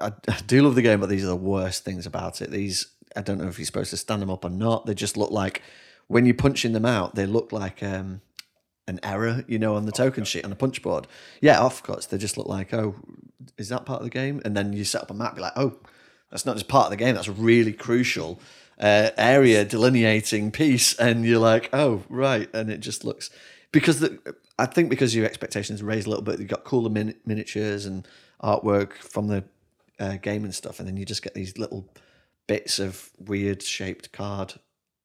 I, 0.00 0.12
I 0.28 0.38
do 0.46 0.62
love 0.62 0.74
the 0.74 0.82
game, 0.82 1.00
but 1.00 1.08
these 1.08 1.24
are 1.24 1.28
the 1.28 1.36
worst 1.36 1.84
things 1.84 2.06
about 2.06 2.40
it. 2.42 2.50
These 2.50 2.86
I 3.16 3.22
don't 3.22 3.38
know 3.38 3.48
if 3.48 3.58
you're 3.58 3.66
supposed 3.66 3.90
to 3.90 3.96
stand 3.96 4.22
them 4.22 4.30
up 4.30 4.44
or 4.44 4.50
not. 4.50 4.86
They 4.86 4.94
just 4.94 5.16
look 5.16 5.30
like 5.30 5.62
when 6.06 6.24
you're 6.26 6.34
punching 6.34 6.72
them 6.72 6.84
out, 6.84 7.14
they 7.14 7.26
look 7.26 7.52
like 7.52 7.82
um, 7.82 8.20
an 8.86 9.00
error, 9.02 9.44
you 9.46 9.58
know, 9.58 9.76
on 9.76 9.86
the 9.86 9.92
token 9.92 10.24
sheet 10.24 10.44
on 10.44 10.50
the 10.50 10.56
punch 10.56 10.82
board. 10.82 11.06
Yeah, 11.40 11.60
off 11.60 11.82
cuts. 11.82 12.06
They 12.06 12.18
just 12.18 12.36
look 12.36 12.46
like, 12.46 12.72
oh, 12.72 12.94
is 13.56 13.68
that 13.68 13.86
part 13.86 14.00
of 14.00 14.04
the 14.04 14.10
game? 14.10 14.40
And 14.44 14.56
then 14.56 14.72
you 14.72 14.84
set 14.84 15.02
up 15.02 15.10
a 15.10 15.14
map, 15.14 15.34
be 15.34 15.42
like, 15.42 15.52
oh, 15.56 15.78
that's 16.30 16.44
not 16.44 16.56
just 16.56 16.68
part 16.68 16.86
of 16.86 16.90
the 16.90 16.96
game. 16.96 17.14
That's 17.14 17.28
a 17.28 17.32
really 17.32 17.72
crucial 17.72 18.40
uh, 18.78 19.10
area 19.16 19.64
delineating 19.64 20.50
piece, 20.50 20.94
and 20.94 21.24
you're 21.24 21.38
like, 21.38 21.70
oh, 21.72 22.04
right. 22.08 22.52
And 22.54 22.70
it 22.70 22.80
just 22.80 23.04
looks 23.04 23.30
because 23.72 24.00
the, 24.00 24.18
I 24.58 24.66
think 24.66 24.90
because 24.90 25.14
your 25.14 25.26
expectations 25.26 25.82
raised 25.82 26.06
a 26.06 26.10
little 26.10 26.24
bit, 26.24 26.38
you've 26.38 26.48
got 26.48 26.64
cooler 26.64 26.90
min- 26.90 27.16
miniatures 27.24 27.86
and 27.86 28.06
artwork 28.42 28.94
from 28.94 29.28
the 29.28 29.44
uh, 29.98 30.16
game 30.16 30.44
and 30.44 30.54
stuff, 30.54 30.78
and 30.78 30.88
then 30.88 30.96
you 30.96 31.04
just 31.04 31.22
get 31.22 31.34
these 31.34 31.58
little 31.58 31.88
bits 32.46 32.78
of 32.78 33.10
weird 33.18 33.62
shaped 33.62 34.12
card. 34.12 34.54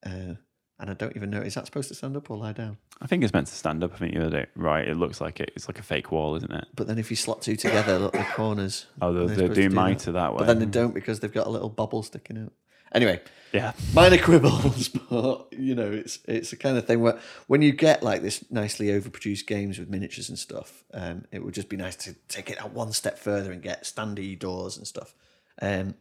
Uh, 0.06 0.36
and 0.84 0.91
I 0.91 0.96
don't 0.96 1.15
even 1.15 1.30
know 1.30 1.39
is 1.39 1.54
that 1.54 1.65
supposed 1.65 1.88
to 1.88 1.96
stand 1.96 2.17
up 2.17 2.30
or 2.30 2.36
lie 2.36 2.52
down? 2.52 2.76
I 3.02 3.08
think 3.08 3.24
it's 3.24 3.32
meant 3.32 3.48
to 3.48 3.56
stand 3.56 3.86
up. 3.86 3.93
I 3.93 3.98
think 3.98 4.15
the 4.15 4.26
other 4.26 4.41
day, 4.41 4.46
right? 4.54 4.86
It 4.86 4.98
looks 4.98 5.22
like 5.22 5.39
it. 5.39 5.54
It's 5.56 5.69
like 5.69 5.80
a 5.80 5.82
fake 5.82 6.12
wall, 6.12 6.36
isn't 6.36 6.52
it? 6.52 6.65
But 6.76 6.88
then 6.88 7.00
if 7.00 7.10
you 7.10 7.15
slot 7.15 7.41
two 7.41 7.56
together, 7.56 7.98
look 7.98 8.12
the 8.12 8.26
corners. 8.36 8.88
Oh, 9.02 9.13
to 9.13 9.34
doing 9.34 9.54
do 9.54 9.69
mitre 9.69 10.12
that 10.12 10.34
way. 10.34 10.39
But 10.39 10.48
then 10.48 10.60
they 10.60 10.65
don't 10.65 10.93
because 10.93 11.22
they've 11.22 11.32
got 11.32 11.48
a 11.48 11.50
little 11.50 11.69
bubble 11.69 12.04
sticking 12.04 12.38
out. 12.38 12.52
Anyway, 12.93 13.22
yeah, 13.54 13.72
minor 13.93 14.17
quibbles, 14.17 14.89
but 15.10 15.48
you 15.54 15.74
know, 15.74 15.89
it's 15.89 16.19
it's 16.28 16.50
the 16.50 16.58
kind 16.58 16.78
of 16.78 16.86
thing 16.86 17.00
where 17.00 17.17
when 17.48 17.62
you 17.62 17.72
get 17.72 18.04
like 18.04 18.22
this 18.22 18.43
nicely 18.52 18.88
overproduced 18.88 19.48
games 19.48 19.80
with 19.80 19.89
miniatures 19.89 20.28
and 20.28 20.38
stuff, 20.38 20.84
um, 20.93 21.24
it 21.32 21.46
would 21.46 21.54
just 21.54 21.69
be 21.69 21.78
nice 21.78 21.96
to 21.96 22.13
take 22.28 22.50
it 22.50 22.62
out 22.62 22.74
one 22.74 22.91
step 22.91 23.17
further 23.17 23.54
and 23.54 23.62
get 23.62 23.86
standy 23.86 24.38
doors 24.38 24.76
and 24.76 24.86
stuff. 24.86 25.15
Um, 25.62 25.96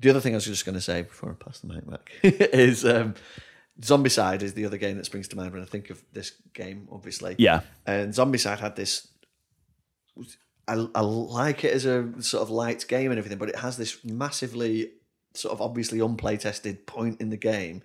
the 0.00 0.08
other 0.08 0.20
thing 0.20 0.32
I 0.32 0.36
was 0.38 0.46
just 0.46 0.64
going 0.64 0.74
to 0.74 0.80
say 0.80 1.02
before 1.02 1.30
I 1.30 1.34
pass 1.34 1.60
the 1.60 1.66
mic 1.66 1.86
back 1.86 2.10
is 2.22 2.86
um, 2.86 3.14
Zombicide 3.80 4.42
is 4.42 4.54
the 4.54 4.66
other 4.66 4.76
game 4.76 4.96
that 4.96 5.06
springs 5.06 5.28
to 5.28 5.36
mind 5.36 5.52
when 5.52 5.62
I 5.62 5.66
think 5.66 5.90
of 5.90 6.02
this 6.12 6.32
game, 6.52 6.88
obviously. 6.90 7.36
yeah, 7.38 7.60
And 7.86 8.12
Zombicide 8.12 8.58
had 8.58 8.76
this. 8.76 9.08
I, 10.68 10.86
I 10.94 11.00
like 11.00 11.64
it 11.64 11.72
as 11.72 11.86
a 11.86 12.10
sort 12.20 12.42
of 12.42 12.50
light 12.50 12.86
game 12.86 13.10
and 13.10 13.18
everything, 13.18 13.38
but 13.38 13.48
it 13.48 13.56
has 13.56 13.76
this 13.76 14.04
massively, 14.04 14.92
sort 15.34 15.52
of 15.52 15.62
obviously 15.62 15.98
unplay 15.98 16.38
tested 16.38 16.86
point 16.86 17.20
in 17.20 17.30
the 17.30 17.36
game 17.36 17.82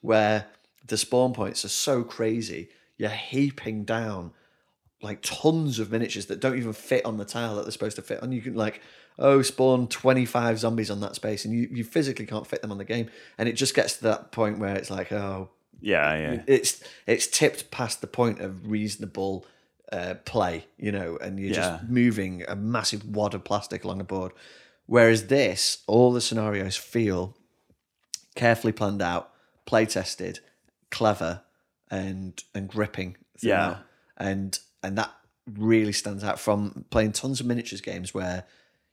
where 0.00 0.46
the 0.86 0.96
spawn 0.96 1.32
points 1.32 1.64
are 1.64 1.68
so 1.68 2.02
crazy. 2.02 2.70
You're 2.96 3.10
heaping 3.10 3.84
down 3.84 4.32
like 5.04 5.20
tons 5.22 5.78
of 5.78 5.92
miniatures 5.92 6.26
that 6.26 6.40
don't 6.40 6.56
even 6.58 6.72
fit 6.72 7.04
on 7.04 7.16
the 7.18 7.24
tile 7.24 7.54
that 7.56 7.62
they're 7.62 7.70
supposed 7.72 7.96
to 7.96 8.02
fit 8.02 8.22
on. 8.22 8.32
You 8.32 8.40
can 8.42 8.54
like, 8.54 8.80
oh, 9.18 9.42
spawn 9.42 9.86
25 9.86 10.58
zombies 10.58 10.90
on 10.90 11.00
that 11.00 11.14
space, 11.14 11.44
and 11.44 11.54
you, 11.54 11.68
you 11.70 11.84
physically 11.84 12.26
can't 12.26 12.46
fit 12.46 12.62
them 12.62 12.72
on 12.72 12.78
the 12.78 12.84
game. 12.84 13.08
And 13.38 13.48
it 13.48 13.52
just 13.52 13.74
gets 13.74 13.96
to 13.98 14.02
that 14.04 14.32
point 14.32 14.58
where 14.58 14.74
it's 14.74 14.90
like, 14.90 15.12
oh, 15.12 15.50
yeah, 15.80 16.16
yeah. 16.18 16.42
it's 16.46 16.82
it's 17.06 17.26
tipped 17.26 17.70
past 17.70 18.00
the 18.00 18.06
point 18.06 18.40
of 18.40 18.66
reasonable 18.70 19.44
uh, 19.92 20.14
play, 20.24 20.66
you 20.78 20.90
know, 20.90 21.18
and 21.20 21.38
you're 21.38 21.50
Yeah. 21.50 21.78
just 21.78 21.84
moving 21.90 22.42
a 22.48 22.56
massive 22.56 23.04
wad 23.04 23.34
of 23.34 23.44
plastic 23.44 23.84
along 23.84 23.98
the 23.98 24.04
board. 24.04 24.32
Whereas 24.86 25.26
this, 25.28 25.78
all 25.86 26.12
the 26.12 26.20
scenarios 26.20 26.76
feel 26.76 27.36
carefully 28.34 28.72
planned 28.72 29.02
out, 29.02 29.30
play 29.66 29.86
tested, 29.86 30.40
clever, 30.90 31.42
and 31.90 32.42
and 32.54 32.68
gripping. 32.68 33.16
throughout. 33.38 33.78
and 34.16 34.58
and 34.84 34.98
that 34.98 35.12
really 35.58 35.92
stands 35.92 36.22
out 36.24 36.38
from 36.38 36.84
playing 36.90 37.12
tons 37.12 37.40
of 37.40 37.46
miniatures 37.46 37.80
games 37.80 38.14
where 38.14 38.44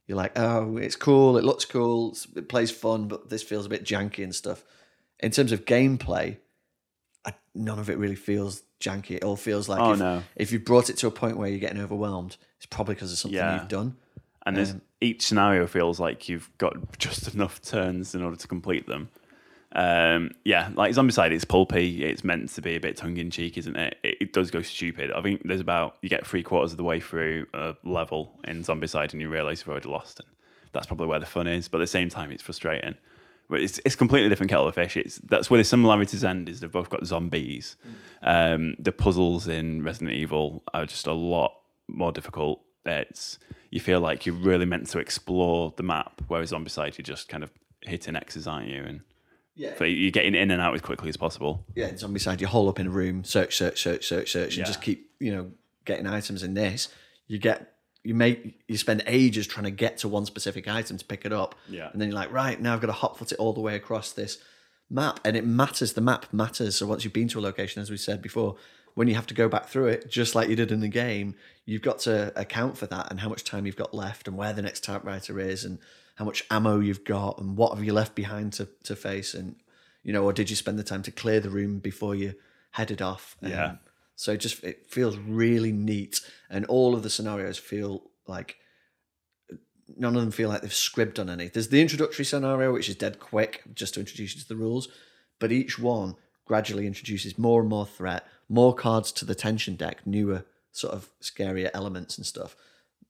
you're 0.08 0.18
like, 0.18 0.38
oh, 0.38 0.78
it's 0.78 0.96
cool, 0.96 1.38
it 1.38 1.44
looks 1.44 1.66
cool, 1.66 2.16
it 2.36 2.50
plays 2.50 2.72
fun, 2.72 3.08
but 3.08 3.30
this 3.30 3.44
feels 3.44 3.66
a 3.66 3.70
bit 3.70 3.84
janky 3.86 4.24
and 4.24 4.34
stuff. 4.36 4.64
In 5.20 5.32
terms 5.32 5.52
of 5.52 5.66
gameplay, 5.66 6.38
I, 7.26 7.34
none 7.54 7.78
of 7.80 7.90
it 7.90 7.98
really 7.98 8.16
feels 8.16 8.64
janky. 8.80 9.12
It 9.12 9.24
all 9.24 9.36
feels 9.36 9.70
like 9.70 9.80
Oh, 9.80 9.94
if, 9.94 10.00
no. 10.00 10.24
if 10.36 10.52
you've 10.52 10.66
brought 10.66 10.90
it 10.90 10.98
to 10.98 11.08
a 11.08 11.12
point 11.12 11.38
where 11.38 11.48
you're 11.48 11.60
getting 11.60 11.82
overwhelmed, 11.82 12.36
it's 12.58 12.66
probably 12.66 12.96
because 12.96 13.12
of 13.12 13.20
something 13.20 13.38
Yeah. 13.38 13.60
you've 13.60 13.68
done. 13.68 13.96
And 14.46 14.58
Um, 14.58 14.82
each 15.00 15.22
scenario 15.22 15.68
feels 15.68 16.00
like 16.00 16.28
you've 16.28 16.50
got 16.58 16.74
just 16.98 17.34
enough 17.36 17.62
turns 17.62 18.16
in 18.16 18.24
order 18.24 18.36
to 18.38 18.48
complete 18.48 18.88
them. 18.88 19.10
Um, 19.74 20.32
yeah, 20.44 20.70
like 20.76 20.94
Zombicide, 20.94 21.32
it's 21.32 21.46
pulpy. 21.46 22.04
It's 22.04 22.24
meant 22.24 22.50
to 22.50 22.62
be 22.62 22.76
a 22.76 22.80
bit 22.80 22.98
tongue 22.98 23.18
in 23.18 23.32
cheek, 23.32 23.58
isn't 23.58 23.76
it? 23.76 23.98
it? 24.04 24.18
It 24.20 24.34
does 24.34 24.52
go 24.52 24.62
stupid. 24.62 25.12
I 25.12 25.22
think 25.22 25.42
there's 25.46 25.62
about 25.62 25.98
you 26.02 26.10
get 26.10 26.26
three 26.26 26.44
quarters 26.44 26.72
of 26.72 26.78
the 26.78 26.84
way 26.84 27.00
through 27.00 27.48
a 27.54 27.76
level 27.84 28.40
in 28.46 28.64
Zombicide, 28.64 29.14
and 29.14 29.22
you 29.22 29.30
realise 29.30 29.62
you've 29.62 29.70
already 29.70 29.90
lost. 29.90 30.20
And 30.20 30.30
that's 30.74 30.88
probably 30.88 31.08
where 31.08 31.20
the 31.20 31.26
fun 31.26 31.48
is. 31.48 31.68
But 31.68 31.78
at 31.78 31.84
the 31.84 31.88
same 31.88 32.10
time, 32.10 32.32
it's 32.32 32.44
frustrating. 32.44 32.96
But 33.50 33.62
it's 33.62 33.80
it's 33.86 33.96
completely 33.96 34.30
different 34.30 34.50
kettle 34.50 34.68
of 34.68 34.76
fish. 34.76 34.98
It's 34.98 35.18
that's 35.20 35.50
where 35.50 35.58
the 35.58 35.64
similarities 35.64 36.24
end. 36.24 36.50
Is 36.50 36.60
they've 36.60 36.72
both 36.72 36.90
got 36.90 37.06
zombies. 37.06 37.78
Um, 38.22 38.76
the 38.78 38.92
puzzles 38.92 39.48
in 39.48 39.84
Resident 39.84 40.12
Evil 40.12 40.64
are 40.74 40.86
just 40.86 41.08
a 41.08 41.14
lot 41.14 41.54
more 41.88 42.12
difficult. 42.12 42.62
It's 42.86 43.40
you 43.70 43.80
feel 43.80 44.00
like 44.00 44.26
you're 44.26 44.36
really 44.36 44.66
meant 44.66 44.88
to 44.88 45.00
explore 45.00 45.74
the 45.78 45.84
map, 45.84 46.22
whereas 46.28 46.52
Zombicide 46.52 46.98
you're 46.98 47.04
just 47.04 47.30
kind 47.30 47.44
of 47.44 47.52
hitting 47.82 48.16
X's, 48.16 48.48
aren't 48.48 48.68
you? 48.68 48.84
And 48.84 49.02
Yeah. 49.62 49.78
so 49.78 49.84
you're 49.84 50.12
getting 50.12 50.34
in 50.36 50.50
and 50.52 50.62
out 50.62 50.74
as 50.74 50.82
quickly 50.82 51.10
as 51.10 51.18
possible. 51.18 51.66
yeah, 51.76 51.90
Zombicide, 51.92 52.42
you 52.42 52.48
hole 52.48 52.68
up 52.70 52.80
in 52.80 52.88
a 52.88 52.90
room, 52.90 53.24
search, 53.24 53.56
search, 53.56 53.82
search, 53.82 54.08
search, 54.08 54.32
search, 54.32 54.54
and 54.58 54.60
Yeah. 54.60 54.66
just 54.66 54.82
keep, 54.82 55.12
you 55.20 55.32
know, 55.36 55.52
getting 55.86 56.08
items. 56.08 56.42
In 56.44 56.54
this, 56.56 56.88
you 57.28 57.38
get, 57.38 57.74
you 58.04 58.16
make, 58.16 58.62
you 58.68 58.78
spend 58.78 59.04
ages 59.06 59.46
trying 59.48 59.66
to 59.66 59.72
get 59.72 59.98
to 60.00 60.08
one 60.08 60.26
specific 60.26 60.68
item 60.68 60.98
to 60.98 61.06
pick 61.06 61.26
it 61.26 61.32
up. 61.34 61.54
Yeah. 61.70 61.90
And 61.92 62.02
then 62.02 62.10
you're 62.10 62.16
like, 62.24 62.32
right, 62.32 62.60
now 62.60 62.74
I've 62.74 62.82
got 62.82 62.88
to 62.88 62.94
hotfoot 62.94 63.32
it 63.32 63.38
all 63.40 63.54
the 63.54 63.62
way 63.62 63.76
across 63.76 64.12
this 64.12 64.40
map. 64.90 65.20
And 65.24 65.38
it 65.38 65.46
matters, 65.46 65.94
the 65.94 66.02
map 66.02 66.26
matters. 66.34 66.76
So 66.78 66.88
once 66.88 67.04
you've 67.04 67.14
been 67.14 67.28
to 67.30 67.40
a 67.40 67.42
location, 67.42 67.82
as 67.82 67.92
we 67.92 67.98
said 67.98 68.22
before, 68.22 68.56
when 68.96 69.08
you 69.08 69.16
have 69.16 69.28
to 69.28 69.34
go 69.34 69.48
back 69.48 69.68
through 69.68 69.88
it, 69.88 70.10
just 70.10 70.34
like 70.36 70.50
you 70.50 70.56
did 70.56 70.72
in 70.72 70.80
the 70.82 70.88
game, 70.90 71.36
you've 71.66 71.82
got 71.84 72.00
to 72.00 72.34
account 72.36 72.78
for 72.78 72.88
that 72.88 73.10
and 73.12 73.20
how 73.20 73.30
much 73.30 73.44
time 73.44 73.66
you've 73.68 73.76
got 73.78 73.94
left 73.94 74.28
and 74.28 74.36
where 74.36 74.54
the 74.54 74.62
next 74.64 74.84
typewriter 74.84 75.40
is 75.40 75.64
and 75.64 75.78
how 76.16 76.26
much 76.26 76.46
ammo 76.52 76.80
you've 76.80 77.04
got 77.04 77.40
and 77.40 77.58
what 77.58 77.74
have 77.76 77.84
you 77.84 77.94
left 77.94 78.16
behind 78.16 78.54
to, 78.54 78.68
to 78.84 78.96
face 78.96 79.34
and 79.34 79.56
you 80.04 80.12
know, 80.14 80.24
or 80.24 80.34
did 80.34 80.50
you 80.50 80.56
spend 80.56 80.80
the 80.80 80.84
time 80.84 81.04
to 81.04 81.12
clear 81.12 81.40
the 81.40 81.50
room 81.52 81.78
before 81.80 82.16
you 82.16 82.34
headed 82.72 83.02
off? 83.04 83.36
Um, 83.44 83.50
Yeah. 83.52 83.76
so 84.16 84.32
it 84.32 84.40
just 84.40 84.64
it 84.64 84.90
feels 84.90 85.16
really 85.18 85.72
neat, 85.72 86.22
and 86.50 86.66
all 86.66 86.96
of 86.96 87.04
the 87.04 87.10
scenarios 87.10 87.60
feel 87.60 88.10
like 88.28 88.58
none 89.96 90.16
of 90.16 90.22
them 90.22 90.32
feel 90.32 90.50
like 90.50 90.62
they've 90.62 90.74
scribbed 90.74 91.20
on 91.20 91.30
any. 91.30 91.50
There's 91.50 91.68
the 91.70 91.82
introductory 91.82 92.26
scenario, 92.26 92.72
which 92.74 92.90
is 92.90 92.96
dead 92.96 93.20
quick, 93.20 93.62
just 93.74 93.94
to 93.94 94.00
introduce 94.00 94.36
you 94.36 94.42
to 94.42 94.48
the 94.48 94.56
rules, 94.56 94.88
but 95.40 95.52
each 95.52 95.78
one 95.78 96.16
gradually 96.46 96.88
introduces 96.88 97.38
more 97.38 97.62
and 97.62 97.70
more 97.70 97.86
threat, 97.86 98.26
more 98.50 98.74
cards 98.74 99.12
to 99.14 99.26
the 99.26 99.36
tension 99.36 99.76
deck, 99.76 100.06
newer 100.06 100.46
sort 100.72 100.94
of 100.94 101.10
scarier 101.22 101.70
elements 101.74 102.18
and 102.18 102.26
stuff, 102.26 102.56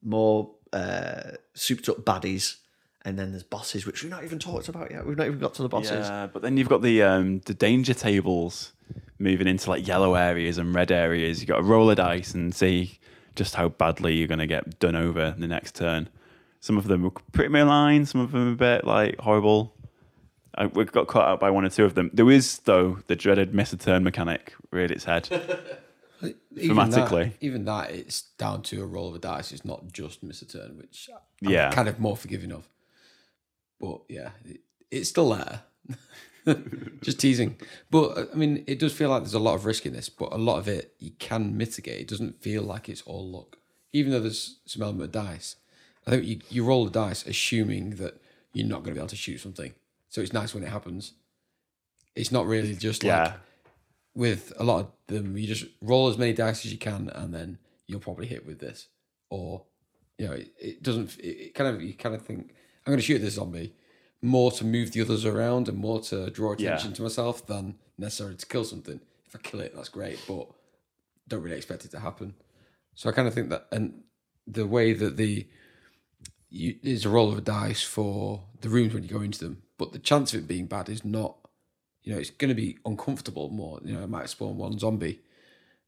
more 0.04 0.56
uh, 0.74 1.32
souped 1.54 1.88
up 1.88 1.98
baddies, 2.04 2.58
and 3.04 3.18
then 3.18 3.32
there's 3.32 3.44
bosses, 3.44 3.86
which 3.86 4.04
we've 4.04 4.12
not 4.12 4.24
even 4.24 4.40
talked 4.40 4.68
about 4.70 4.92
yet. 4.92 5.06
We've 5.06 5.18
not 5.18 5.28
even 5.28 5.40
got 5.40 5.54
to 5.56 5.62
the 5.64 5.70
bosses. 5.70 6.08
Yeah, 6.08 6.28
but 6.32 6.42
then 6.42 6.58
you've 6.58 6.70
got 6.70 6.82
the 6.82 7.02
um, 7.04 7.40
the 7.46 7.54
danger 7.54 7.94
tables 7.94 8.74
moving 9.20 9.48
into 9.48 9.70
like 9.70 9.88
yellow 9.88 10.16
areas 10.16 10.58
and 10.58 10.74
red 10.74 10.92
areas. 10.92 11.40
You've 11.40 11.48
got 11.50 11.58
to 11.58 11.64
roll 11.64 11.90
a 11.90 11.96
dice 11.96 12.34
and 12.34 12.54
see 12.54 13.00
just 13.36 13.56
how 13.56 13.70
badly 13.70 14.16
you're 14.16 14.28
going 14.28 14.40
to 14.40 14.48
get 14.48 14.80
done 14.80 14.96
over 14.96 15.36
the 15.38 15.48
next 15.48 15.76
turn. 15.76 16.10
Some 16.60 16.78
of 16.78 16.86
them 16.88 17.02
were 17.04 17.12
pretty 17.32 17.50
malign, 17.50 18.06
some 18.06 18.22
of 18.22 18.32
them 18.32 18.52
a 18.52 18.56
bit 18.56 18.86
like 18.86 19.18
horrible. 19.20 19.74
I, 20.56 20.66
we 20.66 20.84
got 20.86 21.08
caught 21.08 21.28
out 21.28 21.40
by 21.40 21.50
one 21.50 21.64
or 21.66 21.70
two 21.70 21.86
of 21.86 21.96
them. 21.96 22.10
There 22.14 22.30
is 22.30 22.60
though 22.60 23.00
the 23.08 23.16
dreaded 23.16 23.54
miss 23.54 23.72
a 23.74 23.78
turn 23.78 24.04
mechanic 24.04 24.54
reared 24.72 24.92
its 24.92 25.06
head. 25.06 25.30
Even 26.56 26.78
Thematically. 26.78 27.32
that, 27.32 27.34
even 27.42 27.66
that, 27.66 27.90
it's 27.90 28.22
down 28.38 28.62
to 28.64 28.84
a 28.84 28.86
roll 28.86 29.10
of 29.10 29.16
a 29.16 29.20
dice. 29.20 29.52
It's 29.52 29.66
not 29.66 29.92
just 29.92 30.22
miss 30.22 30.42
a 30.44 30.46
turn, 30.46 30.78
which 30.78 31.10
I'm 31.44 31.50
Yeah. 31.52 31.72
kind 31.72 31.88
of 31.90 32.00
more 32.00 32.16
forgiving 32.16 32.52
of. 32.52 32.68
But 33.82 34.02
yeah, 34.08 34.30
it, 34.46 34.62
it's 34.92 35.10
still 35.10 35.32
there. 35.32 35.64
just 37.02 37.20
teasing. 37.20 37.58
But 37.90 38.18
uh, 38.18 38.26
I 38.32 38.36
mean, 38.36 38.64
it 38.68 38.80
does 38.80 38.94
feel 38.94 39.10
like 39.10 39.24
there's 39.24 39.34
a 39.34 39.40
lot 39.40 39.56
of 39.56 39.66
risk 39.66 39.86
in 39.86 39.94
this, 39.94 40.10
but 40.10 40.32
a 40.32 40.38
lot 40.38 40.60
of 40.60 40.68
it 40.68 40.94
you 41.00 41.12
can 41.20 41.58
mitigate. 41.58 42.00
It 42.02 42.08
doesn't 42.08 42.42
feel 42.42 42.62
like 42.62 42.88
it's 42.88 43.02
all 43.02 43.28
luck, 43.28 43.58
even 43.92 44.12
though 44.12 44.20
there's 44.20 44.60
some 44.66 44.84
element 44.84 45.04
of 45.04 45.12
dice. 45.12 45.56
I 46.06 46.12
think 46.12 46.26
you, 46.26 46.40
you 46.50 46.64
roll 46.64 46.86
the 46.86 46.92
dice 46.92 47.26
assuming 47.26 47.92
that 47.98 48.22
you're 48.54 48.68
not 48.68 48.84
going 48.84 48.94
to 48.94 48.94
be 48.94 49.00
able 49.00 49.08
to 49.10 49.16
shoot 49.16 49.40
something. 49.40 49.74
So 50.10 50.22
it's 50.22 50.34
nice 50.34 50.54
when 50.54 50.64
it 50.64 50.70
happens. 50.70 51.14
It's 52.16 52.32
not 52.32 52.46
really 52.46 52.76
just 52.76 53.04
like 53.04 53.12
yeah, 53.12 53.34
with 54.14 54.52
a 54.58 54.64
lot 54.64 54.80
of 54.80 54.92
them, 55.08 55.38
you 55.38 55.48
just 55.48 55.66
roll 55.82 56.10
as 56.10 56.18
many 56.18 56.34
dice 56.34 56.66
as 56.66 56.72
you 56.72 56.78
can, 56.78 57.10
and 57.10 57.34
then 57.34 57.58
you'll 57.88 58.00
probably 58.00 58.28
hit 58.28 58.46
with 58.46 58.60
this. 58.60 58.88
Or, 59.30 59.64
you 60.18 60.28
know, 60.28 60.34
it, 60.34 60.52
it 60.60 60.84
doesn't. 60.84 61.18
It, 61.20 61.28
it 61.28 61.54
kind 61.54 61.74
of 61.74 61.82
you 61.82 61.94
kind 61.94 62.16
of 62.16 62.22
think 62.24 62.54
I'm 62.86 62.92
going 62.92 63.00
to 63.00 63.06
shoot 63.06 63.20
this 63.20 63.36
zombie 63.36 63.74
more 64.22 64.52
to 64.52 64.64
move 64.66 64.92
the 64.92 65.02
others 65.02 65.26
around 65.26 65.68
and 65.68 65.78
more 65.78 66.00
to 66.02 66.30
draw 66.30 66.54
attention 66.54 66.92
Yeah. 66.92 66.96
to 66.96 67.02
myself 67.02 67.46
than 67.48 67.76
necessarily 67.98 68.36
to 68.38 68.46
kill 68.46 68.64
something. 68.64 69.00
If 69.26 69.36
I 69.36 69.40
kill 69.40 69.62
it, 69.62 69.74
that's 69.76 69.90
great, 69.90 70.20
but 70.28 70.48
don't 71.28 71.42
really 71.42 71.58
expect 71.58 71.86
it 71.86 71.92
to 71.92 72.00
happen. 72.00 72.34
So 72.96 73.10
I 73.10 73.14
kind 73.14 73.28
of 73.28 73.34
think 73.34 73.50
that, 73.50 73.68
and 73.72 74.04
the 74.46 74.68
way 74.68 74.94
that 74.94 75.18
the 75.18 75.48
you, 76.50 76.76
there's 76.84 77.06
a 77.06 77.10
roll 77.10 77.32
of 77.32 77.38
a 77.38 77.42
dice 77.42 77.82
for 77.82 78.44
the 78.60 78.70
rooms 78.70 78.94
when 78.94 79.04
you 79.04 79.10
go 79.10 79.22
into 79.22 79.40
them, 79.40 79.64
but 79.78 79.94
the 79.94 80.00
chance 80.00 80.34
of 80.34 80.42
it 80.42 80.48
being 80.48 80.66
bad 80.66 80.90
is 80.90 81.06
not 81.06 81.38
you 82.04 82.12
know, 82.12 82.20
it's 82.20 82.32
going 82.32 82.50
to 82.50 82.56
be 82.56 82.80
uncomfortable 82.84 83.50
more. 83.50 83.80
You 83.86 83.94
know, 83.94 84.02
it 84.04 84.10
might 84.10 84.28
spawn 84.28 84.58
one 84.58 84.80
zombie, 84.80 85.20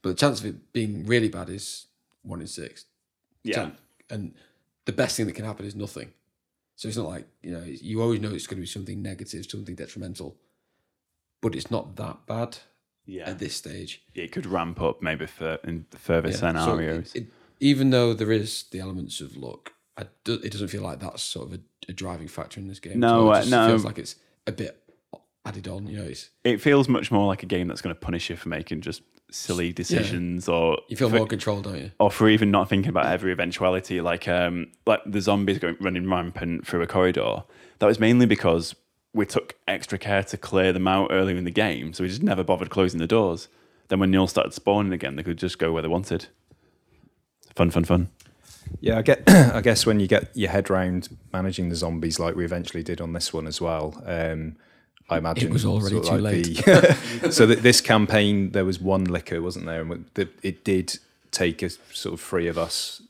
but 0.04 0.10
the 0.10 0.16
chance 0.16 0.40
of 0.40 0.46
it 0.46 0.72
being 0.72 1.08
really 1.08 1.28
bad 1.28 1.50
is 1.50 1.88
one 2.22 2.40
in 2.40 2.46
six. 2.48 2.86
yeah, 3.44 3.56
Chan- 3.56 3.78
And 4.12 4.36
the 4.86 4.92
best 4.92 5.18
thing 5.18 5.26
that 5.26 5.34
can 5.34 5.44
happen 5.46 5.66
is 5.66 5.76
nothing. 5.76 6.14
So 6.76 6.88
it's 6.88 6.98
not 6.98 7.08
like, 7.08 7.28
you 7.42 7.52
know, 7.52 7.64
you 7.64 8.02
always 8.02 8.20
know 8.20 8.32
it's 8.34 8.48
going 8.48 8.58
to 8.58 8.62
be 8.62 8.68
something 8.68 9.02
negative, 9.02 9.46
something 9.50 9.76
detrimental, 9.76 10.38
but 11.42 11.56
it's 11.56 11.70
not 11.70 11.96
that 11.98 12.26
bad 12.26 12.58
yeah. 13.06 13.30
at 13.30 13.40
this 13.40 13.56
stage. 13.56 14.02
It 14.16 14.32
could 14.32 14.46
ramp 14.46 14.82
up 14.82 15.02
maybe 15.02 15.26
for 15.28 15.60
in 15.64 15.86
further 15.92 16.30
Yeah, 16.30 16.36
so 16.36 16.40
scenarios. 16.48 17.14
it- 17.16 17.24
it- 17.24 17.28
even 17.60 17.92
though 17.92 18.14
there 18.14 18.32
is 18.32 18.64
the 18.72 18.80
elements 18.80 19.22
of 19.22 19.38
luck, 19.38 19.72
I 19.96 20.08
do, 20.26 20.34
it 20.44 20.52
doesn't 20.52 20.68
feel 20.68 20.82
like 20.82 21.00
that's 21.00 21.24
sort 21.24 21.48
of 21.48 21.54
a, 21.54 21.60
a 21.88 21.94
driving 21.94 22.28
factor 22.28 22.60
in 22.60 22.68
this 22.68 22.80
game. 22.80 23.00
No, 23.00 23.32
it 23.32 23.46
uh, 23.46 23.50
no. 23.50 23.68
feels 23.70 23.86
like 23.86 24.00
it's 24.00 24.16
a 24.48 24.52
bit 24.52 24.84
added 25.46 25.68
on. 25.70 25.88
You 25.88 25.98
know, 26.00 26.04
it's 26.04 26.30
it 26.44 26.60
feels 26.60 26.90
much 26.90 27.10
more 27.12 27.26
like 27.28 27.44
a 27.44 27.46
game 27.46 27.68
that's 27.68 27.80
going 27.82 27.96
to 27.96 28.00
punish 28.00 28.30
you 28.30 28.36
for 28.36 28.50
making 28.50 28.82
just 28.82 29.02
silly 29.34 29.74
decisions 29.74 30.48
or 30.48 30.78
you 30.90 30.96
feel 30.96 31.10
for, 31.10 31.18
more 31.18 31.28
control, 31.28 31.62
don't 31.62 31.78
you? 31.78 31.92
or 32.00 32.12
for 32.12 32.30
even 32.30 32.52
not 32.52 32.70
thinking 32.70 32.90
about 32.90 33.08
every 33.08 33.32
eventuality 33.32 34.00
like 34.00 34.28
um 34.28 34.68
like 34.86 35.02
the 35.06 35.20
zombies 35.20 35.58
going 35.60 35.76
running 35.80 36.08
rampant 36.10 36.68
through 36.68 36.82
a 36.82 36.88
corridor 36.88 37.44
that 37.80 37.88
was 37.88 38.00
mainly 38.00 38.26
because 38.26 38.76
we 39.14 39.26
took 39.26 39.56
extra 39.68 39.98
care 39.98 40.24
to 40.24 40.38
clear 40.38 40.72
them 40.72 40.88
out 40.88 41.08
earlier 41.12 41.36
in 41.36 41.44
the 41.46 41.52
game 41.52 41.94
so 41.94 42.04
we 42.04 42.10
just 42.10 42.22
never 42.24 42.44
bothered 42.44 42.70
closing 42.70 43.00
the 43.00 43.08
doors 43.08 43.48
then 43.88 44.00
when 44.00 44.12
they 44.12 44.18
all 44.18 44.28
started 44.28 44.54
spawning 44.54 44.94
again 44.94 45.16
they 45.16 45.24
could 45.24 45.38
just 45.38 45.58
go 45.58 45.72
where 45.72 45.82
they 45.82 45.88
wanted 45.88 46.28
fun 47.56 47.72
fun 47.72 47.84
fun 47.84 48.10
Yeah, 48.80 48.98
I 48.98 49.02
get. 49.02 49.24
I 49.28 49.62
guess 49.62 49.86
when 49.86 50.00
you 50.00 50.08
get 50.08 50.36
your 50.36 50.50
head 50.50 50.70
round 50.70 51.10
managing 51.32 51.70
the 51.70 51.76
zombies, 51.76 52.20
like 52.20 52.36
we 52.36 52.46
eventually 52.46 52.82
did 52.84 53.02
on 53.02 53.14
this 53.14 53.34
one 53.34 53.46
as 53.46 53.60
well, 53.62 54.02
um, 54.06 54.56
I 55.14 55.18
imagine 55.18 55.48
it 55.50 55.54
was 55.54 55.66
already 55.66 55.96
sort 55.96 56.08
of 56.08 56.16
too 56.16 56.22
like 56.22 56.44
the- 56.44 57.32
so 57.32 57.46
that 57.46 57.62
this 57.64 57.82
campaign, 57.82 58.52
there 58.52 58.66
was 58.66 58.80
one 58.80 59.06
Licker, 59.06 59.42
wasn't 59.42 59.66
there? 59.66 59.82
And 59.82 60.06
the, 60.14 60.30
it 60.42 60.64
did 60.64 61.00
take 61.32 61.64
us 61.64 61.78
sort 61.92 62.14
of 62.14 62.22
three 62.22 62.48
of 62.48 62.58
us 62.58 63.02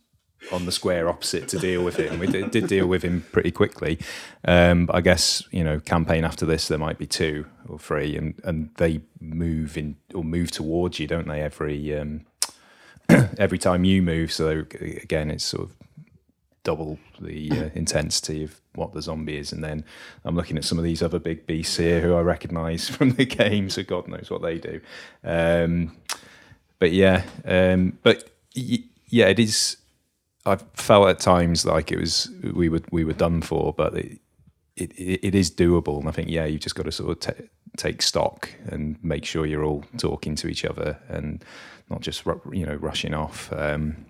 on 0.51 0.65
the 0.65 0.71
square 0.71 1.07
opposite 1.07 1.47
to 1.47 1.57
deal 1.57 1.83
with 1.83 1.95
him. 1.95 2.11
and 2.11 2.19
we 2.19 2.27
did, 2.27 2.51
did 2.51 2.67
deal 2.67 2.85
with 2.87 3.01
him 3.01 3.25
pretty 3.31 3.51
quickly. 3.51 3.97
Um, 4.45 4.85
but 4.87 4.95
I 4.95 5.01
guess 5.01 5.43
you 5.51 5.63
know, 5.63 5.79
campaign 5.79 6.25
after 6.25 6.45
this, 6.45 6.67
there 6.67 6.77
might 6.77 6.97
be 6.97 7.07
two 7.07 7.45
or 7.67 7.79
three, 7.79 8.17
and 8.17 8.35
and 8.43 8.69
they 8.75 9.01
move 9.21 9.77
in 9.77 9.95
or 10.13 10.23
move 10.23 10.51
towards 10.51 10.99
you, 10.99 11.07
don't 11.07 11.27
they? 11.27 11.41
Every 11.41 11.97
um, 11.97 12.25
every 13.37 13.57
time 13.57 13.83
you 13.85 14.01
move. 14.01 14.31
So 14.31 14.65
again, 14.79 15.31
it's 15.31 15.45
sort 15.45 15.69
of 15.69 15.75
double 16.63 16.99
the 17.19 17.51
uh, 17.51 17.69
intensity 17.75 18.43
of 18.43 18.59
what 18.75 18.93
the 18.93 19.01
zombie 19.01 19.37
is. 19.37 19.51
And 19.51 19.63
then 19.63 19.85
I'm 20.25 20.35
looking 20.35 20.57
at 20.57 20.63
some 20.63 20.77
of 20.77 20.83
these 20.83 21.03
other 21.03 21.19
big 21.19 21.45
beasts 21.45 21.77
here 21.77 22.01
who 22.01 22.15
I 22.15 22.21
recognise 22.21 22.89
from 22.95 23.11
the 23.11 23.25
game, 23.25 23.69
so 23.69 23.83
God 23.83 24.07
knows 24.07 24.29
what 24.29 24.41
they 24.41 24.57
do. 24.57 24.81
Um, 25.23 25.95
but 26.79 26.91
yeah, 26.91 27.23
um, 27.45 27.97
but 28.03 28.29
y- 28.55 28.83
yeah, 29.07 29.27
it 29.27 29.39
is. 29.39 29.77
I 30.45 30.57
felt 30.73 31.07
at 31.07 31.19
times 31.19 31.65
like 31.65 31.91
it 31.91 31.99
was 31.99 32.29
we 32.53 32.67
were 32.67 32.81
we 32.91 33.05
were 33.05 33.13
done 33.13 33.41
for, 33.41 33.73
but 33.73 33.95
it, 33.95 34.19
it, 34.75 34.91
it 34.97 35.35
is 35.35 35.49
doable. 35.49 35.99
And 35.99 36.09
I 36.09 36.11
think, 36.11 36.29
yeah, 36.29 36.45
you've 36.45 36.61
just 36.61 36.75
got 36.75 36.83
to 36.83 36.91
sort 36.91 37.11
of 37.11 37.19
ta 37.19 37.43
take 37.77 38.01
stock 38.01 38.49
and 38.67 39.01
make 39.03 39.25
sure 39.25 39.45
you're 39.45 39.63
all 39.63 39.83
talking 39.97 40.35
to 40.35 40.47
each 40.47 40.63
other 40.63 40.99
and 41.09 41.43
not 41.89 42.01
just 42.01 42.23
you 42.51 42.65
know 42.65 42.75
rushing 42.75 43.13
off. 43.13 43.51
Um, 43.53 44.05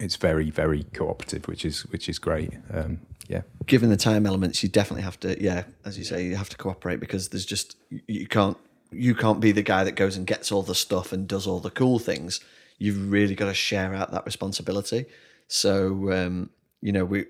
it's 0.00 0.16
very 0.16 0.50
very 0.50 0.84
cooperative, 0.94 1.46
which 1.48 1.64
is 1.64 1.82
which 1.86 2.08
is 2.08 2.18
great. 2.18 2.52
Um, 2.72 3.00
yeah, 3.28 3.42
given 3.66 3.88
the 3.90 3.96
time 3.96 4.26
elements, 4.26 4.62
you 4.62 4.68
definitely 4.68 5.02
have 5.02 5.18
to, 5.20 5.42
yeah, 5.42 5.64
as 5.84 5.96
you 5.96 6.04
say, 6.04 6.24
you 6.26 6.36
have 6.36 6.50
to 6.50 6.56
cooperate 6.56 7.00
because 7.00 7.30
there's 7.30 7.46
just 7.46 7.76
you- 8.06 8.26
can't 8.26 8.56
you 8.90 9.14
can't 9.14 9.40
be 9.40 9.50
the 9.50 9.62
guy 9.62 9.82
that 9.82 9.96
goes 9.96 10.16
and 10.16 10.26
gets 10.26 10.52
all 10.52 10.62
the 10.62 10.74
stuff 10.74 11.12
and 11.12 11.26
does 11.26 11.46
all 11.46 11.58
the 11.58 11.70
cool 11.70 11.98
things. 11.98 12.40
You've 12.78 13.10
really 13.10 13.34
got 13.34 13.46
to 13.46 13.54
share 13.54 13.94
out 13.94 14.12
that 14.12 14.26
responsibility. 14.26 15.06
So 15.48 16.12
um, 16.12 16.50
you 16.80 16.92
know 16.92 17.04
we 17.04 17.26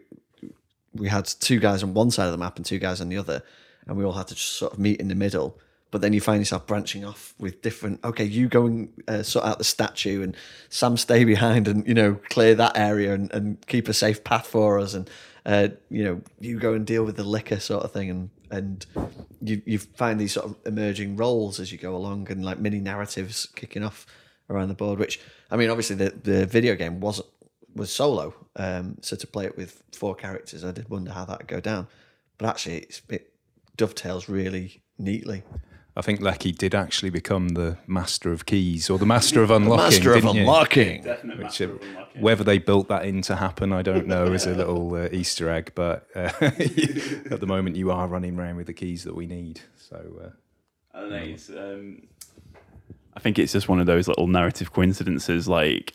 we 0.93 1.09
had 1.09 1.27
two 1.27 1.59
guys 1.61 1.83
on 1.83 1.95
one 1.95 2.11
side 2.11 2.27
of 2.27 2.33
the 2.33 2.39
map 2.39 2.57
and 2.57 2.65
two 2.67 2.79
guys 2.79 3.01
on 3.01 3.09
the 3.09 3.17
other, 3.17 3.43
and 3.87 3.97
we 3.97 4.05
all 4.05 4.12
had 4.12 4.29
to 4.29 4.35
just 4.35 4.53
sort 4.57 4.73
of 4.73 4.79
meet 4.79 5.01
in 5.01 5.09
the 5.09 5.15
middle. 5.15 5.59
But 5.95 6.01
then 6.01 6.12
you 6.12 6.20
find 6.20 6.40
yourself 6.40 6.66
branching 6.66 7.05
off 7.05 7.36
with 7.38 7.62
different. 7.62 8.05
Okay, 8.05 8.24
you 8.24 8.49
go 8.49 8.66
and 8.66 8.92
uh, 9.07 9.22
sort 9.22 9.45
out 9.45 9.59
the 9.59 9.64
statue, 9.64 10.24
and 10.24 10.36
Sam 10.68 10.97
stay 10.97 11.22
behind 11.22 11.68
and 11.68 11.86
you 11.86 11.95
know 11.95 12.16
clear 12.30 12.57
that 12.57 12.76
area 12.76 13.14
and, 13.14 13.32
and 13.32 13.64
keep 13.68 13.86
a 13.86 13.92
safe 13.92 14.24
path 14.24 14.49
for 14.49 14.80
us, 14.80 14.95
and 14.95 15.09
uh, 15.47 15.68
you 15.90 16.03
know 16.03 16.20
you 16.40 16.59
go 16.59 16.74
and 16.74 16.84
deal 16.84 17.05
with 17.05 17.14
the 17.14 17.22
Licker 17.22 17.61
sort 17.61 17.84
of 17.84 17.92
thing, 17.92 18.11
and 18.11 18.30
and 18.51 18.86
you 19.40 19.62
you 19.66 19.78
find 19.78 20.18
these 20.18 20.32
sort 20.32 20.47
of 20.47 20.57
emerging 20.66 21.14
roles 21.14 21.61
as 21.61 21.70
you 21.70 21.78
go 21.78 21.95
along, 21.95 22.26
and 22.28 22.45
like 22.45 22.59
mini 22.59 22.80
narratives 22.80 23.47
kicking 23.55 23.84
off 23.84 24.05
around 24.51 24.70
the 24.70 24.74
board. 24.74 24.99
Which 24.99 25.20
I 25.49 25.57
mean, 25.57 25.70
obviously 25.70 25.95
the 25.95 26.11
the 26.11 26.45
video 26.45 26.74
game 26.74 26.99
wasn't 26.99 27.28
was 27.72 27.92
solo. 27.92 28.34
Um, 28.57 28.97
so 29.01 29.14
to 29.14 29.26
play 29.28 29.45
it 29.45 29.57
with 29.57 29.80
four 29.92 30.16
characters, 30.16 30.64
I 30.64 30.72
did 30.72 30.90
wonder 30.90 31.12
how 31.12 31.24
that 31.26 31.38
would 31.38 31.47
go 31.47 31.61
down. 31.61 31.86
But 32.36 32.49
actually, 32.49 32.88
it 33.11 33.30
dovetails 33.76 34.28
really 34.28 34.82
neatly. 34.99 35.45
I 35.97 36.03
think 36.03 36.20
Lecky 36.20 36.51
did 36.51 36.74
actually 36.74 37.11
become 37.11 37.51
the 37.51 37.78
master 37.86 38.32
of 38.32 38.47
keys 38.47 38.90
or 38.90 38.99
the 38.99 39.07
master 39.07 39.42
of 39.42 39.51
unlocking. 39.53 39.84
Master 39.84 40.14
of 40.14 40.22
didn't 40.22 40.34
you? 40.34 40.40
unlocking. 40.40 41.05
Which, 41.38 41.62
uh, 41.62 41.68
whether 42.18 42.42
they 42.42 42.59
built 42.59 42.88
that 42.88 43.05
in 43.05 43.22
to 43.22 43.36
happen, 43.36 43.72
I 43.72 43.82
don't 43.82 44.09
know. 44.09 44.32
As 44.32 44.47
a 44.47 44.55
little 44.55 44.95
uh, 44.95 45.09
Easter 45.12 45.49
egg, 45.51 45.72
but 45.74 46.09
uh, 46.16 46.32
at 46.40 47.40
the 47.40 47.47
moment 47.47 47.76
you 47.76 47.92
are 47.92 48.09
running 48.09 48.38
around 48.38 48.57
with 48.57 48.66
the 48.66 48.72
keys 48.72 49.05
that 49.05 49.14
we 49.14 49.26
need. 49.26 49.61
So 49.76 49.97
uh, 50.24 50.97
I 50.97 51.01
don't 51.01 51.11
know. 51.11 51.16
It's, 51.16 51.49
um, 51.51 52.03
I 53.16 53.20
think 53.20 53.38
it's 53.38 53.53
just 53.53 53.68
one 53.68 53.78
of 53.78 53.86
those 53.86 54.09
little 54.09 54.26
narrative 54.26 54.72
coincidences. 54.72 55.47
Like 55.47 55.95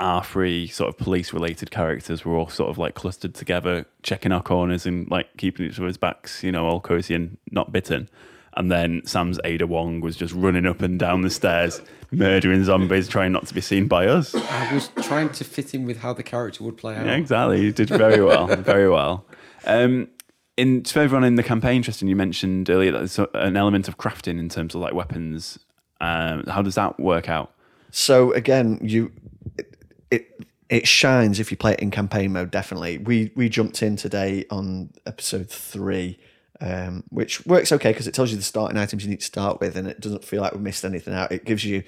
our 0.00 0.24
three 0.24 0.68
sort 0.68 0.88
of 0.88 0.96
police-related 0.96 1.70
characters 1.70 2.24
were 2.24 2.34
all 2.34 2.48
sort 2.48 2.70
of 2.70 2.78
like 2.78 2.94
clustered 2.94 3.34
together, 3.34 3.84
checking 4.02 4.32
our 4.32 4.42
corners 4.42 4.86
and 4.86 5.10
like 5.10 5.36
keeping 5.36 5.66
each 5.66 5.78
other's 5.78 5.98
backs, 5.98 6.42
you 6.42 6.50
know, 6.50 6.66
all 6.66 6.80
cozy 6.80 7.14
and 7.14 7.36
not 7.50 7.72
bitten. 7.72 8.08
And 8.56 8.70
then 8.70 9.02
Sam's 9.04 9.40
Ada 9.44 9.66
Wong 9.66 10.00
was 10.00 10.16
just 10.16 10.32
running 10.32 10.66
up 10.66 10.80
and 10.80 10.98
down 10.98 11.22
the 11.22 11.30
stairs, 11.30 11.82
murdering 12.12 12.62
zombies, 12.64 13.08
trying 13.08 13.32
not 13.32 13.46
to 13.46 13.54
be 13.54 13.60
seen 13.60 13.88
by 13.88 14.06
us. 14.06 14.34
I 14.34 14.72
was 14.72 14.90
trying 15.02 15.30
to 15.30 15.44
fit 15.44 15.74
in 15.74 15.84
with 15.84 15.98
how 15.98 16.12
the 16.12 16.22
character 16.22 16.62
would 16.64 16.76
play 16.76 16.94
out. 16.94 17.04
Yeah, 17.06 17.16
exactly. 17.16 17.62
You 17.62 17.72
did 17.72 17.88
very 17.88 18.22
well, 18.22 18.46
very 18.46 18.88
well. 18.88 19.26
Um, 19.66 20.08
in 20.56 20.84
further 20.84 21.16
on 21.16 21.24
in 21.24 21.34
the 21.34 21.42
campaign, 21.42 21.82
Tristan, 21.82 22.08
you 22.08 22.16
mentioned 22.16 22.70
earlier 22.70 22.92
that 22.92 22.98
there's 22.98 23.18
an 23.34 23.56
element 23.56 23.88
of 23.88 23.98
crafting 23.98 24.38
in 24.38 24.48
terms 24.48 24.74
of 24.74 24.80
like 24.80 24.94
weapons. 24.94 25.58
Um, 26.00 26.44
how 26.46 26.62
does 26.62 26.76
that 26.76 27.00
work 27.00 27.28
out? 27.28 27.52
So 27.90 28.32
again, 28.32 28.78
you 28.82 29.12
it, 29.58 29.76
it 30.10 30.46
it 30.68 30.86
shines 30.86 31.40
if 31.40 31.50
you 31.50 31.56
play 31.56 31.72
it 31.72 31.80
in 31.80 31.90
campaign 31.90 32.32
mode. 32.32 32.50
Definitely, 32.50 32.98
we 32.98 33.32
we 33.34 33.48
jumped 33.48 33.82
in 33.82 33.96
today 33.96 34.44
on 34.50 34.90
episode 35.06 35.50
three, 35.50 36.18
um, 36.60 37.04
which 37.08 37.44
works 37.46 37.72
okay 37.72 37.90
because 37.90 38.06
it 38.06 38.14
tells 38.14 38.30
you 38.30 38.36
the 38.36 38.42
starting 38.42 38.78
items 38.78 39.04
you 39.04 39.10
need 39.10 39.20
to 39.20 39.26
start 39.26 39.60
with, 39.60 39.76
and 39.76 39.88
it 39.88 40.00
doesn't 40.00 40.24
feel 40.24 40.40
like 40.40 40.52
we 40.52 40.60
missed 40.60 40.84
anything 40.84 41.14
out. 41.14 41.32
It 41.32 41.44
gives 41.44 41.64
you. 41.64 41.82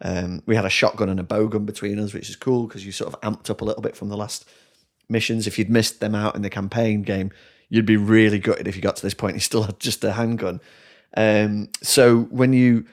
Um, 0.00 0.42
we 0.46 0.54
had 0.54 0.64
a 0.64 0.70
shotgun 0.70 1.08
and 1.08 1.18
a 1.18 1.24
bowgun 1.24 1.66
between 1.66 1.98
us, 1.98 2.14
which 2.14 2.28
is 2.28 2.36
cool 2.36 2.68
because 2.68 2.86
you 2.86 2.92
sort 2.92 3.12
of 3.12 3.20
amped 3.22 3.50
up 3.50 3.62
a 3.62 3.64
little 3.64 3.82
bit 3.82 3.96
from 3.96 4.08
the 4.08 4.16
last 4.16 4.48
missions. 5.08 5.46
If 5.48 5.58
you'd 5.58 5.70
missed 5.70 5.98
them 5.98 6.14
out 6.14 6.36
in 6.36 6.42
the 6.42 6.50
campaign 6.50 7.02
game, 7.02 7.32
you'd 7.68 7.86
be 7.86 7.96
really 7.96 8.38
gutted 8.38 8.68
if 8.68 8.76
you 8.76 8.82
got 8.82 8.96
to 8.96 9.02
this 9.02 9.14
point. 9.14 9.34
You 9.34 9.40
still 9.40 9.64
had 9.64 9.80
just 9.80 10.04
a 10.04 10.12
handgun. 10.12 10.60
Um, 11.16 11.70
so 11.82 12.22
when 12.30 12.52
you 12.52 12.86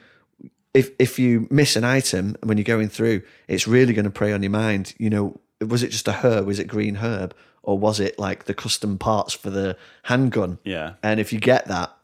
if 0.74 0.90
if 0.98 1.18
you 1.18 1.46
miss 1.50 1.76
an 1.76 1.84
item 1.84 2.36
when 2.42 2.58
you're 2.58 2.64
going 2.64 2.88
through, 2.88 3.22
it's 3.48 3.66
really 3.66 3.94
going 3.94 4.04
to 4.04 4.10
prey 4.10 4.32
on 4.32 4.42
your 4.42 4.50
mind. 4.50 4.94
You 4.98 5.10
know, 5.10 5.40
was 5.60 5.82
it 5.82 5.88
just 5.88 6.08
a 6.08 6.12
herb? 6.12 6.46
Was 6.46 6.58
it 6.58 6.68
green 6.68 6.96
herb? 6.96 7.34
Or 7.62 7.78
was 7.78 7.98
it 7.98 8.18
like 8.18 8.44
the 8.44 8.54
custom 8.54 8.98
parts 8.98 9.34
for 9.34 9.50
the 9.50 9.76
handgun? 10.04 10.58
Yeah. 10.64 10.94
And 11.02 11.18
if 11.18 11.32
you 11.32 11.40
get 11.40 11.66
that, 11.66 11.96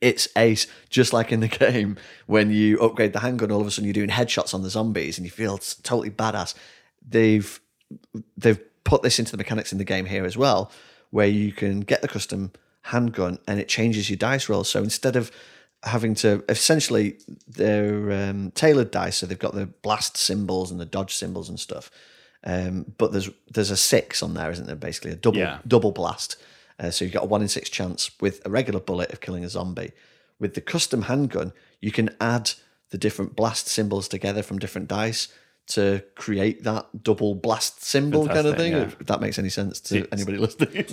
it's 0.00 0.28
ace. 0.36 0.66
Just 0.88 1.12
like 1.12 1.30
in 1.32 1.40
the 1.40 1.48
game, 1.72 1.96
when 2.26 2.50
you 2.50 2.78
upgrade 2.80 3.12
the 3.12 3.20
handgun, 3.20 3.50
all 3.50 3.60
of 3.60 3.66
a 3.66 3.70
sudden 3.70 3.84
you're 3.84 3.92
doing 3.92 4.08
headshots 4.08 4.54
on 4.54 4.62
the 4.62 4.70
zombies 4.70 5.18
and 5.18 5.24
you 5.24 5.30
feel 5.30 5.58
totally 5.58 6.10
badass. 6.10 6.54
They've 7.06 7.60
they've 8.36 8.60
put 8.84 9.02
this 9.02 9.18
into 9.18 9.32
the 9.32 9.36
mechanics 9.36 9.72
in 9.72 9.78
the 9.78 9.84
game 9.84 10.06
here 10.06 10.24
as 10.24 10.36
well, 10.36 10.70
where 11.10 11.26
you 11.26 11.52
can 11.52 11.80
get 11.80 12.02
the 12.02 12.08
custom 12.08 12.52
handgun 12.82 13.38
and 13.46 13.60
it 13.60 13.68
changes 13.68 14.10
your 14.10 14.16
dice 14.16 14.48
rolls. 14.48 14.68
So 14.68 14.82
instead 14.82 15.16
of 15.16 15.30
having 15.84 16.14
to 16.14 16.44
essentially 16.48 17.18
they're 17.46 18.10
um, 18.12 18.52
tailored 18.52 18.90
dice, 18.90 19.18
so 19.18 19.26
they've 19.26 19.38
got 19.38 19.54
the 19.54 19.66
blast 19.66 20.16
symbols 20.16 20.70
and 20.70 20.80
the 20.80 20.86
dodge 20.86 21.14
symbols 21.14 21.48
and 21.48 21.60
stuff. 21.60 21.90
Um, 22.44 22.92
but 22.98 23.12
there's 23.12 23.30
there's 23.52 23.70
a 23.70 23.76
six 23.76 24.22
on 24.22 24.34
there, 24.34 24.50
isn't 24.50 24.66
there? 24.66 24.76
Basically, 24.76 25.12
a 25.12 25.16
double 25.16 25.38
Yeah. 25.38 25.58
double 25.66 25.92
blast. 25.92 26.36
Uh, 26.78 26.90
so 26.90 27.04
you've 27.04 27.14
got 27.14 27.22
a 27.24 27.26
one 27.26 27.42
in 27.42 27.48
six 27.48 27.68
chance 27.70 28.10
with 28.20 28.44
a 28.44 28.50
regular 28.50 28.80
bullet 28.80 29.12
of 29.12 29.20
killing 29.20 29.44
a 29.44 29.48
zombie. 29.48 29.92
With 30.40 30.54
the 30.54 30.60
custom 30.60 31.02
handgun, 31.02 31.52
you 31.80 31.92
can 31.92 32.10
add 32.20 32.52
the 32.90 32.98
different 32.98 33.36
blast 33.36 33.68
symbols 33.68 34.08
together 34.08 34.42
from 34.42 34.58
different 34.58 34.88
dice 34.88 35.28
to 35.68 36.02
create 36.16 36.64
that 36.64 36.86
double 37.04 37.36
blast 37.36 37.84
symbol 37.84 38.26
kind 38.26 38.46
of 38.48 38.56
thing. 38.56 38.72
yeah. 38.72 38.82
If 38.82 38.98
that 39.06 39.20
makes 39.20 39.38
any 39.38 39.48
sense 39.50 39.78
to 39.82 40.08
anybody 40.10 40.36
listening. 40.46 40.84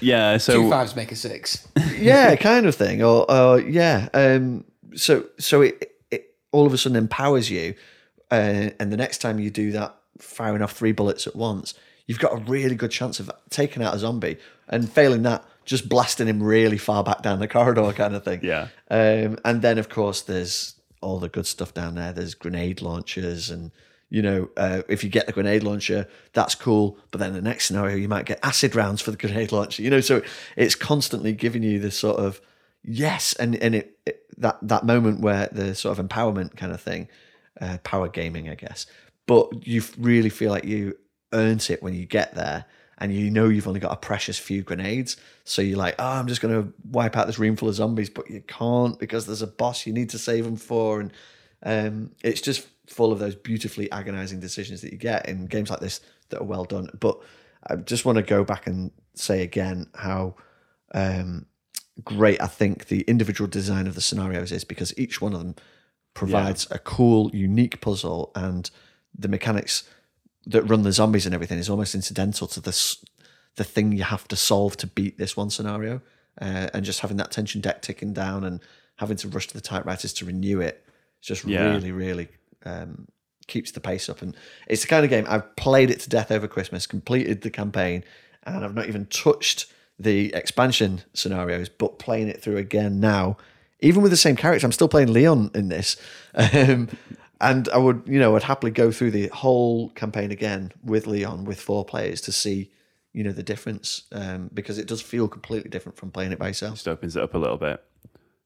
Yeah. 0.00 0.36
So 0.36 0.52
two 0.64 0.70
fives 0.70 0.94
make 0.94 1.10
a 1.10 1.16
six. 1.16 1.66
yeah, 1.96 2.36
kind 2.36 2.66
of 2.66 2.74
thing. 2.74 3.02
Or, 3.02 3.28
or 3.30 3.58
yeah. 3.60 4.10
Um, 4.12 4.64
so 4.94 5.24
so 5.38 5.62
it, 5.62 5.92
it 6.10 6.34
all 6.52 6.66
of 6.66 6.74
a 6.74 6.78
sudden 6.78 6.96
empowers 6.96 7.48
you, 7.50 7.74
uh, 8.30 8.70
and 8.78 8.92
the 8.92 8.96
next 8.98 9.18
time 9.18 9.38
you 9.38 9.48
do 9.50 9.72
that, 9.72 9.96
firing 10.20 10.62
off 10.62 10.72
three 10.72 10.92
bullets 10.92 11.26
at 11.26 11.36
once, 11.36 11.74
you've 12.06 12.18
got 12.18 12.32
a 12.32 12.36
really 12.36 12.74
good 12.74 12.90
chance 12.90 13.20
of 13.20 13.30
taking 13.50 13.82
out 13.82 13.94
a 13.94 13.98
zombie, 13.98 14.36
and 14.68 14.90
failing 14.90 15.22
that, 15.22 15.44
just 15.64 15.88
blasting 15.88 16.26
him 16.26 16.42
really 16.42 16.78
far 16.78 17.04
back 17.04 17.22
down 17.22 17.38
the 17.38 17.48
corridor, 17.48 17.92
kind 17.96 18.14
of 18.14 18.24
thing. 18.24 18.40
Yeah. 18.42 18.68
Um, 18.90 19.38
and 19.44 19.62
then 19.62 19.78
of 19.78 19.88
course 19.88 20.22
there's 20.22 20.74
all 21.00 21.18
the 21.18 21.28
good 21.28 21.46
stuff 21.46 21.72
down 21.72 21.94
there. 21.94 22.12
There's 22.12 22.34
grenade 22.34 22.82
launchers 22.82 23.50
and. 23.50 23.70
You 24.12 24.22
know, 24.22 24.50
uh, 24.56 24.82
if 24.88 25.04
you 25.04 25.08
get 25.08 25.26
the 25.26 25.32
grenade 25.32 25.62
launcher, 25.62 26.08
that's 26.32 26.56
cool. 26.56 26.98
But 27.12 27.20
then 27.20 27.32
the 27.32 27.40
next 27.40 27.66
scenario, 27.66 27.94
you 27.94 28.08
might 28.08 28.26
get 28.26 28.40
acid 28.42 28.74
rounds 28.74 29.00
for 29.00 29.12
the 29.12 29.16
grenade 29.16 29.52
launcher. 29.52 29.84
You 29.84 29.90
know, 29.90 30.00
so 30.00 30.20
it's 30.56 30.74
constantly 30.74 31.32
giving 31.32 31.62
you 31.62 31.78
this 31.78 31.96
sort 31.96 32.16
of 32.16 32.40
yes, 32.82 33.34
and 33.34 33.54
and 33.54 33.76
it, 33.76 33.96
it 34.04 34.24
that 34.38 34.58
that 34.62 34.84
moment 34.84 35.20
where 35.20 35.48
the 35.52 35.74
sort 35.74 35.96
of 35.96 36.04
empowerment 36.04 36.56
kind 36.56 36.72
of 36.72 36.80
thing, 36.80 37.08
uh, 37.60 37.78
power 37.84 38.08
gaming, 38.08 38.48
I 38.48 38.54
guess. 38.54 38.86
But 39.30 39.64
you 39.64 39.80
really 39.96 40.28
feel 40.28 40.50
like 40.50 40.64
you 40.64 40.98
earned 41.32 41.70
it 41.70 41.84
when 41.84 41.94
you 41.94 42.04
get 42.04 42.34
there, 42.34 42.64
and 42.98 43.14
you 43.14 43.30
know 43.30 43.48
you've 43.48 43.68
only 43.68 43.78
got 43.78 43.92
a 43.92 43.96
precious 43.96 44.40
few 44.40 44.62
grenades. 44.64 45.16
So 45.44 45.62
you're 45.62 45.78
like, 45.78 45.94
oh, 46.00 46.04
I'm 46.04 46.26
just 46.26 46.40
going 46.40 46.52
to 46.52 46.72
wipe 46.90 47.16
out 47.16 47.28
this 47.28 47.38
room 47.38 47.54
full 47.54 47.68
of 47.68 47.76
zombies, 47.76 48.10
but 48.10 48.28
you 48.28 48.40
can't 48.40 48.98
because 48.98 49.26
there's 49.26 49.40
a 49.40 49.46
boss 49.46 49.86
you 49.86 49.92
need 49.92 50.10
to 50.10 50.18
save 50.18 50.44
them 50.44 50.56
for, 50.56 51.00
and 51.00 51.12
um, 51.62 52.10
it's 52.24 52.40
just 52.40 52.66
full 52.88 53.12
of 53.12 53.20
those 53.20 53.36
beautifully 53.36 53.88
agonizing 53.92 54.40
decisions 54.40 54.80
that 54.80 54.90
you 54.90 54.98
get 54.98 55.28
in 55.28 55.46
games 55.46 55.70
like 55.70 55.78
this 55.78 56.00
that 56.30 56.40
are 56.40 56.44
well 56.44 56.64
done. 56.64 56.88
But 56.98 57.16
I 57.68 57.76
just 57.76 58.04
want 58.04 58.16
to 58.16 58.22
go 58.22 58.42
back 58.42 58.66
and 58.66 58.90
say 59.14 59.44
again 59.44 59.86
how 59.94 60.34
um, 60.92 61.46
great 62.02 62.42
I 62.42 62.48
think 62.48 62.88
the 62.88 63.02
individual 63.02 63.46
design 63.46 63.86
of 63.86 63.94
the 63.94 64.00
scenarios 64.00 64.50
is 64.50 64.64
because 64.64 64.92
each 64.98 65.20
one 65.20 65.34
of 65.34 65.38
them 65.38 65.54
provides 66.14 66.66
a 66.72 66.80
cool, 66.80 67.30
unique 67.32 67.80
puzzle, 67.80 68.32
and 68.34 68.68
the 69.18 69.28
mechanics 69.28 69.84
that 70.46 70.62
run 70.62 70.82
the 70.82 70.92
zombies 70.92 71.26
and 71.26 71.34
everything 71.34 71.58
is 71.58 71.68
almost 71.68 71.94
incidental 71.94 72.46
to 72.48 72.60
this 72.60 73.04
the 73.56 73.64
thing 73.64 73.92
you 73.92 74.04
have 74.04 74.26
to 74.28 74.36
solve 74.36 74.76
to 74.78 74.86
beat 74.86 75.18
this 75.18 75.36
one 75.36 75.50
scenario. 75.50 76.00
Uh, 76.40 76.68
and 76.72 76.84
just 76.84 77.00
having 77.00 77.16
that 77.18 77.30
tension 77.30 77.60
deck 77.60 77.82
ticking 77.82 78.12
down 78.12 78.44
and 78.44 78.60
having 78.96 79.16
to 79.16 79.28
rush 79.28 79.48
to 79.48 79.54
the 79.54 79.60
typewriters 79.60 80.12
to 80.14 80.24
renew 80.24 80.60
it, 80.60 80.86
it's 81.18 81.26
just 81.28 81.44
Yeah. 81.44 81.72
really, 81.74 81.90
really 81.92 82.28
um, 82.64 83.08
keeps 83.48 83.72
the 83.72 83.80
pace 83.80 84.08
up. 84.08 84.22
And 84.22 84.34
it's 84.68 84.82
the 84.82 84.88
kind 84.88 85.04
of 85.04 85.10
game 85.10 85.26
I've 85.28 85.54
played 85.56 85.90
it 85.90 86.00
to 86.00 86.08
death 86.08 86.30
over 86.30 86.46
Christmas, 86.46 86.86
completed 86.86 87.42
the 87.42 87.50
campaign, 87.50 88.04
and 88.44 88.64
I've 88.64 88.74
not 88.74 88.86
even 88.88 89.06
touched 89.06 89.66
the 89.98 90.32
expansion 90.32 91.02
scenarios, 91.12 91.68
but 91.68 91.98
playing 91.98 92.28
it 92.28 92.40
through 92.40 92.56
again 92.56 93.00
now, 93.00 93.36
even 93.80 94.00
with 94.00 94.12
the 94.12 94.16
same 94.16 94.36
character, 94.36 94.64
I'm 94.66 94.72
still 94.72 94.88
playing 94.88 95.12
Leon 95.12 95.50
in 95.54 95.68
this. 95.68 95.96
Um, 96.34 96.88
and 97.40 97.68
I 97.70 97.78
would, 97.78 98.02
you 98.06 98.18
know, 98.18 98.36
I'd 98.36 98.42
happily 98.42 98.70
go 98.72 98.90
through 98.92 99.10
the 99.12 99.28
whole 99.28 99.90
campaign 99.90 100.30
again 100.30 100.72
with 100.84 101.06
Leon 101.06 101.44
with 101.44 101.60
four 101.60 101.84
players 101.84 102.20
to 102.22 102.32
see, 102.32 102.70
you 103.12 103.24
know, 103.24 103.32
the 103.32 103.42
difference 103.42 104.02
um, 104.12 104.50
because 104.52 104.78
it 104.78 104.86
does 104.86 105.00
feel 105.02 105.26
completely 105.28 105.70
different 105.70 105.96
from 105.98 106.10
playing 106.10 106.32
it 106.32 106.38
by 106.38 106.48
yourself. 106.48 106.74
just 106.74 106.88
opens 106.88 107.16
it 107.16 107.22
up 107.22 107.34
a 107.34 107.38
little 107.38 107.56
bit. 107.58 107.82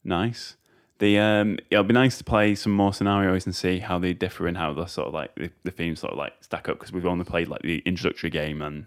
Nice. 0.04 0.56
The 0.98 1.18
um, 1.18 1.58
it'll 1.70 1.84
be 1.84 1.92
nice 1.92 2.18
to 2.18 2.24
play 2.24 2.54
some 2.54 2.72
more 2.72 2.94
scenarios 2.94 3.46
and 3.46 3.54
see 3.54 3.80
how 3.80 3.98
they 3.98 4.12
differ 4.12 4.46
and 4.46 4.56
how 4.56 4.72
the 4.72 4.86
sort 4.86 5.08
of 5.08 5.14
like 5.14 5.34
the, 5.34 5.50
the 5.64 5.70
themes 5.72 6.00
sort 6.00 6.12
of 6.12 6.18
like 6.18 6.34
stack 6.40 6.68
up 6.68 6.78
because 6.78 6.92
we've 6.92 7.04
only 7.06 7.24
played 7.24 7.48
like 7.48 7.62
the 7.62 7.78
introductory 7.84 8.30
game 8.30 8.62
and 8.62 8.86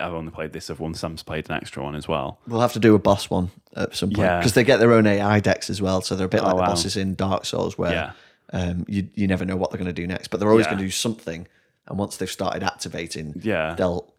I've 0.00 0.12
only 0.14 0.30
played 0.30 0.52
this 0.52 0.70
other 0.70 0.80
one. 0.80 0.94
Sam's 0.94 1.24
played 1.24 1.50
an 1.50 1.56
extra 1.56 1.82
one 1.82 1.96
as 1.96 2.06
well. 2.06 2.38
We'll 2.46 2.60
have 2.60 2.74
to 2.74 2.78
do 2.78 2.94
a 2.94 3.00
boss 3.00 3.28
one 3.28 3.50
at 3.74 3.96
some 3.96 4.10
point 4.10 4.18
Yeah. 4.28 4.38
because 4.38 4.54
they 4.54 4.62
get 4.62 4.76
their 4.78 4.92
own 4.92 5.06
AI 5.08 5.40
decks 5.40 5.68
as 5.68 5.82
well, 5.82 6.00
so 6.02 6.14
they're 6.14 6.26
a 6.26 6.28
bit 6.28 6.44
like 6.44 6.54
Oh, 6.54 6.56
the 6.58 6.62
wow. 6.62 6.68
bosses 6.68 6.96
in 6.96 7.16
Dark 7.16 7.44
Souls, 7.44 7.76
where 7.76 7.90
Yeah. 7.92 8.12
Um, 8.52 8.84
you 8.88 9.08
you 9.14 9.26
never 9.26 9.44
know 9.44 9.56
what 9.56 9.70
they're 9.70 9.78
going 9.78 9.94
to 9.94 10.02
do 10.02 10.06
next, 10.06 10.28
but 10.28 10.40
they're 10.40 10.50
always 10.50 10.66
Yeah. 10.66 10.70
going 10.72 10.78
to 10.78 10.84
do 10.84 10.90
something. 10.90 11.46
And 11.86 11.98
once 11.98 12.16
they've 12.18 12.30
started 12.30 12.62
activating, 12.62 13.40
Yeah. 13.42 13.74
they'll 13.74 14.12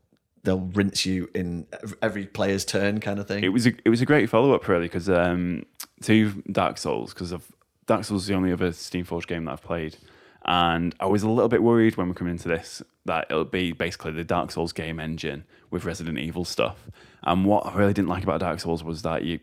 they'll 0.44 0.62
rinse 0.74 1.06
you 1.06 1.30
in 1.36 1.68
every 2.02 2.26
player's 2.26 2.66
turn, 2.66 3.00
kind 3.00 3.20
of 3.20 3.28
thing. 3.28 3.44
It 3.44 3.50
was 3.50 3.68
a, 3.68 3.74
it 3.86 3.90
was 3.90 4.02
a 4.02 4.06
great 4.06 4.30
follow 4.30 4.54
up 4.54 4.68
really 4.68 4.86
because 4.88 5.08
um, 5.10 5.66
to 6.02 6.32
Dark 6.52 6.78
Souls 6.80 7.14
because 7.14 7.32
of 7.32 7.52
Dark 7.86 8.06
Souls 8.06 8.24
is 8.24 8.28
the 8.28 8.34
only 8.34 8.52
other 8.52 8.72
Steamforged 8.72 9.28
game 9.28 9.46
that 9.46 9.52
I've 9.52 9.62
played, 9.64 9.98
and 10.46 10.96
I 11.00 11.06
was 11.06 11.24
a 11.24 11.30
little 11.30 11.50
bit 11.50 11.62
worried 11.62 11.98
when 11.98 12.08
we 12.08 12.14
come 12.16 12.28
into 12.28 12.48
this 12.48 12.82
that 13.06 13.28
it'll 13.30 13.46
be 13.46 13.72
basically 13.72 14.12
the 14.12 14.24
Dark 14.24 14.52
Souls 14.52 14.72
game 14.74 15.00
engine 15.00 15.44
with 15.70 15.86
Resident 15.86 16.18
Evil 16.20 16.46
stuff. 16.46 16.88
And 17.24 17.46
what 17.46 17.66
I 17.66 17.76
really 17.76 17.94
didn't 17.94 18.10
like 18.10 18.24
about 18.24 18.40
Dark 18.40 18.60
Souls 18.60 18.84
was 18.84 19.02
that 19.04 19.24
you, 19.24 19.40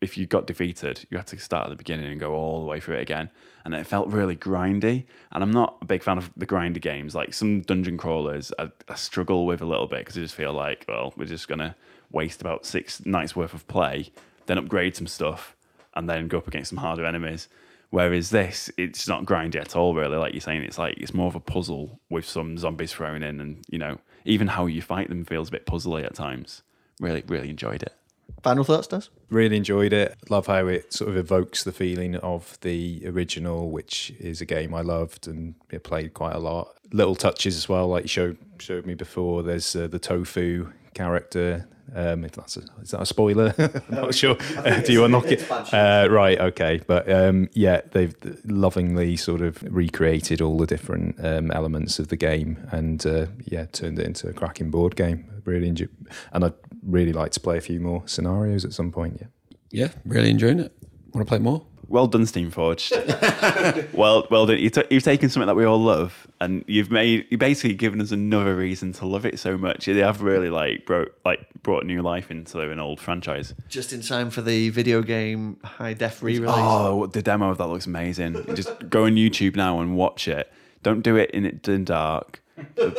if 0.00 0.16
you 0.16 0.26
got 0.26 0.46
defeated, 0.46 1.06
you 1.10 1.18
had 1.18 1.26
to 1.28 1.38
start 1.38 1.66
at 1.66 1.70
the 1.70 1.76
beginning 1.76 2.10
and 2.10 2.18
go 2.18 2.32
all 2.32 2.60
the 2.60 2.66
way 2.66 2.80
through 2.80 2.96
it 2.96 3.02
again, 3.02 3.30
and 3.64 3.74
it 3.74 3.86
felt 3.86 4.08
really 4.08 4.36
grindy. 4.36 5.04
And 5.32 5.42
I'm 5.42 5.50
not 5.50 5.76
a 5.82 5.84
big 5.84 6.02
fan 6.02 6.16
of 6.18 6.30
the 6.36 6.46
grindy 6.46 6.80
games. 6.80 7.14
Like 7.14 7.34
some 7.34 7.60
dungeon 7.60 7.98
crawlers, 7.98 8.52
I, 8.58 8.70
I 8.88 8.94
struggle 8.94 9.46
with 9.46 9.60
a 9.60 9.66
little 9.66 9.86
bit 9.86 10.00
because 10.00 10.16
I 10.16 10.22
just 10.22 10.34
feel 10.34 10.52
like, 10.52 10.86
well, 10.88 11.12
we're 11.16 11.26
just 11.26 11.48
gonna 11.48 11.76
waste 12.10 12.40
about 12.40 12.64
six 12.64 13.04
nights 13.04 13.36
worth 13.36 13.52
of 13.52 13.66
play, 13.68 14.10
then 14.46 14.58
upgrade 14.58 14.96
some 14.96 15.06
stuff, 15.06 15.54
and 15.94 16.08
then 16.08 16.28
go 16.28 16.38
up 16.38 16.48
against 16.48 16.70
some 16.70 16.78
harder 16.78 17.04
enemies. 17.04 17.48
Whereas 17.90 18.30
this, 18.30 18.70
it's 18.78 19.08
not 19.08 19.24
grindy 19.24 19.56
at 19.56 19.76
all, 19.76 19.94
really. 19.94 20.16
Like 20.16 20.32
you're 20.32 20.40
saying, 20.40 20.62
it's 20.62 20.78
like 20.78 20.96
it's 20.96 21.12
more 21.12 21.26
of 21.26 21.34
a 21.34 21.40
puzzle 21.40 22.00
with 22.08 22.24
some 22.24 22.56
zombies 22.56 22.92
thrown 22.92 23.22
in, 23.22 23.40
and 23.40 23.64
you 23.68 23.78
know, 23.78 23.98
even 24.24 24.48
how 24.48 24.64
you 24.64 24.80
fight 24.80 25.08
them 25.10 25.24
feels 25.26 25.48
a 25.48 25.52
bit 25.52 25.66
puzzly 25.66 26.04
at 26.04 26.14
times. 26.14 26.62
Really, 27.00 27.22
really 27.26 27.50
enjoyed 27.50 27.82
it. 27.82 27.94
Final 28.42 28.64
thoughts, 28.64 28.86
Des? 28.86 29.02
Really 29.28 29.56
enjoyed 29.56 29.92
it. 29.92 30.16
Love 30.28 30.46
how 30.46 30.66
it 30.66 30.92
sort 30.92 31.10
of 31.10 31.16
evokes 31.16 31.64
the 31.64 31.72
feeling 31.72 32.16
of 32.16 32.58
the 32.62 33.02
original, 33.06 33.70
which 33.70 34.12
is 34.18 34.40
a 34.40 34.46
game 34.46 34.74
I 34.74 34.80
loved 34.80 35.26
and 35.26 35.54
I 35.72 35.78
played 35.78 36.14
quite 36.14 36.34
a 36.34 36.38
lot. 36.38 36.74
Little 36.92 37.14
touches 37.14 37.56
as 37.56 37.68
well, 37.68 37.88
like 37.88 38.04
you 38.04 38.08
showed 38.08 38.38
showed 38.58 38.86
me 38.86 38.94
before. 38.94 39.42
There's 39.42 39.74
uh, 39.76 39.86
the 39.86 39.98
tofu 39.98 40.72
character 40.94 41.68
Um, 41.94 42.24
if 42.24 42.32
that's 42.32 42.56
a, 42.56 42.62
is 42.82 42.90
that 42.90 43.02
a 43.02 43.06
spoiler? 43.06 43.54
I'm 43.58 43.94
not 43.94 44.14
sure. 44.14 44.36
Uh, 44.56 44.80
do 44.80 44.92
you 44.92 45.04
unlock 45.04 45.26
it? 45.26 45.50
Uh, 45.50 46.08
right. 46.10 46.38
Okay. 46.38 46.80
But 46.86 47.10
um, 47.10 47.48
yeah, 47.52 47.80
they've 47.92 48.14
lovingly 48.44 49.16
sort 49.16 49.40
of 49.40 49.62
recreated 49.62 50.40
all 50.40 50.56
the 50.56 50.66
different 50.66 51.22
um, 51.24 51.50
elements 51.50 51.98
of 51.98 52.08
the 52.08 52.16
game, 52.16 52.58
and 52.70 53.04
uh, 53.06 53.26
yeah, 53.44 53.66
turned 53.66 53.98
it 53.98 54.06
into 54.06 54.28
a 54.28 54.32
cracking 54.32 54.70
board 54.70 54.96
game. 54.96 55.26
Really 55.44 55.68
enjoy, 55.68 55.86
and 56.32 56.44
I'd 56.44 56.54
really 56.82 57.12
like 57.12 57.32
to 57.32 57.40
play 57.40 57.58
a 57.58 57.60
few 57.60 57.80
more 57.80 58.02
scenarios 58.06 58.64
at 58.64 58.72
some 58.72 58.92
point. 58.92 59.18
Yeah. 59.20 59.26
Yeah, 59.72 59.88
really 60.04 60.30
enjoying 60.30 60.58
it. 60.58 60.72
Want 61.12 61.26
to 61.26 61.30
play 61.30 61.38
more? 61.38 61.64
Well 61.90 62.06
done, 62.06 62.22
Steamforged. 62.22 63.92
well, 63.92 64.24
well 64.30 64.46
done. 64.46 64.58
You 64.58 64.70
t- 64.70 64.84
you've 64.90 65.02
taken 65.02 65.28
something 65.28 65.48
that 65.48 65.56
we 65.56 65.64
all 65.64 65.82
love, 65.82 66.28
and 66.40 66.64
you've 66.68 66.88
made 66.92 67.26
you 67.30 67.36
basically 67.36 67.74
given 67.74 68.00
us 68.00 68.12
another 68.12 68.54
reason 68.54 68.92
to 68.92 69.06
love 69.06 69.26
it 69.26 69.40
so 69.40 69.58
much. 69.58 69.86
They 69.86 69.98
have 69.98 70.22
really 70.22 70.50
like 70.50 70.86
brought 70.86 71.08
like 71.24 71.40
brought 71.64 71.84
new 71.84 72.00
life 72.00 72.30
into 72.30 72.60
an 72.60 72.78
old 72.78 73.00
franchise. 73.00 73.54
Just 73.68 73.92
in 73.92 74.02
time 74.02 74.30
for 74.30 74.40
the 74.40 74.68
video 74.70 75.02
game 75.02 75.58
high 75.64 75.94
def 75.94 76.22
re-release. 76.22 76.54
Oh, 76.56 77.06
the 77.06 77.22
demo 77.22 77.50
of 77.50 77.58
that 77.58 77.66
looks 77.66 77.86
amazing. 77.86 78.44
Just 78.54 78.88
go 78.88 79.06
on 79.06 79.16
YouTube 79.16 79.56
now 79.56 79.80
and 79.80 79.96
watch 79.96 80.28
it. 80.28 80.48
Don't 80.84 81.02
do 81.02 81.16
it 81.16 81.32
in 81.32 81.44
it 81.44 81.66
in 81.66 81.84
dark. 81.84 82.40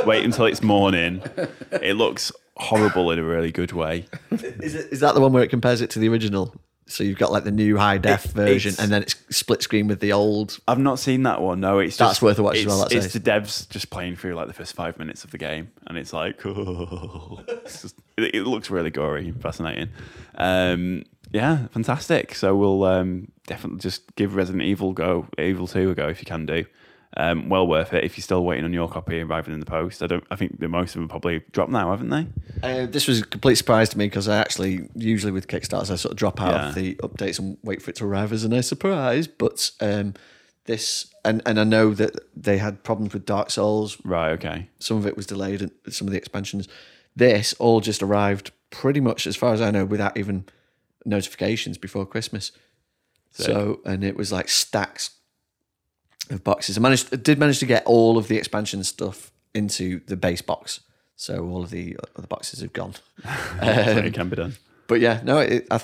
Wait 0.06 0.26
until 0.26 0.48
it's 0.48 0.62
morning. 0.62 1.24
It 1.72 1.96
looks 1.96 2.34
horrible 2.58 3.10
in 3.12 3.20
a 3.20 3.24
really 3.24 3.54
good 3.54 3.72
way. 3.72 4.08
Is, 4.32 4.76
it, 4.76 4.92
is 4.92 5.00
that 5.00 5.16
the 5.16 5.22
one 5.22 5.32
where 5.32 5.44
it 5.44 5.50
compares 5.50 5.80
it 5.80 5.90
to 5.92 6.00
the 6.00 6.10
original? 6.10 6.54
So 6.92 7.04
you've 7.04 7.18
got 7.18 7.32
like 7.32 7.44
the 7.44 7.52
new 7.52 7.78
high 7.78 7.98
def 7.98 8.26
It- 8.26 8.32
version, 8.32 8.76
and 8.80 8.92
then 8.92 9.02
it's 9.02 9.16
split 9.30 9.62
screen 9.64 9.88
with 9.88 10.00
the 10.00 10.14
old. 10.14 10.60
I've 10.68 10.80
not 10.80 11.00
seen 11.00 11.24
that 11.24 11.42
one. 11.42 11.60
No, 11.60 11.80
it's 11.80 11.98
That's 11.98 12.12
just, 12.12 12.22
worth 12.22 12.40
a 12.40 12.44
watch 12.44 12.58
as 12.58 12.66
well, 12.68 12.88
it's 12.92 13.14
the 13.14 13.20
devs 13.20 13.68
just 13.70 13.90
playing 13.90 14.16
through 14.16 14.36
like 14.36 14.48
the 14.48 14.54
first 14.54 14.74
five 14.76 15.00
minutes 15.00 15.24
of 15.24 15.32
the 15.32 15.38
game, 15.38 15.72
and 15.88 15.98
it's 15.98 16.14
like, 16.14 16.42
it's 16.46 17.82
just, 17.82 17.96
it, 18.18 18.36
it 18.36 18.44
looks 18.44 18.70
really 18.70 18.90
gory, 18.92 19.30
and 19.30 19.42
fascinating. 19.42 19.90
Um, 20.36 21.04
yeah, 21.32 21.68
fantastic. 21.68 22.36
So 22.36 22.56
we'll 22.56 22.84
um, 22.84 23.32
definitely 23.48 23.80
just 23.80 24.16
give 24.16 24.36
Resident 24.36 24.64
Evil 24.64 24.92
go, 24.94 25.28
Evil 25.40 25.68
Two 25.68 25.90
a 25.92 25.96
go 25.96 26.08
if 26.10 26.20
you 26.20 26.26
can 26.26 26.46
do. 26.46 26.66
Um, 27.18 27.50
well 27.50 27.68
worth 27.68 27.94
it 27.94 28.06
if 28.06 28.18
you're 28.18 28.24
still 28.24 28.46
waiting 28.46 28.64
on 28.64 28.72
your 28.72 28.88
copy 28.88 29.20
arriving 29.20 29.54
in 29.54 29.60
the 29.60 29.66
post. 29.66 30.02
I 30.02 30.08
don't. 30.08 30.24
I 30.32 30.38
think 30.38 30.60
the 30.60 30.70
most 30.70 30.96
of 30.96 31.02
them 31.02 31.10
probably 31.10 31.44
dropped 31.52 31.72
now, 31.72 31.92
haven't 31.92 32.10
they? 32.10 32.28
Uh, 32.64 32.86
this 32.86 33.06
was 33.06 33.20
a 33.20 33.26
complete 33.26 33.56
surprise 33.56 33.90
to 33.90 33.98
me 33.98 34.06
because 34.06 34.30
I 34.30 34.38
actually 34.38 34.88
usually 34.96 35.34
with 35.34 35.48
Kickstarters 35.48 35.92
I 35.92 35.96
sort 35.96 36.14
of 36.14 36.18
drop 36.18 36.42
out 36.42 36.70
of 36.70 36.76
the 36.76 36.96
updates 36.96 37.38
and 37.38 37.58
wait 37.64 37.82
for 37.82 37.90
it 37.90 37.98
to 37.98 38.06
arrive 38.06 38.32
as 38.32 38.46
a 38.46 38.50
nice 38.50 38.68
surprise. 38.68 39.28
But 39.28 39.72
um, 39.82 40.14
this 40.66 41.14
and 41.26 41.42
and 41.46 41.60
I 41.60 41.66
know 41.66 41.94
that 41.94 42.16
they 42.34 42.58
had 42.60 42.82
problems 42.84 43.14
with 43.14 43.26
Dark 43.26 43.52
Souls. 43.52 43.98
Right. 44.06 44.32
Okay. 44.32 44.70
Some 44.80 44.96
of 44.96 45.06
it 45.06 45.18
was 45.18 45.26
delayed, 45.26 45.62
and 45.62 45.72
some 45.90 46.08
of 46.08 46.14
the 46.14 46.18
expansions. 46.18 46.70
This 47.14 47.54
all 47.60 47.82
just 47.82 48.02
arrived 48.02 48.52
pretty 48.70 49.02
much, 49.02 49.28
as 49.28 49.36
far 49.36 49.54
as 49.54 49.60
I 49.60 49.70
know, 49.70 49.84
without 49.84 50.16
even 50.16 50.46
notifications 51.06 51.78
before 51.78 52.06
Christmas. 52.06 52.54
So 53.32 53.80
and 53.86 54.04
it 54.04 54.16
was 54.16 54.32
like 54.32 54.50
stacks 54.50 55.12
of 56.30 56.44
boxes. 56.44 56.78
I 56.78 56.82
managed, 56.82 57.14
I 57.14 57.18
did 57.18 57.40
manage 57.40 57.60
to 57.60 57.66
get 57.66 57.86
all 57.86 58.18
of 58.18 58.28
the 58.28 58.38
expansion 58.38 58.84
stuff 58.84 59.32
into 59.54 60.02
the 60.08 60.16
base 60.16 60.42
box. 60.42 60.82
So 61.16 61.46
all 61.48 61.64
of 61.64 61.70
the 61.70 61.98
other 62.16 62.28
boxes 62.28 62.62
have 62.62 62.74
gone. 62.74 62.94
so 63.24 63.30
Um, 63.62 63.98
it 64.06 64.14
can 64.14 64.30
be 64.30 64.36
done. 64.36 64.56
But 64.88 65.00
yeah, 65.02 65.22
no, 65.24 65.40
it, 65.40 65.68
I, 65.70 65.80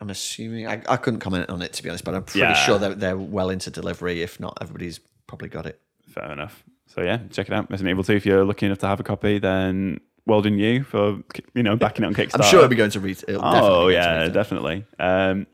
I'm 0.00 0.10
assuming 0.10 0.66
I, 0.66 0.82
I 0.88 0.96
couldn't 0.96 1.20
comment 1.20 1.48
on 1.48 1.62
it 1.62 1.72
to 1.74 1.82
be 1.82 1.88
honest, 1.88 2.04
but 2.04 2.14
I'm 2.14 2.24
pretty 2.24 2.40
Yeah. 2.40 2.54
sure 2.54 2.78
that 2.78 3.00
they're 3.00 3.16
well 3.16 3.50
into 3.50 3.70
delivery. 3.70 4.22
If 4.22 4.38
not, 4.40 4.58
everybody's 4.60 5.00
probably 5.26 5.48
got 5.48 5.66
it. 5.66 5.80
Fair 6.08 6.30
enough. 6.32 6.62
So 6.86 7.02
yeah, 7.02 7.18
check 7.30 7.48
it 7.48 7.52
out. 7.54 7.70
Resident 7.70 7.90
Evil 7.92 8.04
2. 8.04 8.12
If 8.12 8.26
you're 8.26 8.44
lucky 8.44 8.66
enough 8.66 8.78
to 8.78 8.86
have 8.86 9.00
a 9.00 9.02
copy, 9.02 9.38
then 9.38 10.00
well 10.26 10.42
done 10.42 10.58
you 10.58 10.84
for 10.84 11.18
you 11.54 11.62
know 11.62 11.76
backing 11.76 12.04
it 12.04 12.08
on 12.08 12.14
Kickstarter. 12.14 12.44
I'm 12.44 12.50
sure 12.50 12.58
it'll 12.60 12.68
be 12.68 12.76
going 12.76 12.90
to 12.90 13.00
retail. 13.00 13.40
Oh 13.42 13.88
yeah, 13.88 14.28
definitely. 14.28 14.84
Um, 14.98 15.46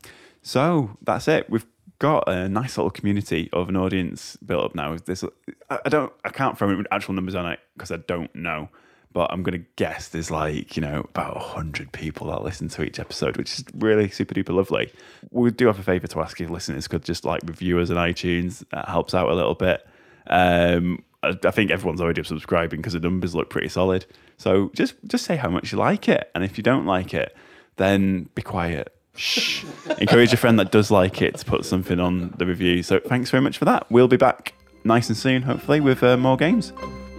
so 0.42 0.96
that's 1.02 1.28
it. 1.28 1.48
We've 1.48 1.64
got 2.00 2.28
a 2.28 2.48
nice 2.48 2.76
little 2.76 2.90
community 2.90 3.48
of 3.52 3.68
an 3.68 3.76
audience 3.76 4.36
built 4.38 4.64
up 4.64 4.74
now. 4.74 4.96
This 4.96 5.22
I 5.68 5.88
don't, 5.88 6.12
I 6.24 6.30
can't 6.30 6.58
throw 6.58 6.82
actual 6.90 7.14
numbers 7.14 7.36
on 7.36 7.46
it 7.46 7.60
because 7.76 7.92
I 7.92 7.98
don't 7.98 8.34
know. 8.34 8.68
But 9.12 9.32
I'm 9.32 9.42
gonna 9.42 9.58
guess 9.74 10.08
there's 10.08 10.30
like 10.30 10.76
you 10.76 10.82
know 10.82 11.00
about 11.00 11.36
hundred 11.36 11.90
people 11.90 12.28
that 12.28 12.42
listen 12.42 12.68
to 12.68 12.84
each 12.84 13.00
episode, 13.00 13.36
which 13.36 13.58
is 13.58 13.64
really 13.74 14.08
super 14.08 14.34
duper 14.34 14.54
lovely. 14.54 14.92
We 15.30 15.50
do 15.50 15.66
have 15.66 15.80
a 15.80 15.82
favour 15.82 16.06
to 16.06 16.20
ask 16.20 16.40
if 16.40 16.48
listeners 16.48 16.86
could 16.86 17.04
just 17.04 17.24
like 17.24 17.42
review 17.44 17.80
us 17.80 17.90
on 17.90 17.96
iTunes. 17.96 18.64
That 18.70 18.88
helps 18.88 19.12
out 19.12 19.28
a 19.28 19.34
little 19.34 19.56
bit. 19.56 19.84
Um, 20.28 21.02
I, 21.24 21.36
I 21.44 21.50
think 21.50 21.72
everyone's 21.72 22.00
already 22.00 22.22
subscribing 22.22 22.78
because 22.78 22.92
the 22.92 23.00
numbers 23.00 23.34
look 23.34 23.50
pretty 23.50 23.68
solid. 23.68 24.06
So 24.36 24.70
just 24.74 24.94
just 25.08 25.24
say 25.24 25.34
how 25.34 25.50
much 25.50 25.72
you 25.72 25.78
like 25.78 26.08
it, 26.08 26.30
and 26.36 26.44
if 26.44 26.56
you 26.56 26.62
don't 26.62 26.86
like 26.86 27.12
it, 27.12 27.36
then 27.78 28.30
be 28.36 28.42
quiet. 28.42 28.94
Shh. 29.20 29.64
Encourage 29.98 30.32
a 30.32 30.36
friend 30.38 30.58
that 30.58 30.72
does 30.72 30.90
like 30.90 31.20
it 31.20 31.36
to 31.36 31.44
put 31.44 31.66
something 31.66 32.00
on 32.00 32.32
the 32.38 32.46
review. 32.46 32.82
So 32.82 32.98
thanks 33.00 33.30
very 33.30 33.42
much 33.42 33.58
for 33.58 33.66
that. 33.66 33.86
We'll 33.90 34.08
be 34.08 34.16
back 34.16 34.54
nice 34.84 35.08
and 35.08 35.16
soon, 35.16 35.42
hopefully, 35.42 35.80
with 35.80 36.02
uh, 36.02 36.16
more 36.16 36.38
games. 36.38 36.72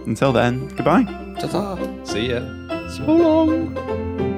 Until 0.04 0.32
then, 0.32 0.66
goodbye. 0.68 1.04
Ta-ta. 1.38 1.78
See 2.04 2.30
ya. 2.30 2.40
So 2.88 3.04
long. 3.04 4.31